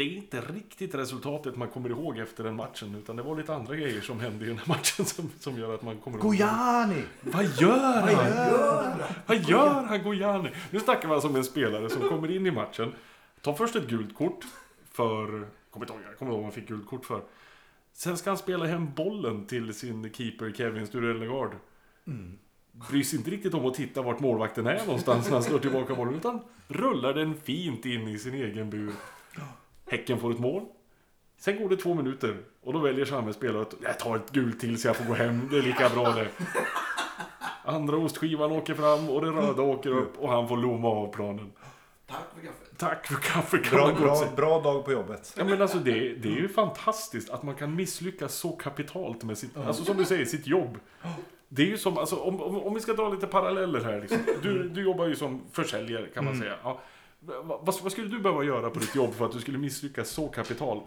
Det 0.01 0.05
är 0.05 0.17
inte 0.17 0.41
riktigt 0.41 0.95
resultatet 0.95 1.55
man 1.55 1.67
kommer 1.67 1.89
ihåg 1.89 2.17
efter 2.17 2.43
den 2.43 2.55
matchen. 2.55 2.95
Utan 2.95 3.15
det 3.15 3.23
var 3.23 3.35
lite 3.35 3.53
andra 3.53 3.75
grejer 3.75 4.01
som 4.01 4.19
hände 4.19 4.45
i 4.45 4.47
den 4.47 4.57
här 4.57 4.67
matchen 4.67 5.05
som, 5.05 5.29
som 5.39 5.59
gör 5.59 5.75
att 5.75 5.81
man 5.81 5.97
kommer 5.97 6.17
ihåg. 6.17 6.27
Gojani! 6.27 7.03
Vad 7.21 7.45
gör 7.45 8.01
han? 8.01 8.99
Vad 9.25 9.37
gör 9.37 9.83
han 9.83 10.03
Gojani? 10.03 10.49
Nu 10.71 10.79
snackar 10.79 11.09
alltså 11.09 11.27
om 11.27 11.35
en 11.35 11.43
spelare 11.43 11.89
som 11.89 12.09
kommer 12.09 12.31
in 12.31 12.47
i 12.47 12.51
matchen. 12.51 12.93
Tar 13.41 13.53
först 13.53 13.75
ett 13.75 13.87
gult 13.87 14.15
kort 14.15 14.45
för... 14.91 15.25
Kommer 15.71 15.85
inte 15.85 15.93
ihåg, 15.93 16.01
jag 16.09 16.17
kommer 16.17 16.31
ihåg 16.31 16.39
vad 16.39 16.45
han 16.45 16.51
fick 16.51 16.67
gult 16.67 16.87
kort 16.87 17.05
för. 17.05 17.21
Sen 17.93 18.17
ska 18.17 18.29
han 18.29 18.37
spela 18.37 18.65
hem 18.65 18.93
bollen 18.93 19.45
till 19.45 19.73
sin 19.73 20.13
keeper 20.13 20.51
Kevin 20.51 20.87
Sturellegard. 20.87 21.51
Bryr 22.71 23.03
sig 23.03 23.19
inte 23.19 23.31
riktigt 23.31 23.53
om 23.53 23.65
att 23.65 23.73
titta 23.73 24.01
vart 24.01 24.19
målvakten 24.19 24.67
är 24.67 24.85
någonstans 24.85 25.25
när 25.25 25.33
han 25.33 25.43
slår 25.43 25.59
tillbaka 25.59 25.95
bollen. 25.95 26.15
Utan 26.15 26.39
rullar 26.67 27.13
den 27.13 27.35
fint 27.35 27.85
in 27.85 28.07
i 28.07 28.17
sin 28.17 28.33
egen 28.33 28.69
bur. 28.69 28.93
Häcken 29.91 30.19
får 30.19 30.31
ett 30.31 30.39
mål. 30.39 30.65
Sen 31.37 31.61
går 31.61 31.69
det 31.69 31.77
två 31.77 31.93
minuter 31.93 32.37
och 32.63 32.73
då 32.73 32.79
väljer 32.79 33.05
samhällsspelare 33.05 33.61
att 33.61 33.73
jag 33.83 33.99
tar 33.99 34.15
ett 34.15 34.31
gult 34.31 34.59
till 34.59 34.81
så 34.81 34.87
jag 34.87 34.95
får 34.95 35.05
gå 35.05 35.13
hem. 35.13 35.47
Det 35.51 35.57
är 35.57 35.61
lika 35.61 35.89
bra 35.89 36.09
det. 36.09 36.27
Andra 37.63 37.97
ostskivan 37.97 38.51
åker 38.51 38.73
fram 38.73 39.09
och 39.09 39.21
det 39.21 39.31
röda 39.31 39.61
åker 39.61 39.89
upp 39.89 40.17
och 40.17 40.29
han 40.29 40.47
får 40.47 40.57
lomma 40.57 40.87
av 40.87 41.13
planen. 41.13 41.51
Tack 42.07 42.19
för 42.35 42.41
kaffet. 42.47 42.77
Tack 42.77 43.07
för 43.07 43.15
kaffe 43.15 43.57
kan 43.57 43.79
Bra, 43.79 43.93
bra, 43.93 44.23
bra 44.35 44.61
dag 44.61 44.85
på 44.85 44.91
jobbet. 44.91 45.33
Ja 45.37 45.43
men 45.43 45.61
alltså 45.61 45.77
det, 45.77 46.13
det 46.13 46.29
är 46.29 46.39
ju 46.41 46.49
fantastiskt 46.49 47.29
att 47.29 47.43
man 47.43 47.55
kan 47.55 47.75
misslyckas 47.75 48.33
så 48.35 48.51
kapitalt 48.51 49.23
med 49.23 49.37
sitt, 49.37 49.57
alltså 49.57 49.83
som 49.83 49.97
du 49.97 50.05
säger, 50.05 50.25
sitt 50.25 50.47
jobb. 50.47 50.79
Det 51.47 51.61
är 51.61 51.67
ju 51.67 51.77
som, 51.77 51.97
alltså 51.97 52.15
om, 52.15 52.41
om, 52.41 52.63
om 52.63 52.73
vi 52.73 52.79
ska 52.79 52.93
dra 52.93 53.09
lite 53.09 53.27
paralleller 53.27 53.83
här 53.83 54.01
liksom. 54.01 54.19
Du, 54.41 54.69
du 54.69 54.83
jobbar 54.83 55.07
ju 55.07 55.15
som 55.15 55.41
försäljare 55.51 56.07
kan 56.07 56.25
man 56.25 56.39
säga. 56.39 56.55
Ja. 56.63 56.81
Vad, 57.23 57.75
vad, 57.81 57.91
skulle 57.91 58.07
du 58.07 58.19
behöva 58.19 58.43
göra 58.43 58.69
på 58.69 58.79
ditt 58.79 58.95
jobb 58.95 59.13
för 59.13 59.25
att 59.25 59.31
du 59.31 59.39
skulle 59.39 59.57
misslyckas 59.57 60.09
så 60.09 60.27
kapitalt? 60.27 60.83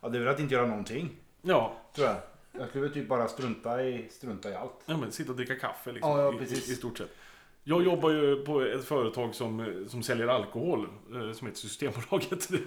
Ja, 0.00 0.08
det 0.08 0.18
är 0.18 0.22
väl 0.22 0.34
att 0.34 0.40
inte 0.40 0.54
göra 0.54 0.66
någonting, 0.66 1.10
Ja, 1.42 1.76
tror 1.94 2.06
jag. 2.06 2.16
Jag 2.52 2.68
skulle 2.68 2.84
väl 2.84 2.92
typ 2.94 3.08
bara 3.08 3.28
strunta 3.28 3.82
i, 3.84 4.08
strunta 4.10 4.50
i 4.50 4.54
allt. 4.54 4.72
ja 4.86 4.96
men 4.96 5.12
sitta 5.12 5.30
och 5.30 5.36
dricka 5.36 5.54
kaffe 5.54 5.92
liksom. 5.92 6.10
Ja, 6.10 6.22
ja, 6.22 6.32
precis. 6.38 6.68
I, 6.68 6.72
I 6.72 6.74
stort 6.74 6.98
sett. 6.98 7.16
Jag 7.64 7.82
jobbar 7.84 8.10
ju 8.10 8.44
på 8.44 8.60
ett 8.60 8.84
företag 8.84 9.34
som, 9.34 9.84
som 9.88 10.02
säljer 10.02 10.28
alkohol, 10.28 10.88
eh, 11.14 11.32
som 11.32 11.46
heter 11.46 11.60
Systembolaget. 11.60 12.48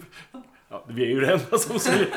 Ja, 0.72 0.86
vi 0.88 1.04
är 1.04 1.08
ju 1.08 1.20
det 1.20 1.32
enda 1.34 1.58
som 1.58 1.80
säljer. 1.80 2.08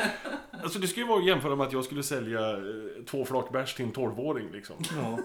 Alltså 0.63 0.79
det 0.79 0.87
skulle 0.87 1.05
ju 1.05 1.09
vara 1.09 1.19
att 1.19 1.25
jämföra 1.25 1.55
med 1.55 1.67
att 1.67 1.73
jag 1.73 1.85
skulle 1.85 2.03
sälja 2.03 2.51
eh, 2.51 3.03
två 3.05 3.25
flak 3.25 3.51
bärs 3.51 3.75
till 3.75 3.85
en 3.85 3.93
12-åring 3.93 4.51
liksom. 4.51 4.75
Ja. 4.95 5.19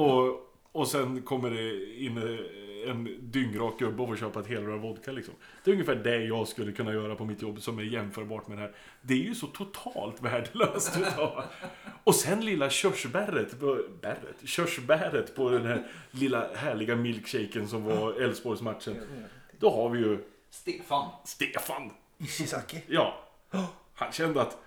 Och, 0.00 0.50
och 0.72 0.88
sen 0.88 1.22
kommer 1.22 1.50
det 1.50 1.94
in 1.96 2.16
eh, 2.16 2.22
en 2.86 3.18
dyngrak 3.20 3.78
gubbe 3.78 4.02
och 4.02 4.08
får 4.08 4.16
köpa 4.16 4.40
ett 4.40 4.46
helrör 4.46 4.78
vodka 4.78 5.12
liksom. 5.12 5.34
Det 5.64 5.70
är 5.70 5.72
ungefär 5.72 5.94
det 5.94 6.24
jag 6.24 6.48
skulle 6.48 6.72
kunna 6.72 6.92
göra 6.92 7.14
på 7.14 7.24
mitt 7.24 7.42
jobb 7.42 7.62
som 7.62 7.78
är 7.78 7.82
jämförbart 7.82 8.48
med 8.48 8.58
det 8.58 8.62
här. 8.62 8.74
Det 9.02 9.14
är 9.14 9.18
ju 9.18 9.34
så 9.34 9.46
totalt 9.46 10.22
värdelöst. 10.22 10.98
Och 12.04 12.14
sen 12.14 12.44
lilla 12.44 12.70
körsbäret, 12.70 13.60
bäret, 14.00 14.36
körsbäret 14.44 15.36
på 15.36 15.50
den 15.50 15.66
här 15.66 15.86
lilla 16.10 16.54
härliga 16.54 16.96
milkshaken 16.96 17.68
som 17.68 17.84
var 17.84 18.20
Elfsborgsmatchen. 18.20 18.96
Då 19.58 19.70
har 19.70 19.88
vi 19.88 19.98
ju 19.98 20.18
Stefan. 20.50 21.08
Stefan. 21.24 21.90
Ishizaki. 22.18 22.82
Ja. 22.86 23.28
Han 23.94 24.12
kände 24.12 24.42
att 24.42 24.61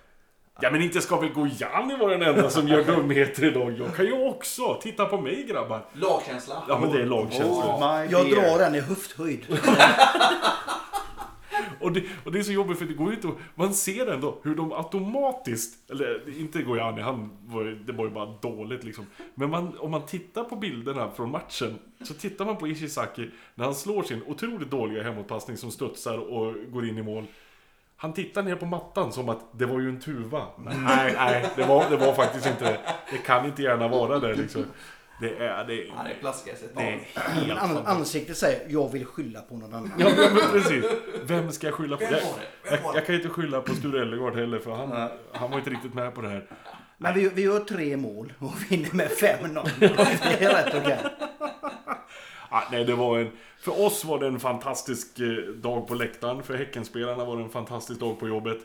Ja 0.60 0.70
men 0.70 0.82
inte 0.82 1.00
ska 1.00 1.20
väl 1.20 1.28
Gojani 1.32 1.96
vara 1.96 2.18
den 2.18 2.22
enda 2.22 2.50
som 2.50 2.68
gör 2.68 2.84
dumheter 2.84 3.44
idag. 3.44 3.74
Jag 3.78 3.94
kan 3.96 4.04
ju 4.06 4.28
också. 4.28 4.78
Titta 4.82 5.06
på 5.06 5.20
mig 5.20 5.46
grabbar. 5.48 5.84
Lagkänsla. 5.92 6.62
Ja 6.68 6.78
men 6.80 6.92
det 6.92 7.02
är 7.02 7.06
lagkänsla. 7.06 7.78
my 7.78 8.12
Jag 8.12 8.30
dear. 8.30 8.42
drar 8.42 8.58
den 8.58 8.74
i 8.74 8.80
höfthöjd. 8.80 9.46
Och 11.80 11.92
det, 11.92 12.02
och 12.24 12.32
det 12.32 12.38
är 12.38 12.42
så 12.42 12.52
jobbigt 12.52 12.78
för 12.78 12.84
det 12.84 12.94
går 12.94 13.08
ju 13.08 13.14
inte. 13.16 13.28
Man 13.54 13.74
ser 13.74 14.06
ändå 14.06 14.38
hur 14.42 14.54
de 14.54 14.72
automatiskt... 14.72 15.90
Eller 15.90 16.38
inte 16.40 16.62
Gojani, 16.62 17.02
han 17.02 17.30
var, 17.46 17.64
det 17.64 17.92
var 17.92 18.04
ju 18.04 18.10
bara 18.10 18.26
dåligt 18.26 18.84
liksom. 18.84 19.06
Men 19.34 19.50
man, 19.50 19.78
om 19.78 19.90
man 19.90 20.06
tittar 20.06 20.44
på 20.44 20.56
bilderna 20.56 21.10
från 21.10 21.30
matchen 21.30 21.78
så 22.04 22.14
tittar 22.14 22.44
man 22.44 22.56
på 22.56 22.68
Ishizaki 22.68 23.30
när 23.54 23.64
han 23.64 23.74
slår 23.74 24.02
sin 24.02 24.22
otroligt 24.26 24.70
dåliga 24.70 25.02
hemåtpassning 25.02 25.56
som 25.56 25.70
studsar 25.70 26.18
och 26.18 26.54
går 26.72 26.88
in 26.88 26.98
i 26.98 27.02
mål. 27.02 27.24
Han 27.98 28.12
tittar 28.12 28.42
ner 28.42 28.56
på 28.56 28.66
mattan 28.66 29.12
som 29.12 29.28
att 29.28 29.38
det 29.52 29.66
var 29.66 29.80
ju 29.80 29.88
en 29.88 30.00
tuva. 30.00 30.42
Nej, 30.58 31.14
nej, 31.16 31.46
det 31.56 31.64
var, 31.64 31.90
det 31.90 31.96
var 31.96 32.14
faktiskt 32.14 32.46
inte 32.46 32.64
det. 32.64 32.78
Det 33.10 33.18
kan 33.18 33.44
inte 33.46 33.62
gärna 33.62 33.88
vara 33.88 34.18
det 34.18 34.34
liksom. 34.34 34.64
Det 35.20 35.36
är... 35.36 35.64
Det, 35.64 35.90
Han 35.96 36.06
är 36.06 36.14
plaskigast 36.20 36.62
ett 36.62 36.76
det 36.76 36.82
är 36.82 37.00
helt 37.16 37.48
Men 37.48 37.58
an- 37.58 37.86
ansiktet 37.86 38.36
säger 38.36 38.60
jag 38.68 38.92
vill 38.92 39.04
skylla 39.06 39.40
på 39.40 39.56
någon 39.56 39.74
annan. 39.74 39.92
Ja, 39.98 40.08
men, 40.16 40.52
precis. 40.52 40.84
Vem 41.22 41.52
ska 41.52 41.66
jag 41.66 41.74
skylla 41.74 41.96
på? 41.96 42.02
Jag, 42.04 42.12
det? 42.12 42.22
Jag, 42.70 42.72
det? 42.72 42.80
jag 42.94 43.06
kan 43.06 43.14
inte 43.14 43.28
skylla 43.28 43.60
på 43.60 43.74
Sture 43.74 44.02
Ellegård 44.02 44.34
heller 44.36 44.58
för 44.58 44.70
han, 44.70 45.08
han 45.32 45.50
var 45.50 45.58
inte 45.58 45.70
riktigt 45.70 45.94
med 45.94 46.14
på 46.14 46.20
det 46.20 46.28
här. 46.28 46.44
Men 46.98 47.14
vi, 47.14 47.28
vi 47.28 47.42
gör 47.42 47.60
tre 47.60 47.96
mål 47.96 48.32
och 48.38 48.52
vinner 48.70 48.90
med 48.94 49.08
5-0. 49.08 49.68
Det 49.78 50.44
är 50.44 50.64
rätt 50.64 50.74
okej. 50.74 50.98
Ah, 52.50 52.62
nej, 52.72 52.84
det 52.84 52.94
var 52.94 53.18
en, 53.18 53.30
för 53.58 53.84
oss 53.86 54.04
var 54.04 54.18
det 54.20 54.26
en 54.26 54.40
fantastisk 54.40 55.20
eh, 55.20 55.26
dag 55.54 55.88
på 55.88 55.94
läktaren. 55.94 56.42
För 56.42 56.54
Häckenspelarna 56.54 57.24
var 57.24 57.36
det 57.36 57.42
en 57.42 57.50
fantastisk 57.50 58.00
dag 58.00 58.18
på 58.20 58.28
jobbet. 58.28 58.58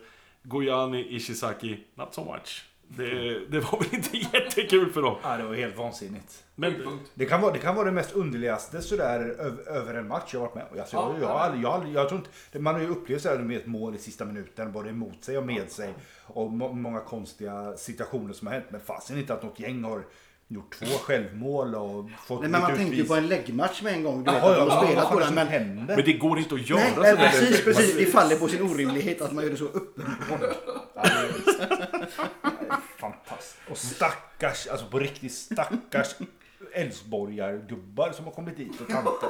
Gojani, 0.44 1.15
Ishizaki, 1.15 1.80
not 1.96 2.13
so 2.13 2.26
much. 2.34 2.65
Det, 2.98 3.39
det 3.50 3.60
var 3.60 3.80
väl 3.80 3.88
inte 3.91 4.17
jättekul 4.38 4.91
för 4.91 5.02
dem. 5.02 5.15
Ja, 5.24 5.38
det 5.38 5.44
var 5.44 5.54
helt 5.54 5.78
vansinnigt. 5.78 6.44
Men. 6.56 7.00
Det 7.13 7.26
kan, 7.26 7.41
vara, 7.41 7.54
det 7.54 7.60
kan 7.60 7.76
vara 7.76 7.86
det 7.86 7.91
mest 7.91 8.12
underligaste 8.12 8.82
sådär 8.82 9.20
över, 9.20 9.70
över 9.70 9.94
en 9.94 10.08
match 10.08 10.34
jag 10.34 10.39
varit 10.39 10.56
med. 10.56 10.65
Alltså, 10.80 10.96
Ja, 10.96 11.15
jag, 11.22 11.58
jag, 11.58 11.63
jag, 11.63 11.88
jag 11.94 12.10
tror 12.10 12.20
inte, 12.20 12.60
man 12.60 12.74
har 12.74 12.82
ju 12.82 12.88
upplevt 12.88 13.22
sådär 13.22 13.39
med 13.39 13.58
ett 13.58 13.65
mål 13.65 13.96
i 13.96 13.98
sista 13.98 14.26
minuten, 14.26 14.72
både 14.72 14.89
emot 14.89 15.24
sig 15.24 15.38
och 15.38 15.46
med 15.46 15.72
sig. 15.72 15.94
Och 16.24 16.52
må, 16.52 16.74
många 16.74 17.00
konstiga 17.00 17.78
situationer 17.78 18.34
som 18.34 18.48
har 18.48 18.54
hänt. 18.54 18.65
Men 18.70 18.82
fasen 18.82 19.17
inte 19.17 19.34
att 19.34 19.44
något 19.44 19.60
gäng 19.60 19.84
har 19.84 20.04
gjort 20.52 20.76
två 20.80 20.86
självmål 20.86 21.76
och 21.76 22.10
fått 22.28 22.42
Nej, 22.42 22.50
men 22.50 22.62
man 22.62 22.76
tänkte 22.76 22.96
ju 22.96 23.04
på 23.04 23.16
en 23.16 23.28
läggmatch 23.28 23.82
med 23.82 23.94
en 23.94 24.04
gång. 24.04 24.24
Du 24.24 24.32
vet, 24.32 24.44
Jaha, 24.44 24.52
att 24.52 24.58
ja, 24.58 24.66
de 24.66 24.72
har 24.72 24.78
vad 24.78 24.88
spelat 24.88 25.12
på 25.12 25.20
den. 25.20 25.34
Men, 25.34 25.48
händer? 25.48 25.96
Men 25.96 26.06
det 26.06 26.14
går 26.14 26.40
inte 26.40 26.56
att 26.56 26.70
göra 26.70 26.80
nej, 26.80 26.94
så 26.96 27.02
nej, 27.02 27.16
där. 27.16 27.30
precis, 27.30 27.64
precis. 27.66 27.98
Det 27.98 28.06
faller 28.06 28.36
på 28.36 28.48
sin 28.48 28.62
orimlighet 28.62 29.22
att 29.22 29.32
man 29.32 29.43
gör 29.43 29.52
det 29.52 29.58
så 29.58 29.66
uppenbart. 29.66 30.41
Ja, 30.95 31.04
Fantastiskt. 32.97 33.58
Och 33.70 33.78
stackars, 33.78 34.68
alltså 34.68 34.86
på 34.86 34.99
riktigt 34.99 35.34
stackars 35.34 36.16
Älvsborgargubbar 36.74 38.12
som 38.12 38.26
har 38.26 38.32
kommit 38.32 38.58
dit 38.58 38.82
och 38.82 38.88
tanter. 38.88 39.30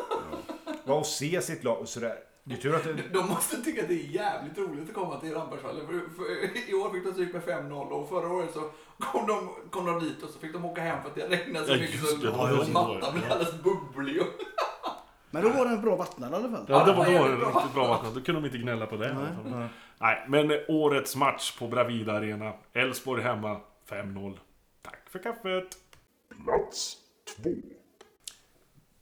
Ja, 0.86 0.93
och 0.93 1.05
se 1.05 1.41
sitt 1.41 1.63
lag 1.63 1.80
och 1.80 1.89
sådär. 1.89 2.15
Det 2.43 2.53
är 2.55 2.57
tur 2.57 2.75
att 2.75 2.83
det... 2.83 2.93
De 3.13 3.27
måste 3.27 3.57
tycka 3.61 3.81
att 3.81 3.87
det 3.87 3.93
är 3.93 4.07
jävligt 4.07 4.57
roligt 4.57 4.89
att 4.89 4.95
komma 4.95 5.19
till 5.19 5.33
Rambergsvallen. 5.33 5.87
För, 5.87 5.93
för, 5.93 6.69
I 6.69 6.73
år 6.73 6.93
fick 6.93 7.03
de 7.05 7.11
stryk 7.13 7.33
med 7.33 7.41
5-0 7.43 7.89
och 7.89 8.09
förra 8.09 8.27
året 8.33 8.53
så 8.53 8.69
kom 8.99 9.27
de, 9.27 9.49
kom 9.69 9.85
de 9.85 9.99
dit 9.99 10.23
och 10.23 10.29
så 10.29 10.39
fick 10.39 10.53
de 10.53 10.65
åka 10.65 10.81
hem 10.81 11.01
för 11.01 11.09
att 11.09 11.15
det 11.15 11.27
regnade 11.27 11.65
så 11.65 11.71
Ja, 11.71 11.77
mycket 11.77 11.95
just 11.95 12.09
så 12.09 12.15
det, 12.17 12.57
det 12.57 12.65
det. 12.65 12.71
mattan 12.71 13.13
blev 13.13 13.31
alldeles 13.31 13.63
bubblig. 13.63 14.21
och- 14.21 14.27
Men 15.33 15.43
då 15.43 15.49
var 15.49 15.65
den 15.65 15.81
bra 15.81 15.95
vattnad 15.95 16.31
i 16.31 16.35
alla 16.35 16.49
fall. 16.49 16.65
Ja, 16.69 16.85
det 16.85 16.93
var, 16.93 17.05
Ja, 17.07 17.11
då 17.11 17.19
var 17.19 17.29
det 17.29 17.35
det 17.35 17.37
bra. 17.39 17.49
riktigt 17.49 17.73
bra 17.73 17.87
vattnat. 17.87 18.13
Då 18.15 18.21
kunde 18.21 18.41
de 18.41 18.45
inte 18.45 18.57
gnälla 18.57 18.85
på 18.85 18.95
det. 18.97 19.05
alla 19.11 19.25
fall. 19.51 19.67
Nej, 19.99 20.25
men 20.27 20.51
årets 20.67 21.15
match 21.15 21.57
på 21.59 21.67
Bravida 21.67 22.13
Arena. 22.13 22.53
Elfsborg 22.73 23.23
hemma, 23.23 23.59
5-0. 23.89 24.37
Tack 24.81 25.09
för 25.09 25.19
kaffet! 25.19 25.77
Plats 26.45 26.97
2. 27.43 27.49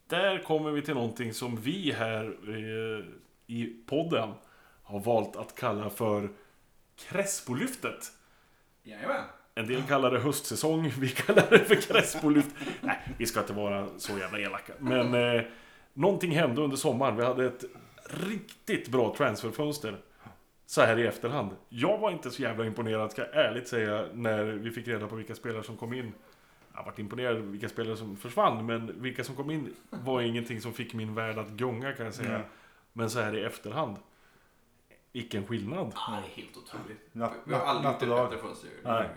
Där 0.07 0.43
kommer 0.43 0.71
vi 0.71 0.81
till 0.81 0.93
någonting 0.93 1.33
som 1.33 1.55
vi 1.55 1.91
här 1.91 2.25
eh, 2.25 3.05
i 3.50 3.84
podden 3.86 4.34
har 4.84 5.00
valt 5.00 5.36
att 5.36 5.56
kalla 5.56 5.89
för 5.89 6.30
Crespolyftet. 6.95 8.12
Jajamän. 8.84 9.24
En 9.56 9.68
del 9.68 9.84
kallar 9.84 10.12
det 10.12 10.20
höstsäsong, 10.20 10.89
vi 11.00 11.10
kallar 11.10 11.50
det 11.50 11.60
för 11.60 11.76
Crespolyft. 11.76 12.56
Nej, 12.82 12.97
vi 13.18 13.26
ska 13.26 13.39
inte 13.39 13.54
vara 13.54 13.88
så 13.97 14.18
jävla 14.18 14.39
elaka. 14.39 14.74
Men 14.80 15.14
eh, 15.14 15.41
någonting 15.93 16.32
hände 16.32 16.62
under 16.62 16.78
sommaren. 16.78 17.16
Vi 17.16 17.24
hade 17.24 17.45
ett 17.45 17.64
riktigt 18.06 18.88
bra 18.88 19.16
transferfönster. 19.18 19.97
Så 20.66 20.82
här 20.82 21.00
i 21.00 21.08
efterhand. 21.08 21.52
Jag 21.70 21.97
var 21.97 22.12
inte 22.12 22.32
så 22.32 22.41
jävla 22.41 22.66
imponerad, 22.66 23.12
ska 23.12 23.22
jag 23.22 23.45
ärligt 23.45 23.68
säga, 23.68 24.06
när 24.14 24.43
vi 24.43 24.72
fick 24.72 24.88
reda 24.88 25.08
på 25.08 25.16
vilka 25.16 25.36
spelare 25.36 25.64
som 25.64 25.78
kom 25.78 25.93
in. 25.93 26.14
Jag 26.76 26.84
varit 26.84 27.00
imponerad 27.00 27.38
vilka 27.38 27.70
spelare 27.70 27.97
som 27.97 28.18
försvann, 28.18 28.66
men 28.66 29.02
vilka 29.02 29.24
som 29.24 29.36
kom 29.36 29.52
in 29.52 29.76
var 29.89 30.22
ingenting 30.22 30.62
som 30.62 30.74
fick 30.74 30.93
min 30.93 31.16
värld 31.16 31.38
att 31.38 31.50
gunga 31.50 31.93
kan 31.93 32.06
jag 32.06 32.16
säga. 32.16 32.32
Nej. 32.32 32.41
Men 33.00 33.10
så 33.10 33.20
här 33.20 33.36
i 33.38 33.43
efterhand, 33.43 33.97
vilken 35.12 35.47
skillnad. 35.47 35.91
Ja, 35.95 36.22
det 36.22 36.32
är 36.41 36.43
helt 36.43 36.58
otroligt. 36.58 37.14
Natt- 37.14 37.34
Vi 37.43 37.54
har 37.54 37.62
aldrig 37.62 37.91
gjort 38.10 38.20
och 38.20 38.24
ett 38.26 38.30
bättre 38.30 38.47
fönster. 38.47 38.70
Nej. 38.84 39.10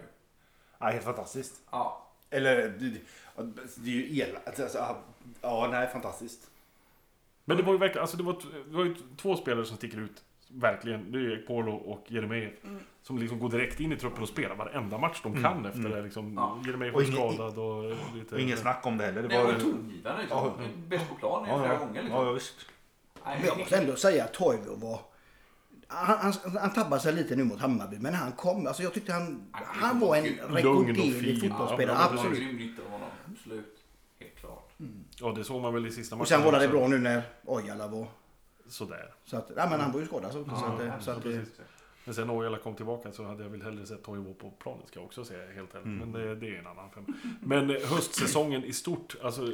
Ja, 0.79 0.87
helt 0.87 1.05
fantastiskt. 1.05 1.61
Ja. 1.71 2.07
Eller, 2.31 2.57
det, 2.69 2.99
det 3.77 3.91
är 3.91 3.95
ju 3.95 4.19
elakt. 4.19 4.61
Alltså, 4.61 4.79
ja, 4.79 4.99
ja, 5.41 5.69
nej, 5.71 5.89
fantastiskt. 5.89 6.51
Men 7.45 7.57
det 7.57 7.63
var 7.63 7.73
ju 7.73 7.79
verkligen, 7.79 8.03
alltså 8.03 8.17
det 8.17 8.23
var, 8.23 8.37
det 8.71 8.77
var 8.77 8.85
ju 8.85 8.95
två 9.17 9.37
spelare 9.37 9.65
som 9.65 9.77
sticker 9.77 9.99
ut. 9.99 10.25
Verkligen. 10.49 11.13
Det 11.13 11.19
är 11.19 11.39
Ekpolo 11.39 11.73
och 11.73 12.05
Jeremejeff. 12.09 12.53
Som 13.03 13.19
liksom 13.19 13.39
går 13.39 13.49
direkt 13.49 13.81
in 13.81 13.93
i 13.93 13.97
truppen 13.97 14.23
och 14.23 14.29
spelar 14.29 14.55
varenda 14.55 14.99
match 14.99 15.21
de 15.23 15.43
kan 15.43 15.67
efter 15.67 15.89
det. 15.89 16.03
Liksom, 16.03 16.35
Ja. 16.35 16.59
Jeremejeff 16.67 16.95
Och 16.95 17.03
var 17.03 17.13
skadad 17.13 17.59
och 17.59 17.97
lite... 18.15 18.35
Och 18.35 18.41
ingen 18.41 18.57
snack 18.57 18.87
om 18.87 18.99
det 18.99 19.05
heller. 19.05 19.23
Det 19.23 19.39
var 19.39 19.45
var, 19.45 19.61
tongivande 19.61 20.21
liksom. 20.21 20.39
Ja. 20.39 20.55
Bäst 20.89 21.09
på 21.09 21.15
plan 21.15 21.45
ja, 21.49 21.59
flera 21.59 21.73
ja, 21.73 21.79
gånger 21.79 22.03
liksom. 22.03 22.27
ja, 22.27 22.33
visst. 22.33 22.67
Men 23.25 23.45
jag 23.47 23.59
måste 23.59 23.77
ändå 23.77 23.97
säga 23.97 24.25
att 24.25 24.33
Toivo 24.33 24.75
var... 24.77 25.01
Han, 25.89 26.19
han, 26.19 26.57
han 26.57 26.73
tabbade 26.73 27.03
sig 27.03 27.13
lite 27.13 27.37
nu 27.37 27.45
mot 27.45 27.61
Hammarby, 27.61 27.99
men 27.99 28.15
han 28.15 28.33
kom... 28.33 28.67
Alltså 28.67 28.83
jag 28.83 28.95
tyckte 28.95 29.13
han... 29.13 29.47
Han 29.53 30.01
var 30.01 30.17
en 30.17 30.25
rekorderlig 30.25 31.41
fotbollsspelare, 31.41 31.97
Ja, 32.01 32.09
Det 32.11 32.17
var 32.17 32.25
absolut. 32.25 32.39
grym 32.39 32.57
nytta 32.57 32.83
av 32.83 32.91
honom. 32.91 33.09
Absolut. 33.33 33.79
Helt 34.19 34.37
klart. 34.37 34.71
Ja, 35.21 35.33
det 35.37 35.45
såg 35.45 35.63
man 35.63 35.75
väl 35.75 35.87
i 35.87 35.91
sista 35.91 36.17
matchen. 36.17 36.23
Och 36.23 36.29
sen 36.29 36.43
var 36.43 36.61
det 36.61 36.69
bra 36.69 36.89
nu 36.89 36.99
när 36.99 37.23
Ojala 37.45 37.89
var... 37.89 38.07
Sådär. 38.69 39.15
Så 39.25 39.37
att, 39.37 39.51
nej 39.57 39.67
men 39.71 39.81
han 39.81 39.93
var 39.93 40.01
ju 40.01 40.07
skadad 40.07 40.33
så, 40.33 40.45
så 40.45 40.51
att, 40.51 40.85
Ja, 40.87 41.01
så 41.01 41.11
att, 41.11 41.23
precis. 41.23 41.49
Men 42.05 42.15
sen 42.15 42.31
Ojala 42.31 42.59
kom 42.59 42.75
tillbaka 42.75 43.13
så 43.13 43.25
hade 43.25 43.43
jag 43.43 43.51
väl 43.51 43.63
hellre 43.63 43.87
sett 43.87 44.03
Toivo 44.05 44.35
på 44.35 44.51
planen 44.51 44.87
ska 44.87 44.99
jag 45.01 45.07
också 45.07 45.25
säga 45.25 45.53
helt 45.55 45.75
ärligt. 45.75 45.87
Men 45.89 46.13
det, 46.13 46.35
det 46.35 46.47
är 46.55 46.59
en 46.59 46.67
annan 46.67 46.91
femma. 46.91 47.07
Men 47.41 47.71
eh, 47.71 47.77
höstsäsongen 47.83 48.65
i 48.65 48.73
stort, 48.73 49.17
alltså. 49.23 49.49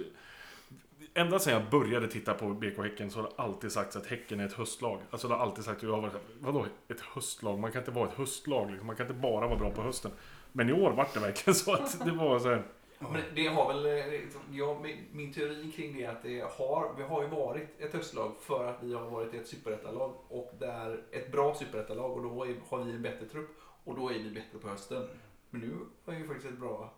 Ända 1.19 1.39
sedan 1.39 1.53
jag 1.53 1.71
började 1.71 2.09
titta 2.09 2.35
på 2.35 2.47
BK 2.49 2.79
Häcken 2.83 3.11
så 3.11 3.19
har 3.19 3.29
det 3.29 3.35
alltid 3.37 3.73
sagts 3.73 3.97
att 3.97 4.07
Häcken 4.07 4.41
är 4.41 4.47
ett 4.47 4.53
höstlag. 4.53 5.01
Alltså 5.11 5.29
det 5.29 5.35
har 5.35 5.41
alltid 5.43 5.65
sagt, 5.65 5.83
och 5.83 5.89
jag 5.89 5.95
har 5.95 6.01
varit 6.03 6.15
vadå 6.41 6.67
ett 6.89 7.01
höstlag? 7.01 7.59
Man 7.59 7.73
kan 7.73 7.81
inte 7.83 7.91
vara 7.91 8.09
ett 8.09 8.15
höstlag 8.15 8.71
liksom. 8.71 8.87
Man 8.87 8.97
kan 8.97 9.07
inte 9.07 9.21
bara 9.21 9.47
vara 9.47 9.59
bra 9.59 9.71
på 9.71 9.83
hösten. 9.83 10.11
Men 10.53 10.69
i 10.69 10.73
år 10.73 10.91
vart 10.91 11.15
det 11.15 11.21
verkligen 11.21 11.55
så 11.55 11.73
att 11.73 12.05
det 12.05 12.11
var 12.13 12.39
så 12.39 12.49
här. 12.49 12.63
Men 12.99 13.23
det 13.35 13.47
har 13.47 13.69
väl, 13.75 13.87
eh, 13.87 14.11
liksom, 14.11 14.41
ja, 14.53 14.81
min- 15.13 15.33
teori 15.33 15.73
kring 15.77 15.97
det 15.97 16.05
är 16.05 16.11
att 16.11 16.23
det 16.23 16.41
har, 16.41 16.95
vi 16.97 17.03
har 17.03 17.23
ju 17.23 17.29
varit 17.29 17.69
ett 17.81 17.93
höstlag 17.93 18.33
för 18.41 18.65
att 18.67 18.83
vi 18.83 18.95
har 18.95 19.11
varit 19.11 19.35
ett 19.35 19.47
superettalag 19.49 20.15
och 20.29 20.53
där 20.59 21.03
ett 21.11 21.33
bra 21.33 21.55
superettalag 21.55 22.13
och 22.13 22.23
då 22.23 22.29
har 22.69 22.85
vi 22.85 22.93
en 22.93 23.03
bättre 23.03 23.27
trupp 23.27 23.51
och 23.85 23.97
då 23.97 24.09
är 24.11 24.15
vi 24.19 24.31
bättre 24.31 24.59
på 24.63 24.69
hösten. 24.69 25.09
Men 25.51 25.61
nu 25.61 25.73
har 26.05 26.21
vi 26.21 26.27
faktiskt 26.27 26.49
ett 26.49 26.59
bra 26.59 26.93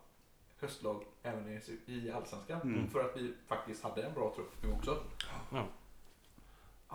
höstlag 0.61 1.03
även 1.23 1.47
i, 1.49 1.61
i 1.85 2.11
Allsvenskan 2.11 2.61
Mm. 2.61 2.89
för 2.89 2.99
att 3.05 3.17
vi 3.17 3.33
faktiskt 3.47 3.83
hade 3.83 4.03
en 4.03 4.13
bra 4.13 4.33
trupp 4.35 4.51
nu 4.63 4.71
också. 4.71 5.03
Ja. 5.51 5.65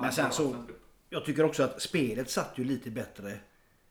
Men 0.01 0.13
sen 0.13 0.33
så- 0.33 0.65
Jag 1.09 1.25
tycker 1.25 1.45
också 1.45 1.63
att 1.63 1.83
spelet 1.83 2.31
satt 2.31 2.59
ju 2.59 2.65
lite 2.65 2.91
bättre. 2.91 3.39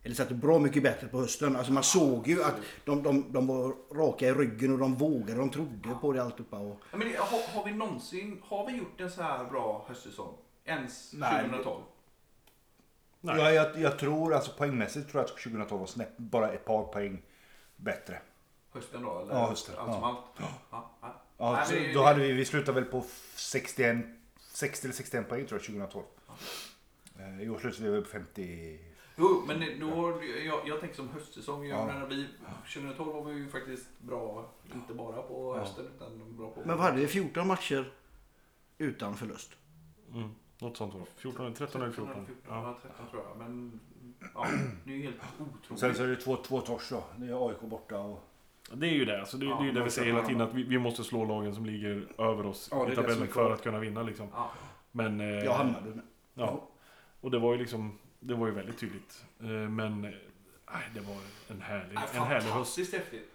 Eller 0.04 0.16
satt 0.16 0.32
ju 0.32 0.36
bra 0.36 0.60
mycket 0.60 0.84
bättre 0.84 1.08
på 1.08 1.18
hösten. 1.20 1.56
Alltså 1.56 1.74
man 1.74 1.84
såg 1.84 2.28
ju 2.28 2.44
att 2.44 2.56
de, 2.86 3.04
de, 3.04 3.32
de 3.32 3.48
var 3.48 3.76
raka 3.96 4.28
i 4.28 4.34
ryggen 4.34 4.72
och 4.74 4.78
de 4.80 4.96
vågade. 4.96 5.36
De 5.40 5.50
trodde 5.50 5.90
på 6.02 6.12
det 6.14 6.24
alltihopa. 6.24 6.58
Och, 6.58 6.80
Ja, 6.92 6.98
men 6.98 7.08
har, 7.18 7.54
har 7.54 7.66
vi 7.66 7.72
någonsin 7.74 8.42
har 8.46 8.66
vi 8.68 8.78
gjort 8.78 9.02
en 9.02 9.12
så 9.12 9.22
här 9.22 9.46
bra 9.46 9.86
höstsäsong? 9.88 10.38
Ens 10.66 11.14
Nej. 11.14 11.42
2012? 11.44 11.82
Nej. 13.22 13.38
Ja, 13.40 13.52
jag, 13.52 13.80
jag 13.82 14.00
tror, 14.00 14.34
alltså 14.34 14.52
poängmässigt 14.58 15.10
tror 15.12 15.22
jag 15.24 15.30
att 15.30 15.38
2012 15.38 15.80
var 15.80 15.88
snäpp, 15.88 16.18
bara 16.18 16.52
ett 16.52 16.66
par 16.66 16.84
poäng 16.84 17.22
bättre. 17.76 18.22
Hösten 18.76 19.02
då? 19.04 19.20
Eller? 19.20 19.34
Ja, 19.34 19.48
hösten. 19.50 19.76
Allt 19.78 19.94
som 19.94 20.02
Ja. 20.02 20.08
allt? 20.08 20.50
Ja. 20.72 20.90
Ja, 21.02 21.22
Ja, 21.38 21.52
Nej, 21.54 21.66
så 21.68 21.74
det- 21.74 21.94
då 21.94 22.04
hade 22.04 22.20
vi, 22.20 22.32
vi 22.32 22.46
slutade 22.46 22.82
väl 22.82 22.90
på 22.92 23.04
61, 23.36 24.06
60 24.40 24.86
eller 24.88 24.96
61 24.96 25.30
poäng 25.30 25.46
tror 25.46 25.60
jag 25.60 25.66
2012. 25.66 26.04
Eh, 27.20 27.42
I 27.42 27.50
år 27.50 27.60
slutade 27.60 27.84
vi 27.84 27.90
väl 27.90 28.02
på 28.04 28.10
50. 28.10 28.80
Jo, 29.18 29.44
men 29.48 29.80
då, 29.80 30.22
jag, 30.46 30.68
jag 30.68 30.80
tänker 30.80 30.96
som 30.96 31.10
höstsäsong. 31.10 31.66
Jag 31.66 31.80
Ja. 31.80 31.86
menar, 31.86 32.08
vi, 32.08 32.28
2012 32.74 33.14
var 33.14 33.24
vi 33.24 33.34
ju 33.40 33.50
faktiskt 33.50 33.88
bra, 34.00 34.52
inte 34.74 34.94
bara 34.94 35.22
på 35.22 35.58
hösten 35.58 35.86
utan 35.96 36.38
bra 36.38 36.50
på... 36.52 36.60
men 36.66 36.78
vad 36.78 36.86
hade 36.86 36.98
vi? 36.98 37.08
14 37.08 37.48
matcher 37.48 37.94
utan 38.78 39.16
förlust. 39.18 39.52
Mm, 40.14 40.30
något 40.60 40.78
sånt 40.78 40.94
var 40.94 41.00
det. 41.02 41.08
14, 41.16 41.54
13 41.54 41.82
eller 41.82 41.92
14. 41.94 42.28
Ja. 42.48 42.56
Ja, 42.64 42.78
13 42.82 43.06
tror 43.12 43.24
jag. 43.30 43.38
Men 43.38 43.80
ja, 44.34 44.48
det 44.84 44.92
är 44.92 44.96
ju 44.98 45.04
helt 45.04 45.16
otroligt. 45.40 45.80
Sen 45.80 45.96
så 45.96 46.04
är 46.04 46.08
det 46.08 46.16
två, 46.16 46.36
två 46.36 46.62
torsk 46.62 46.90
då. 46.90 47.04
Det 47.18 47.26
är 47.28 47.50
AIK 47.50 47.62
borta 47.62 48.00
och... 48.00 48.24
Det 48.74 48.88
är 48.88 48.92
ju 48.92 49.06
det. 49.06 49.20
Alltså 49.20 49.38
det, 49.38 49.46
Ja, 49.46 49.56
det 49.58 49.64
är 49.64 49.66
ju 49.66 49.72
det 49.72 49.84
vi 49.84 49.90
säger 49.90 50.14
hela 50.14 50.26
tiden. 50.26 50.42
Att 50.42 50.54
vi, 50.54 50.64
vi 50.64 50.78
måste 50.80 51.04
slå 51.04 51.26
lagen 51.26 51.56
som 51.56 51.66
ligger 51.66 52.08
över 52.18 52.46
oss 52.46 52.68
Ja, 52.72 52.92
i 52.92 52.96
tabellen 52.96 53.28
för 53.28 53.52
att 53.52 53.64
kunna 53.64 53.80
vinna. 53.80 54.04
Liksom. 54.04 54.28
Ja. 54.34 54.52
Men... 54.92 55.22
Eh, 55.22 55.28
Jag 55.28 55.54
Hammarby 55.54 55.90
med. 55.90 56.02
Ja. 56.34 56.68
Och 57.22 57.32
det 57.32 57.40
var 57.40 57.54
ju 57.54 57.60
liksom... 57.60 58.00
Det 58.20 58.34
var 58.34 58.48
ju 58.48 58.54
väldigt 58.54 58.78
tydligt. 58.80 59.24
Eh, 59.40 59.46
men... 59.48 60.06
eh, 60.06 60.12
Nej, 60.74 60.84
det 60.94 61.00
var 61.00 61.16
en 61.48 61.62
härlig, 61.62 61.98
en 61.98 62.22
härlig 62.22 62.34
höst. 62.36 62.48
Fantastiskt 62.50 62.94
häftigt. 62.94 63.32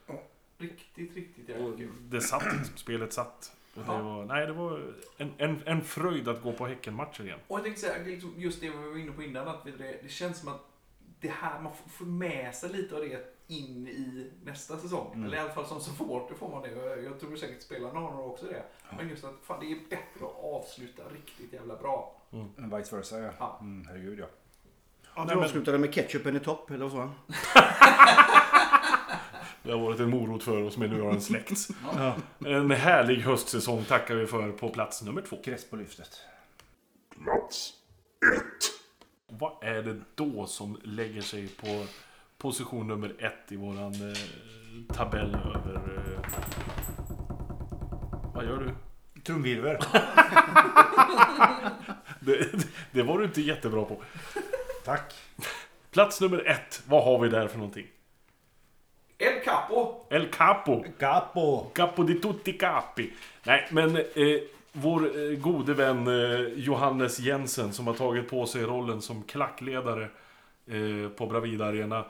Riktigt, 0.58 1.16
riktigt 1.16 1.48
jävla 1.48 1.76
kul. 1.76 1.90
det 2.08 2.20
satt, 2.20 2.44
liksom, 2.44 2.76
spelet 2.76 3.12
satt. 3.12 3.56
Och 3.74 3.80
det 3.86 3.92
Ja. 3.92 4.02
var, 4.02 4.24
nej, 4.24 4.46
det 4.46 4.52
var 4.52 4.82
en, 5.16 5.30
en, 5.38 5.62
en 5.66 5.80
fröjd 5.82 6.28
att 6.28 6.42
gå 6.42 6.52
på 6.52 6.66
Häcken-matcher 6.66 7.24
igen. 7.24 7.38
Och 7.48 7.58
jag 7.58 7.64
tänkte 7.64 7.80
säga, 7.80 8.04
liksom 8.06 8.34
just 8.36 8.60
det 8.60 8.70
vi 8.70 8.76
var 8.76 8.98
inne 8.98 9.12
på 9.12 9.22
innan, 9.22 9.48
att 9.48 9.64
det, 9.64 9.72
det 10.02 10.08
känns 10.10 10.38
som 10.40 10.48
att 10.48 10.69
det 11.20 11.28
här, 11.28 11.60
man 11.60 11.72
får- 11.86 12.04
med 12.06 12.54
sig 12.54 12.70
lite 12.70 12.94
av 12.94 13.00
det 13.00 13.34
in 13.46 13.88
i 13.88 14.30
nästa 14.44 14.78
säsong. 14.78 15.12
Mm. 15.14 15.26
Eller 15.26 15.36
i 15.36 15.40
alla 15.40 15.50
fall 15.52 15.66
som 15.66 15.80
supporter 15.80 16.34
får 16.34 16.48
man 16.48 16.62
det. 16.62 16.70
Jag, 16.70 17.04
jag 17.04 17.20
tror 17.20 17.36
säkert 17.36 17.62
spelarna 17.62 18.00
har 18.00 18.10
nog 18.12 18.26
också 18.30 18.46
det. 18.46 18.62
Men 18.96 19.08
just 19.08 19.24
att 19.24 19.34
fan, 19.42 19.60
det 19.60 19.66
är 19.72 19.76
bättre 19.90 20.26
att 20.26 20.44
avsluta 20.44 21.02
riktigt 21.14 21.52
jävla 21.52 21.76
bra. 21.76 22.16
En 22.56 22.76
vice 22.76 22.96
versa 22.96 23.18
ja. 23.18 23.30
Ja. 23.38 23.58
Mm, 23.60 23.86
herregud 23.88 24.18
ja. 24.18 24.26
Ja, 25.16 25.24
men- 25.24 25.38
avslutade 25.38 25.78
med 25.78 25.94
ketchupen 25.94 26.36
i 26.36 26.40
topp, 26.40 26.70
eller 26.70 26.84
vad 26.88 26.92
sa 26.92 26.98
han? 26.98 27.14
Det 29.62 29.72
har 29.72 29.78
varit 29.78 30.00
en 30.00 30.10
morot 30.10 30.42
för 30.42 30.62
oss, 30.62 30.76
men 30.76 30.90
nu 30.90 31.00
har 31.00 31.10
den 31.12 31.20
släckts. 31.20 31.68
ja. 31.96 32.14
En 32.46 32.70
härlig 32.70 33.16
höstsäsong 33.20 33.84
tackar 33.84 34.14
vi 34.14 34.26
för 34.26 34.52
på 34.52 34.68
plats 34.68 35.02
nummer 35.02 35.22
två. 35.22 35.36
Crespo-lyftet. 35.44 36.20
Plats 37.24 37.72
Vad 39.40 39.52
är 39.60 39.82
det 39.82 40.00
då 40.14 40.46
som 40.46 40.80
lägger 40.84 41.20
sig 41.20 41.48
på 41.48 41.84
position 42.38 42.88
nummer 42.88 43.14
ett 43.18 43.52
i 43.52 43.56
våran 43.56 43.92
eh, 43.92 44.94
tabell 44.96 45.34
över... 45.34 45.74
Eh... 45.74 46.20
Vad 48.34 48.44
gör 48.44 48.58
du? 48.58 48.74
Trumvirvel. 49.22 49.76
Det, 52.20 52.66
det 52.92 53.02
var 53.02 53.18
du 53.18 53.24
inte 53.24 53.40
jättebra 53.40 53.84
på. 53.84 54.02
Tack. 54.84 55.14
Plats 55.90 56.20
nummer 56.20 56.46
ett, 56.46 56.82
vad 56.86 57.04
har 57.04 57.18
vi 57.18 57.28
där 57.28 57.48
för 57.48 57.58
någonting? 57.58 57.86
El 59.18 59.44
Capo! 59.44 60.06
El 60.10 60.28
Capo. 60.30 60.84
Capo. 60.98 61.70
Capo 61.74 62.02
di 62.02 62.14
tutti 62.14 62.52
capi. 62.52 63.12
Nej, 63.44 63.68
men 63.70 63.96
eh, 63.96 64.02
vår 64.72 65.18
eh, 65.18 65.38
gode 65.38 65.74
vän 65.74 66.06
eh, 66.06 66.40
Johannes 66.40 67.18
Jensen 67.20 67.72
som 67.72 67.86
har 67.86 67.94
tagit 67.94 68.28
på 68.28 68.46
sig 68.46 68.64
rollen 68.64 69.02
som 69.02 69.22
klackledare 69.22 70.08
eh, 70.66 71.08
på 71.16 71.26
Bravida 71.26 71.64
Arena. 71.66 72.04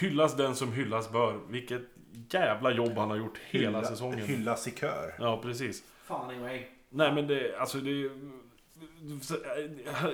Hyllas 0.00 0.36
den 0.36 0.54
som 0.56 0.72
hyllas 0.72 1.12
bör. 1.12 1.38
Vilket 1.48 1.82
jävla 2.30 2.70
jobb 2.70 2.92
han 2.96 3.10
har 3.10 3.16
gjort 3.16 3.38
hela 3.50 3.78
Hylla- 3.78 3.84
säsongen. 3.88 4.26
Hyllas 4.26 4.68
i 4.68 4.70
kör. 4.70 5.14
Ja, 5.18 5.40
precis. 5.42 5.84
Fan 6.04 6.40
mig. 6.40 6.70
Nej, 6.88 7.12
men 7.14 7.26
det, 7.26 7.56
alltså 7.58 7.78
det... 7.78 8.10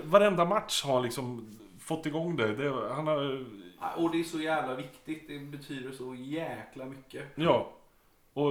Varenda 0.03 0.45
match 0.45 0.83
har 0.85 1.01
liksom 1.03 1.59
fått 1.81 2.07
igång 2.07 2.37
det. 2.37 2.55
det 2.55 2.95
han 2.95 3.07
har... 3.07 3.45
Och 3.97 4.11
det 4.13 4.21
är 4.21 4.25
så 4.25 4.39
jävla 4.41 4.75
viktigt. 4.75 5.29
Det 5.29 5.39
betyder 5.39 5.93
så 5.93 6.15
jäkla 6.15 6.85
mycket. 6.85 7.25
Ja. 7.35 7.73
Och 8.33 8.51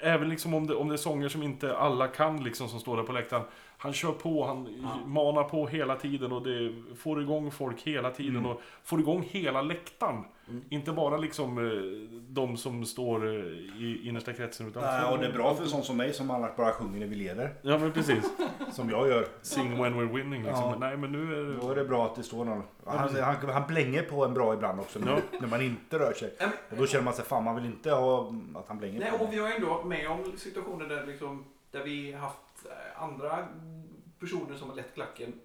även 0.00 0.28
liksom 0.28 0.54
om 0.54 0.66
det, 0.66 0.74
om 0.74 0.88
det 0.88 0.94
är 0.94 0.98
sånger 0.98 1.28
som 1.28 1.42
inte 1.42 1.76
alla 1.76 2.08
kan 2.08 2.44
liksom 2.44 2.68
som 2.68 2.80
står 2.80 2.96
där 2.96 3.04
på 3.04 3.12
läktaren. 3.12 3.44
Han 3.78 3.92
kör 3.92 4.12
på, 4.12 4.44
han 4.46 4.68
Ja. 4.82 5.06
manar 5.06 5.44
på 5.44 5.66
hela 5.66 5.96
tiden 5.96 6.32
och 6.32 6.42
det 6.42 6.72
får 6.96 7.22
igång 7.22 7.50
folk 7.50 7.82
hela 7.82 8.10
tiden 8.10 8.36
Mm. 8.36 8.50
och 8.50 8.60
får 8.84 9.00
igång 9.00 9.22
hela 9.30 9.62
läktaren. 9.62 10.24
Mm. 10.48 10.62
Inte 10.68 10.92
bara 10.92 11.16
liksom 11.16 11.58
eh, 11.58 12.10
de 12.28 12.56
som 12.56 12.84
står 12.84 13.26
eh, 13.26 13.32
i 13.82 14.00
innersta 14.04 14.32
kretsen 14.32 14.68
utan 14.68 14.82
Nej, 14.82 15.12
och 15.12 15.18
det 15.18 15.26
är 15.26 15.32
bra 15.32 15.54
för 15.54 15.62
en 15.62 15.68
sån 15.68 15.82
som 15.82 15.96
mig 15.96 16.12
som 16.14 16.30
annars 16.30 16.56
bara 16.56 16.72
sjunger 16.72 17.00
när 17.00 17.06
vi 17.06 17.14
leder. 17.16 17.54
Ja 17.62 17.78
men 17.78 17.92
precis. 17.92 18.30
Som 18.72 18.90
jag 18.90 19.08
gör. 19.08 19.26
Sing 19.42 19.82
when 19.82 19.94
we're 19.94 20.14
winning 20.16 20.42
liksom. 20.42 20.62
Ja. 20.64 20.70
Men 20.70 20.80
nej 20.80 20.96
men 20.96 21.12
nu 21.12 21.34
är 21.34 21.60
Då 21.60 21.66
det... 21.66 21.72
är 21.80 21.84
det 21.84 21.88
bra 21.88 22.04
att 22.06 22.14
det 22.16 22.22
står 22.22 22.44
någon. 22.44 22.62
Han, 22.86 23.14
han, 23.22 23.36
han 23.50 23.66
blänger 23.66 24.02
på 24.02 24.24
en 24.24 24.34
bra 24.34 24.54
ibland 24.54 24.80
också. 24.80 24.98
När, 24.98 25.20
när 25.40 25.48
man 25.48 25.62
inte 25.62 25.98
rör 25.98 26.12
sig. 26.12 26.34
Och 26.70 26.76
då 26.76 26.86
känner 26.86 27.04
man 27.04 27.14
sig 27.14 27.24
fan 27.24 27.44
man 27.44 27.54
vill 27.54 27.66
inte 27.66 27.90
ha 27.90 28.32
att 28.54 28.68
han 28.68 28.78
blänger 28.78 29.00
Nej, 29.00 29.10
på. 29.18 29.24
och 29.24 29.32
vi 29.32 29.38
har 29.38 29.50
ändå 29.50 29.82
med 29.84 30.10
om 30.10 30.32
situationer 30.36 30.86
där, 30.88 31.06
liksom, 31.06 31.44
där 31.70 31.82
vi 31.84 32.12
haft 32.12 32.38
eh, 32.64 33.02
andra 33.02 33.48
personer 34.20 34.56
som 34.56 34.68
har 34.68 34.76
lett 34.76 34.94
klacken 34.94 35.40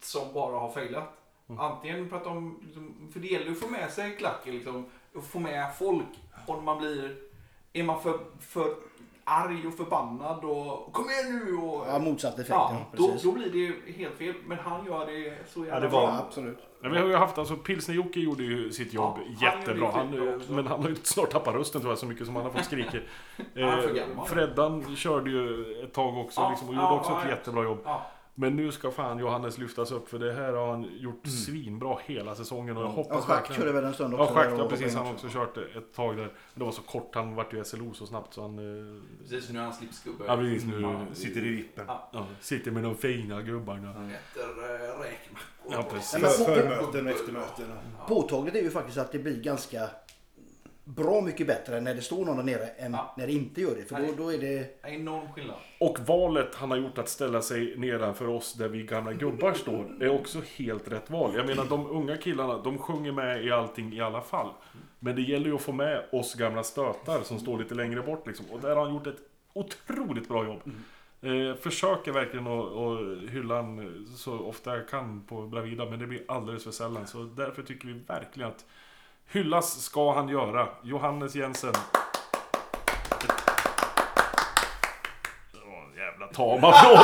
som 0.00 0.32
bara 0.32 0.58
har 0.58 0.70
failat. 0.70 1.08
Mm. 1.48 1.60
Antingen 1.60 2.08
för 2.08 2.16
att 2.16 2.24
de, 2.24 2.60
liksom, 2.64 3.10
för 3.12 3.20
det 3.20 3.26
gäller 3.26 3.52
att 3.52 3.60
få 3.60 3.68
med 3.68 3.92
sig 3.92 4.16
klacken 4.16 4.54
liksom, 4.54 4.86
och 5.14 5.24
få 5.24 5.38
med 5.38 5.76
folk 5.76 6.06
om 6.46 6.64
man 6.64 6.78
blir 6.78 7.16
är 7.72 7.82
man 7.82 8.02
för, 8.02 8.20
för 8.40 8.76
arg 9.28 9.66
och 9.66 9.74
förbannad 9.74 10.44
och 10.44 10.92
kom 10.92 11.04
igen 11.10 11.42
nu 11.46 11.56
och... 11.56 11.86
Ja, 11.88 11.98
motsatt 11.98 12.34
effekt. 12.34 12.48
Ja, 12.50 12.70
Ja, 12.72 12.86
då, 12.98 13.06
precis. 13.08 13.22
då 13.22 13.32
blir 13.32 13.50
det 13.50 13.58
ju 13.58 13.92
helt 13.96 14.14
fel. 14.18 14.34
Men 14.46 14.58
han 14.58 14.86
gör 14.86 15.06
det 15.06 15.36
så 15.48 15.60
jävla 15.60 15.74
Ja, 15.74 15.80
det 15.80 15.88
var- 15.88 16.06
bra. 16.06 16.16
Absolut. 16.26 16.58
Ja, 16.82 16.88
vi 16.88 16.98
har 16.98 17.06
ju 17.06 17.16
haft, 17.16 17.38
alltså 17.38 17.54
Pilsner-Jocke 17.54 18.20
gjorde 18.20 18.42
ju 18.42 18.72
sitt 18.72 18.92
jobb 18.94 19.18
Ja, 19.40 19.52
jättebra. 19.52 19.90
Han, 19.94 20.10
men 20.48 20.66
han 20.66 20.82
har 20.82 20.88
ju 20.88 20.94
snart 21.02 21.30
tappat 21.30 21.54
rösten 21.54 21.80
tror 21.80 21.90
jag, 21.92 21.98
så 21.98 22.06
mycket 22.06 22.26
som 22.26 22.36
han 22.36 22.44
har 22.44 22.52
fått 22.52 22.64
skrika. 22.64 22.98
Eh. 23.54 24.24
Freddan 24.26 24.96
körde 24.96 25.30
ju 25.30 25.72
ett 25.84 25.92
tag 25.94 26.18
också 26.18 26.40
Ja, 26.40 26.50
liksom, 26.50 26.68
och 26.68 26.74
ja, 26.74 26.82
gjorde 26.82 26.94
också 27.00 27.12
ja, 27.12 27.22
ett 27.22 27.28
jättebra 27.28 27.64
jobb. 27.64 27.78
Ja, 28.38 28.40
Men 28.40 28.56
nu 28.56 28.72
ska 28.72 28.90
fan 28.90 29.18
Johannes 29.18 29.58
lyftas 29.58 29.90
upp 29.92 30.08
för 30.08 30.18
det 30.18 30.32
här 30.32 30.52
har 30.52 30.70
han 30.70 30.82
gjort 30.98 31.26
Mm. 31.26 31.36
svinbra 31.36 31.98
hela 32.04 32.34
säsongen 32.34 32.76
och 32.76 32.82
jag 32.82 32.90
Ja, 32.90 32.94
hoppas 32.94 33.24
Schack 33.24 33.52
körde 33.54 33.72
väl 33.72 33.84
en 33.84 33.94
stund 33.94 34.14
Ja, 34.14 34.18
också. 34.22 34.34
Schack, 34.34 34.50
där 34.50 34.58
ja 34.58 34.68
precis. 34.68 34.94
Han 34.94 35.06
har 35.06 35.12
också 35.12 35.26
kört 35.30 35.56
ett 35.56 35.94
tag 35.94 36.16
där. 36.16 36.22
Men 36.22 36.32
det 36.54 36.64
var 36.64 36.72
så 36.72 36.82
kort, 36.82 37.14
han 37.14 37.34
vart 37.34 37.52
ju 37.54 37.64
SLO 37.64 37.94
så 37.94 38.06
snabbt 38.06 38.34
så 38.34 38.42
han... 38.42 38.58
eh, 38.58 39.02
precis. 39.22 39.50
Nu 39.50 39.58
är 39.58 39.62
han 39.62 39.72
slipsgubbe. 39.74 40.24
Ja, 40.26 40.36
precis. 40.36 40.64
Nu 40.64 40.80
Ja, 40.80 41.00
Sitter 41.12 41.46
i 41.46 41.50
vippen. 41.50 41.84
Ja. 41.88 42.08
ja, 42.12 42.26
sitter 42.40 42.70
med 42.70 42.82
de 42.82 42.94
fina 42.96 43.42
gubbarna. 43.42 43.90
Äter 43.90 44.10
äh, 44.64 45.00
räkmackor. 45.00 45.70
Ja, 45.70 45.82
precis. 45.90 46.12
Nej, 46.12 46.22
men- 46.22 46.30
För, 46.46 46.54
förmöten 46.62 47.06
och 47.06 47.12
eftermöten. 47.12 47.66
Påtagligt 48.08 48.54
är 48.54 48.60
ju 48.62 48.70
faktiskt 48.70 48.98
att 48.98 49.12
det 49.12 49.18
blir 49.18 49.42
ganska 49.42 49.88
bra 50.86 51.20
mycket 51.20 51.46
bättre 51.46 51.80
när 51.80 51.94
det 51.94 52.02
står 52.02 52.24
någon 52.24 52.36
där 52.36 52.42
nere 52.44 52.66
än 52.66 52.92
Ja. 52.92 53.14
när 53.16 53.26
det 53.26 53.32
inte 53.32 53.60
gör 53.60 53.74
det. 53.74 53.84
För 53.84 53.96
då, 53.96 54.12
då 54.16 54.32
är 54.32 54.38
det... 54.38 54.80
Enorm 54.82 55.32
skillnad. 55.32 55.56
Och 55.80 55.98
valet 56.06 56.54
han 56.54 56.70
har 56.70 56.78
gjort 56.78 56.98
att 56.98 57.08
ställa 57.08 57.42
sig 57.42 57.74
nedanför 57.76 58.28
oss 58.28 58.54
där 58.54 58.68
vi 58.68 58.82
gamla 58.82 59.12
gubbar 59.12 59.52
står 59.52 60.02
är 60.02 60.08
också 60.20 60.42
helt 60.56 60.88
rätt 60.92 61.10
val. 61.10 61.32
Jag 61.36 61.46
menar 61.46 61.64
de 61.64 61.86
unga 61.90 62.16
killarna, 62.16 62.58
de 62.58 62.78
sjunger 62.78 63.12
med 63.12 63.44
i 63.44 63.50
allting 63.50 63.92
i 63.92 64.00
alla 64.00 64.20
fall. 64.20 64.48
Men 64.98 65.16
det 65.16 65.22
gäller 65.22 65.46
ju 65.46 65.54
att 65.54 65.62
få 65.62 65.72
med 65.72 66.04
oss 66.12 66.34
gamla 66.34 66.62
stötar 66.62 67.22
som 67.22 67.38
står 67.38 67.58
lite 67.58 67.74
längre 67.74 68.02
bort 68.02 68.26
liksom. 68.26 68.46
Och 68.52 68.60
där 68.60 68.76
har 68.76 68.84
han 68.84 68.94
gjort 68.94 69.06
ett 69.06 69.20
otroligt 69.52 70.28
bra 70.28 70.44
jobb. 70.44 70.60
Eh, 71.20 71.56
försöker 71.60 72.12
verkligen 72.12 72.46
att, 72.46 72.64
att 72.76 73.30
hylla 73.30 73.54
han 73.62 74.06
så 74.16 74.38
ofta 74.38 74.76
jag 74.76 74.88
kan 74.88 75.22
på 75.22 75.46
Bravida 75.46 75.84
men 75.90 75.98
det 75.98 76.06
blir 76.06 76.22
alldeles 76.28 76.64
för 76.64 76.70
sällan. 76.70 77.06
Så 77.06 77.22
därför 77.22 77.62
tycker 77.62 77.88
vi 77.88 77.94
verkligen 77.94 78.48
att 78.50 78.64
hyllas 79.32 79.82
ska 79.82 80.12
han 80.14 80.28
göra. 80.28 80.68
Johannes 80.82 81.34
Jensen. 81.34 81.72
Jävla 85.96 86.26
tama 86.26 86.68
applåd! 86.68 86.98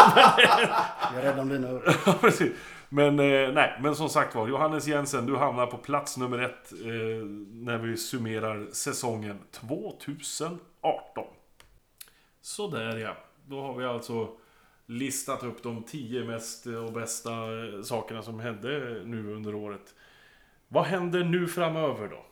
Jag 1.14 1.14
är 1.14 1.22
rädd 1.22 1.38
om 1.38 1.48
dina 1.48 1.68
öron. 1.68 1.94
Ja, 2.06 2.14
precis. 2.20 2.52
Men 2.88 3.18
eh, 3.18 3.52
nej, 3.52 3.78
men 3.82 3.96
som 3.96 4.08
sagt 4.08 4.34
var, 4.34 4.48
Johannes 4.48 4.86
Jensen, 4.86 5.26
du 5.26 5.36
hamnar 5.36 5.66
på 5.66 5.76
plats 5.76 6.16
nummer 6.16 6.38
ett 6.38 6.72
eh, 6.72 7.26
när 7.50 7.78
vi 7.78 7.96
summerar 7.96 8.66
säsongen 8.72 9.38
2018. 9.50 11.24
Sådär 12.40 12.96
ja, 12.96 13.16
då 13.46 13.60
har 13.60 13.74
vi 13.74 13.84
alltså 13.84 14.28
listat 14.86 15.42
upp 15.42 15.62
de 15.62 15.82
tio 15.82 16.24
mest 16.24 16.66
eh, 16.66 16.84
och 16.84 16.92
bästa 16.92 17.30
eh, 17.30 17.82
sakerna 17.82 18.22
som 18.22 18.40
hände 18.40 19.02
nu 19.04 19.34
under 19.34 19.54
året. 19.54 19.94
Vad 20.72 20.84
händer 20.84 21.24
nu 21.24 21.46
framöver 21.46 22.08
då? 22.08 22.24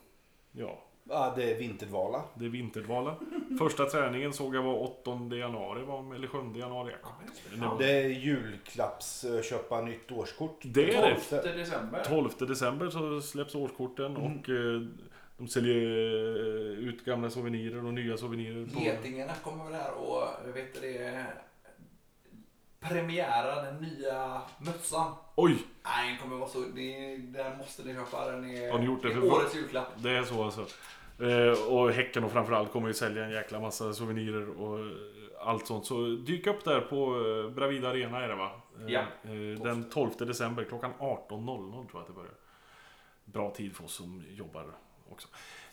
Ja, 0.53 0.79
Ja, 1.13 1.33
det 1.37 1.51
är 1.55 1.59
Vinterdvala. 1.59 2.23
det 2.35 2.45
är 2.45 2.49
Vinterdvala. 2.49 3.17
Första 3.59 3.85
träningen 3.85 4.33
såg 4.33 4.55
jag 4.57 4.63
var 4.63 4.75
8 4.83 5.37
januari, 5.37 5.83
var- 5.85 6.15
eller 6.15 6.29
7 6.29 6.39
januari. 6.59 6.93
Jag 6.93 7.03
kommer 7.03 7.23
inte 7.55 7.65
ihåg. 7.67 7.79
Det 7.79 7.91
är 7.91 8.09
julklapps 8.09 9.25
köpa 9.45 9.81
nytt 9.81 10.13
årskort. 10.13 10.61
Det 10.63 10.95
är 10.95 11.03
det. 11.31 11.43
12 11.43 11.57
december. 11.57 12.05
12 12.05 12.31
december 12.49 12.91
så 12.91 13.21
släpps 13.21 13.55
årskorten 13.55 14.17
Mm. 14.17 14.23
och 14.39 14.49
eh, 14.49 14.81
de 15.39 15.49
säljer 15.49 15.77
eh, 15.77 16.89
ut 16.89 17.05
gamla 17.05 17.31
souvenirer 17.31 17.85
och 17.87 17.95
nya 17.95 18.17
souvenirer. 18.17 18.67
På... 18.75 18.81
Getingarna 18.81 19.33
kommer 19.45 19.65
väl 19.65 19.75
här 19.75 19.93
och 19.95 20.57
vet 20.57 20.75
du 20.75 20.81
det, 20.81 21.25
premiära 22.81 23.63
den 23.63 23.77
nya 23.77 24.43
mössan. 24.59 25.13
Oj! 25.35 25.57
Nej, 25.85 26.09
den 26.09 26.19
kommer 26.19 26.37
vara 26.37 26.49
så... 26.49 26.59
Det, 26.61 27.17
den 27.17 27.59
måste 27.59 27.83
ni 27.85 27.95
köpa. 27.95 28.31
Den 28.31 28.45
är, 28.51 28.71
Har 28.73 28.79
ni 28.79 28.85
gjort 28.87 29.03
det 29.03 29.11
för- 29.11 29.33
årets 29.33 29.55
julklapp. 29.57 29.89
Det 29.97 30.11
är 30.11 30.23
så 30.23 30.45
alltså. 30.45 30.67
Eh, 31.21 31.73
och 31.73 31.93
Häcken 31.93 32.25
och 32.25 32.33
framförallt 32.33 32.73
kommer 32.73 32.89
ju 32.89 32.95
sälja 32.95 33.25
en 33.25 33.31
jäkla 33.31 33.61
massa 33.61 33.93
souvenirer 33.95 34.61
och 34.61 34.79
eh, 34.79 34.87
allt 35.41 35.67
sånt. 35.67 35.87
Så 35.87 36.07
dyk 36.07 36.47
upp 36.47 36.65
där 36.65 36.81
på 36.81 37.07
eh, 37.47 37.51
Bravida 37.55 37.89
Arena 37.89 38.25
är 38.25 38.29
det 38.29 38.35
va? 38.35 38.51
Eh, 38.81 38.93
Ja, 38.93 39.01
eh, 39.23 39.63
den 39.63 39.91
12 39.91 40.11
december 40.19 40.65
klockan 40.65 40.93
18.00 40.99 41.71
tror 41.71 41.89
jag 41.93 42.01
att 42.01 42.07
det 42.07 42.13
börjar. 42.13 42.35
Bra 43.25 43.51
tid 43.51 43.77
för 43.77 43.85
oss 43.85 43.95
som 43.95 44.25
jobbar 44.31 44.67
också. 45.11 45.29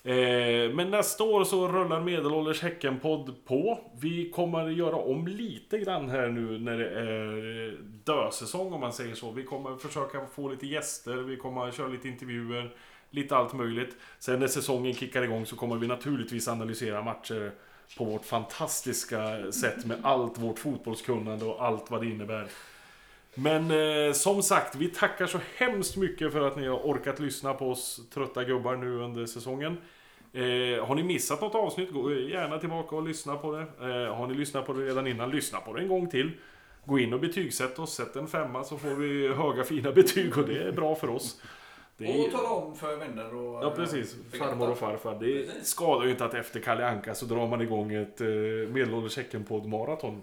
Eh, 0.08 0.72
men 0.74 0.92
nästa 0.92 1.24
år 1.24 1.44
så 1.44 1.68
rullar 1.68 2.02
Medelålders 2.02 2.62
Häcken-podd 2.62 3.46
på. 3.46 3.80
Vi 4.02 4.30
kommer 4.30 4.70
göra 4.70 4.96
om 4.96 5.28
lite 5.28 5.78
grann 5.78 6.10
här 6.10 6.28
nu 6.28 6.60
när 6.60 6.78
det 6.78 6.90
är 6.90 7.78
dösäsong 8.04 8.74
om 8.74 8.80
man 8.80 8.94
säger 8.94 9.16
så. 9.16 9.32
Vi 9.32 9.44
kommer 9.44 9.78
försöka 9.78 10.26
få 10.26 10.50
lite 10.50 10.68
gäster, 10.68 11.16
vi 11.16 11.38
kommer 11.38 11.72
köra 11.72 11.88
lite 11.88 12.08
intervjuer, 12.08 12.76
lite 13.10 13.36
allt 13.36 13.54
möjligt. 13.54 13.96
Sen 14.20 14.40
när 14.40 14.48
säsongen 14.48 14.94
kickar 14.94 15.22
igång 15.22 15.46
så 15.46 15.56
kommer 15.56 15.76
vi 15.76 15.88
naturligtvis 15.88 16.48
analysera 16.48 17.02
matcher 17.02 17.52
på 17.98 18.04
vårt 18.04 18.26
fantastiska 18.26 19.52
sätt 19.52 19.86
med 19.86 19.98
allt 20.04 20.38
vårt 20.38 20.60
fotbollskunnande 20.60 21.46
och 21.46 21.66
allt 21.66 21.92
vad 21.92 22.02
det 22.02 22.08
innebär. 22.08 22.48
Men 23.34 23.72
eh, 23.72 24.14
som 24.14 24.44
sagt, 24.44 24.76
vi 24.76 24.88
tackar 24.88 25.28
så 25.28 25.40
hemskt 25.58 25.98
mycket 25.98 26.32
för 26.32 26.48
att 26.48 26.58
ni 26.58 26.68
har 26.68 26.78
orkat 26.78 27.20
lyssna 27.20 27.54
på 27.54 27.72
oss 27.72 28.02
trötta 28.14 28.44
gubbar 28.44 28.76
nu 28.76 29.00
under 29.00 29.26
säsongen. 29.26 29.78
Eh, 30.34 30.86
har 30.86 30.96
ni 30.96 31.04
missat 31.04 31.42
något 31.42 31.56
avsnitt, 31.56 31.92
gå 31.94 32.14
gärna 32.14 32.60
tillbaka 32.60 32.96
och 32.96 33.04
lyssna 33.08 33.36
på 33.38 33.52
det. 33.52 33.62
Eh, 33.82 34.16
har 34.16 34.28
ni 34.28 34.34
lyssnat 34.34 34.66
på 34.66 34.74
det 34.74 34.86
redan 34.86 35.08
innan, 35.08 35.32
lyssna 35.32 35.60
på 35.60 35.74
det 35.74 35.82
en 35.82 35.88
gång 35.88 36.10
till. 36.10 36.32
Gå 36.86 37.00
in 37.00 37.14
och 37.14 37.20
betygsätt 37.20 37.80
oss, 37.80 37.94
sätt 37.96 38.16
en 38.16 38.28
femma 38.28 38.64
så 38.64 38.78
får 38.78 38.90
vi 38.90 39.28
höga 39.28 39.64
fina 39.64 39.92
betyg 39.92 40.38
och 40.38 40.48
det 40.48 40.64
är 40.64 40.72
bra 40.72 40.96
för 40.96 41.10
oss. 41.10 41.42
Är- 42.00 42.26
Och 42.26 42.32
tala 42.32 42.50
om 42.50 42.76
för 42.76 42.96
vänner 42.96 43.36
och... 43.36 43.64
Ja 43.64 43.74
precis, 43.76 44.16
bekanta. 44.32 44.48
farmor 44.54 44.70
och 44.72 44.78
farfar. 44.78 45.18
Det 45.20 45.46
Precis. 45.46 45.68
skadar 45.68 46.06
ju 46.06 46.12
inte 46.12 46.26
att 46.26 46.34
efter 46.34 46.60
Kalle 46.60 46.88
Anka 46.90 47.16
så 47.16 47.26
drar 47.26 47.48
man 47.48 47.62
igång 47.62 47.94
ett 47.94 48.22
eh, 48.22 48.28
medelålders 48.74 49.18
Häckenpodd-maraton. 49.18 50.22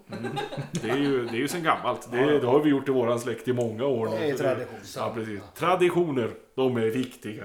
Det 0.83 0.91
är 0.91 0.97
ju, 0.97 1.25
det 1.25 1.33
är 1.37 1.41
ju 1.41 1.49
sen 1.49 1.63
gammalt. 1.63 2.13
Det, 2.13 2.39
det 2.39 2.47
har 2.47 2.61
vi 2.61 2.71
gjort 2.71 2.89
i 2.89 2.93
våran 2.93 3.21
släkt 3.21 3.49
i 3.49 3.53
många 3.53 3.85
år. 3.87 4.07
Det 4.07 4.31
är 4.31 4.37
tradition. 4.37 4.79
Ja, 4.97 5.13
precis. 5.15 5.41
Traditioner, 5.55 6.31
de 6.55 6.77
är 6.77 6.87
viktiga. 6.91 7.45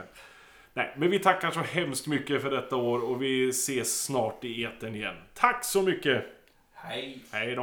Nej, 0.80 0.94
men 0.96 1.12
vi 1.12 1.20
tackar 1.20 1.52
så 1.52 1.60
hemskt 1.60 2.08
mycket 2.08 2.42
för 2.42 2.50
detta 2.52 2.76
år 2.76 3.00
och 3.10 3.22
vi 3.22 3.50
ses 3.50 4.04
snart 4.04 4.44
i 4.44 4.64
etern 4.64 4.96
igen. 4.96 5.16
Tack 5.34 5.66
så 5.66 5.82
mycket! 5.82 6.26
Hej! 6.74 7.20
Hej 7.32 7.56
då! 7.56 7.62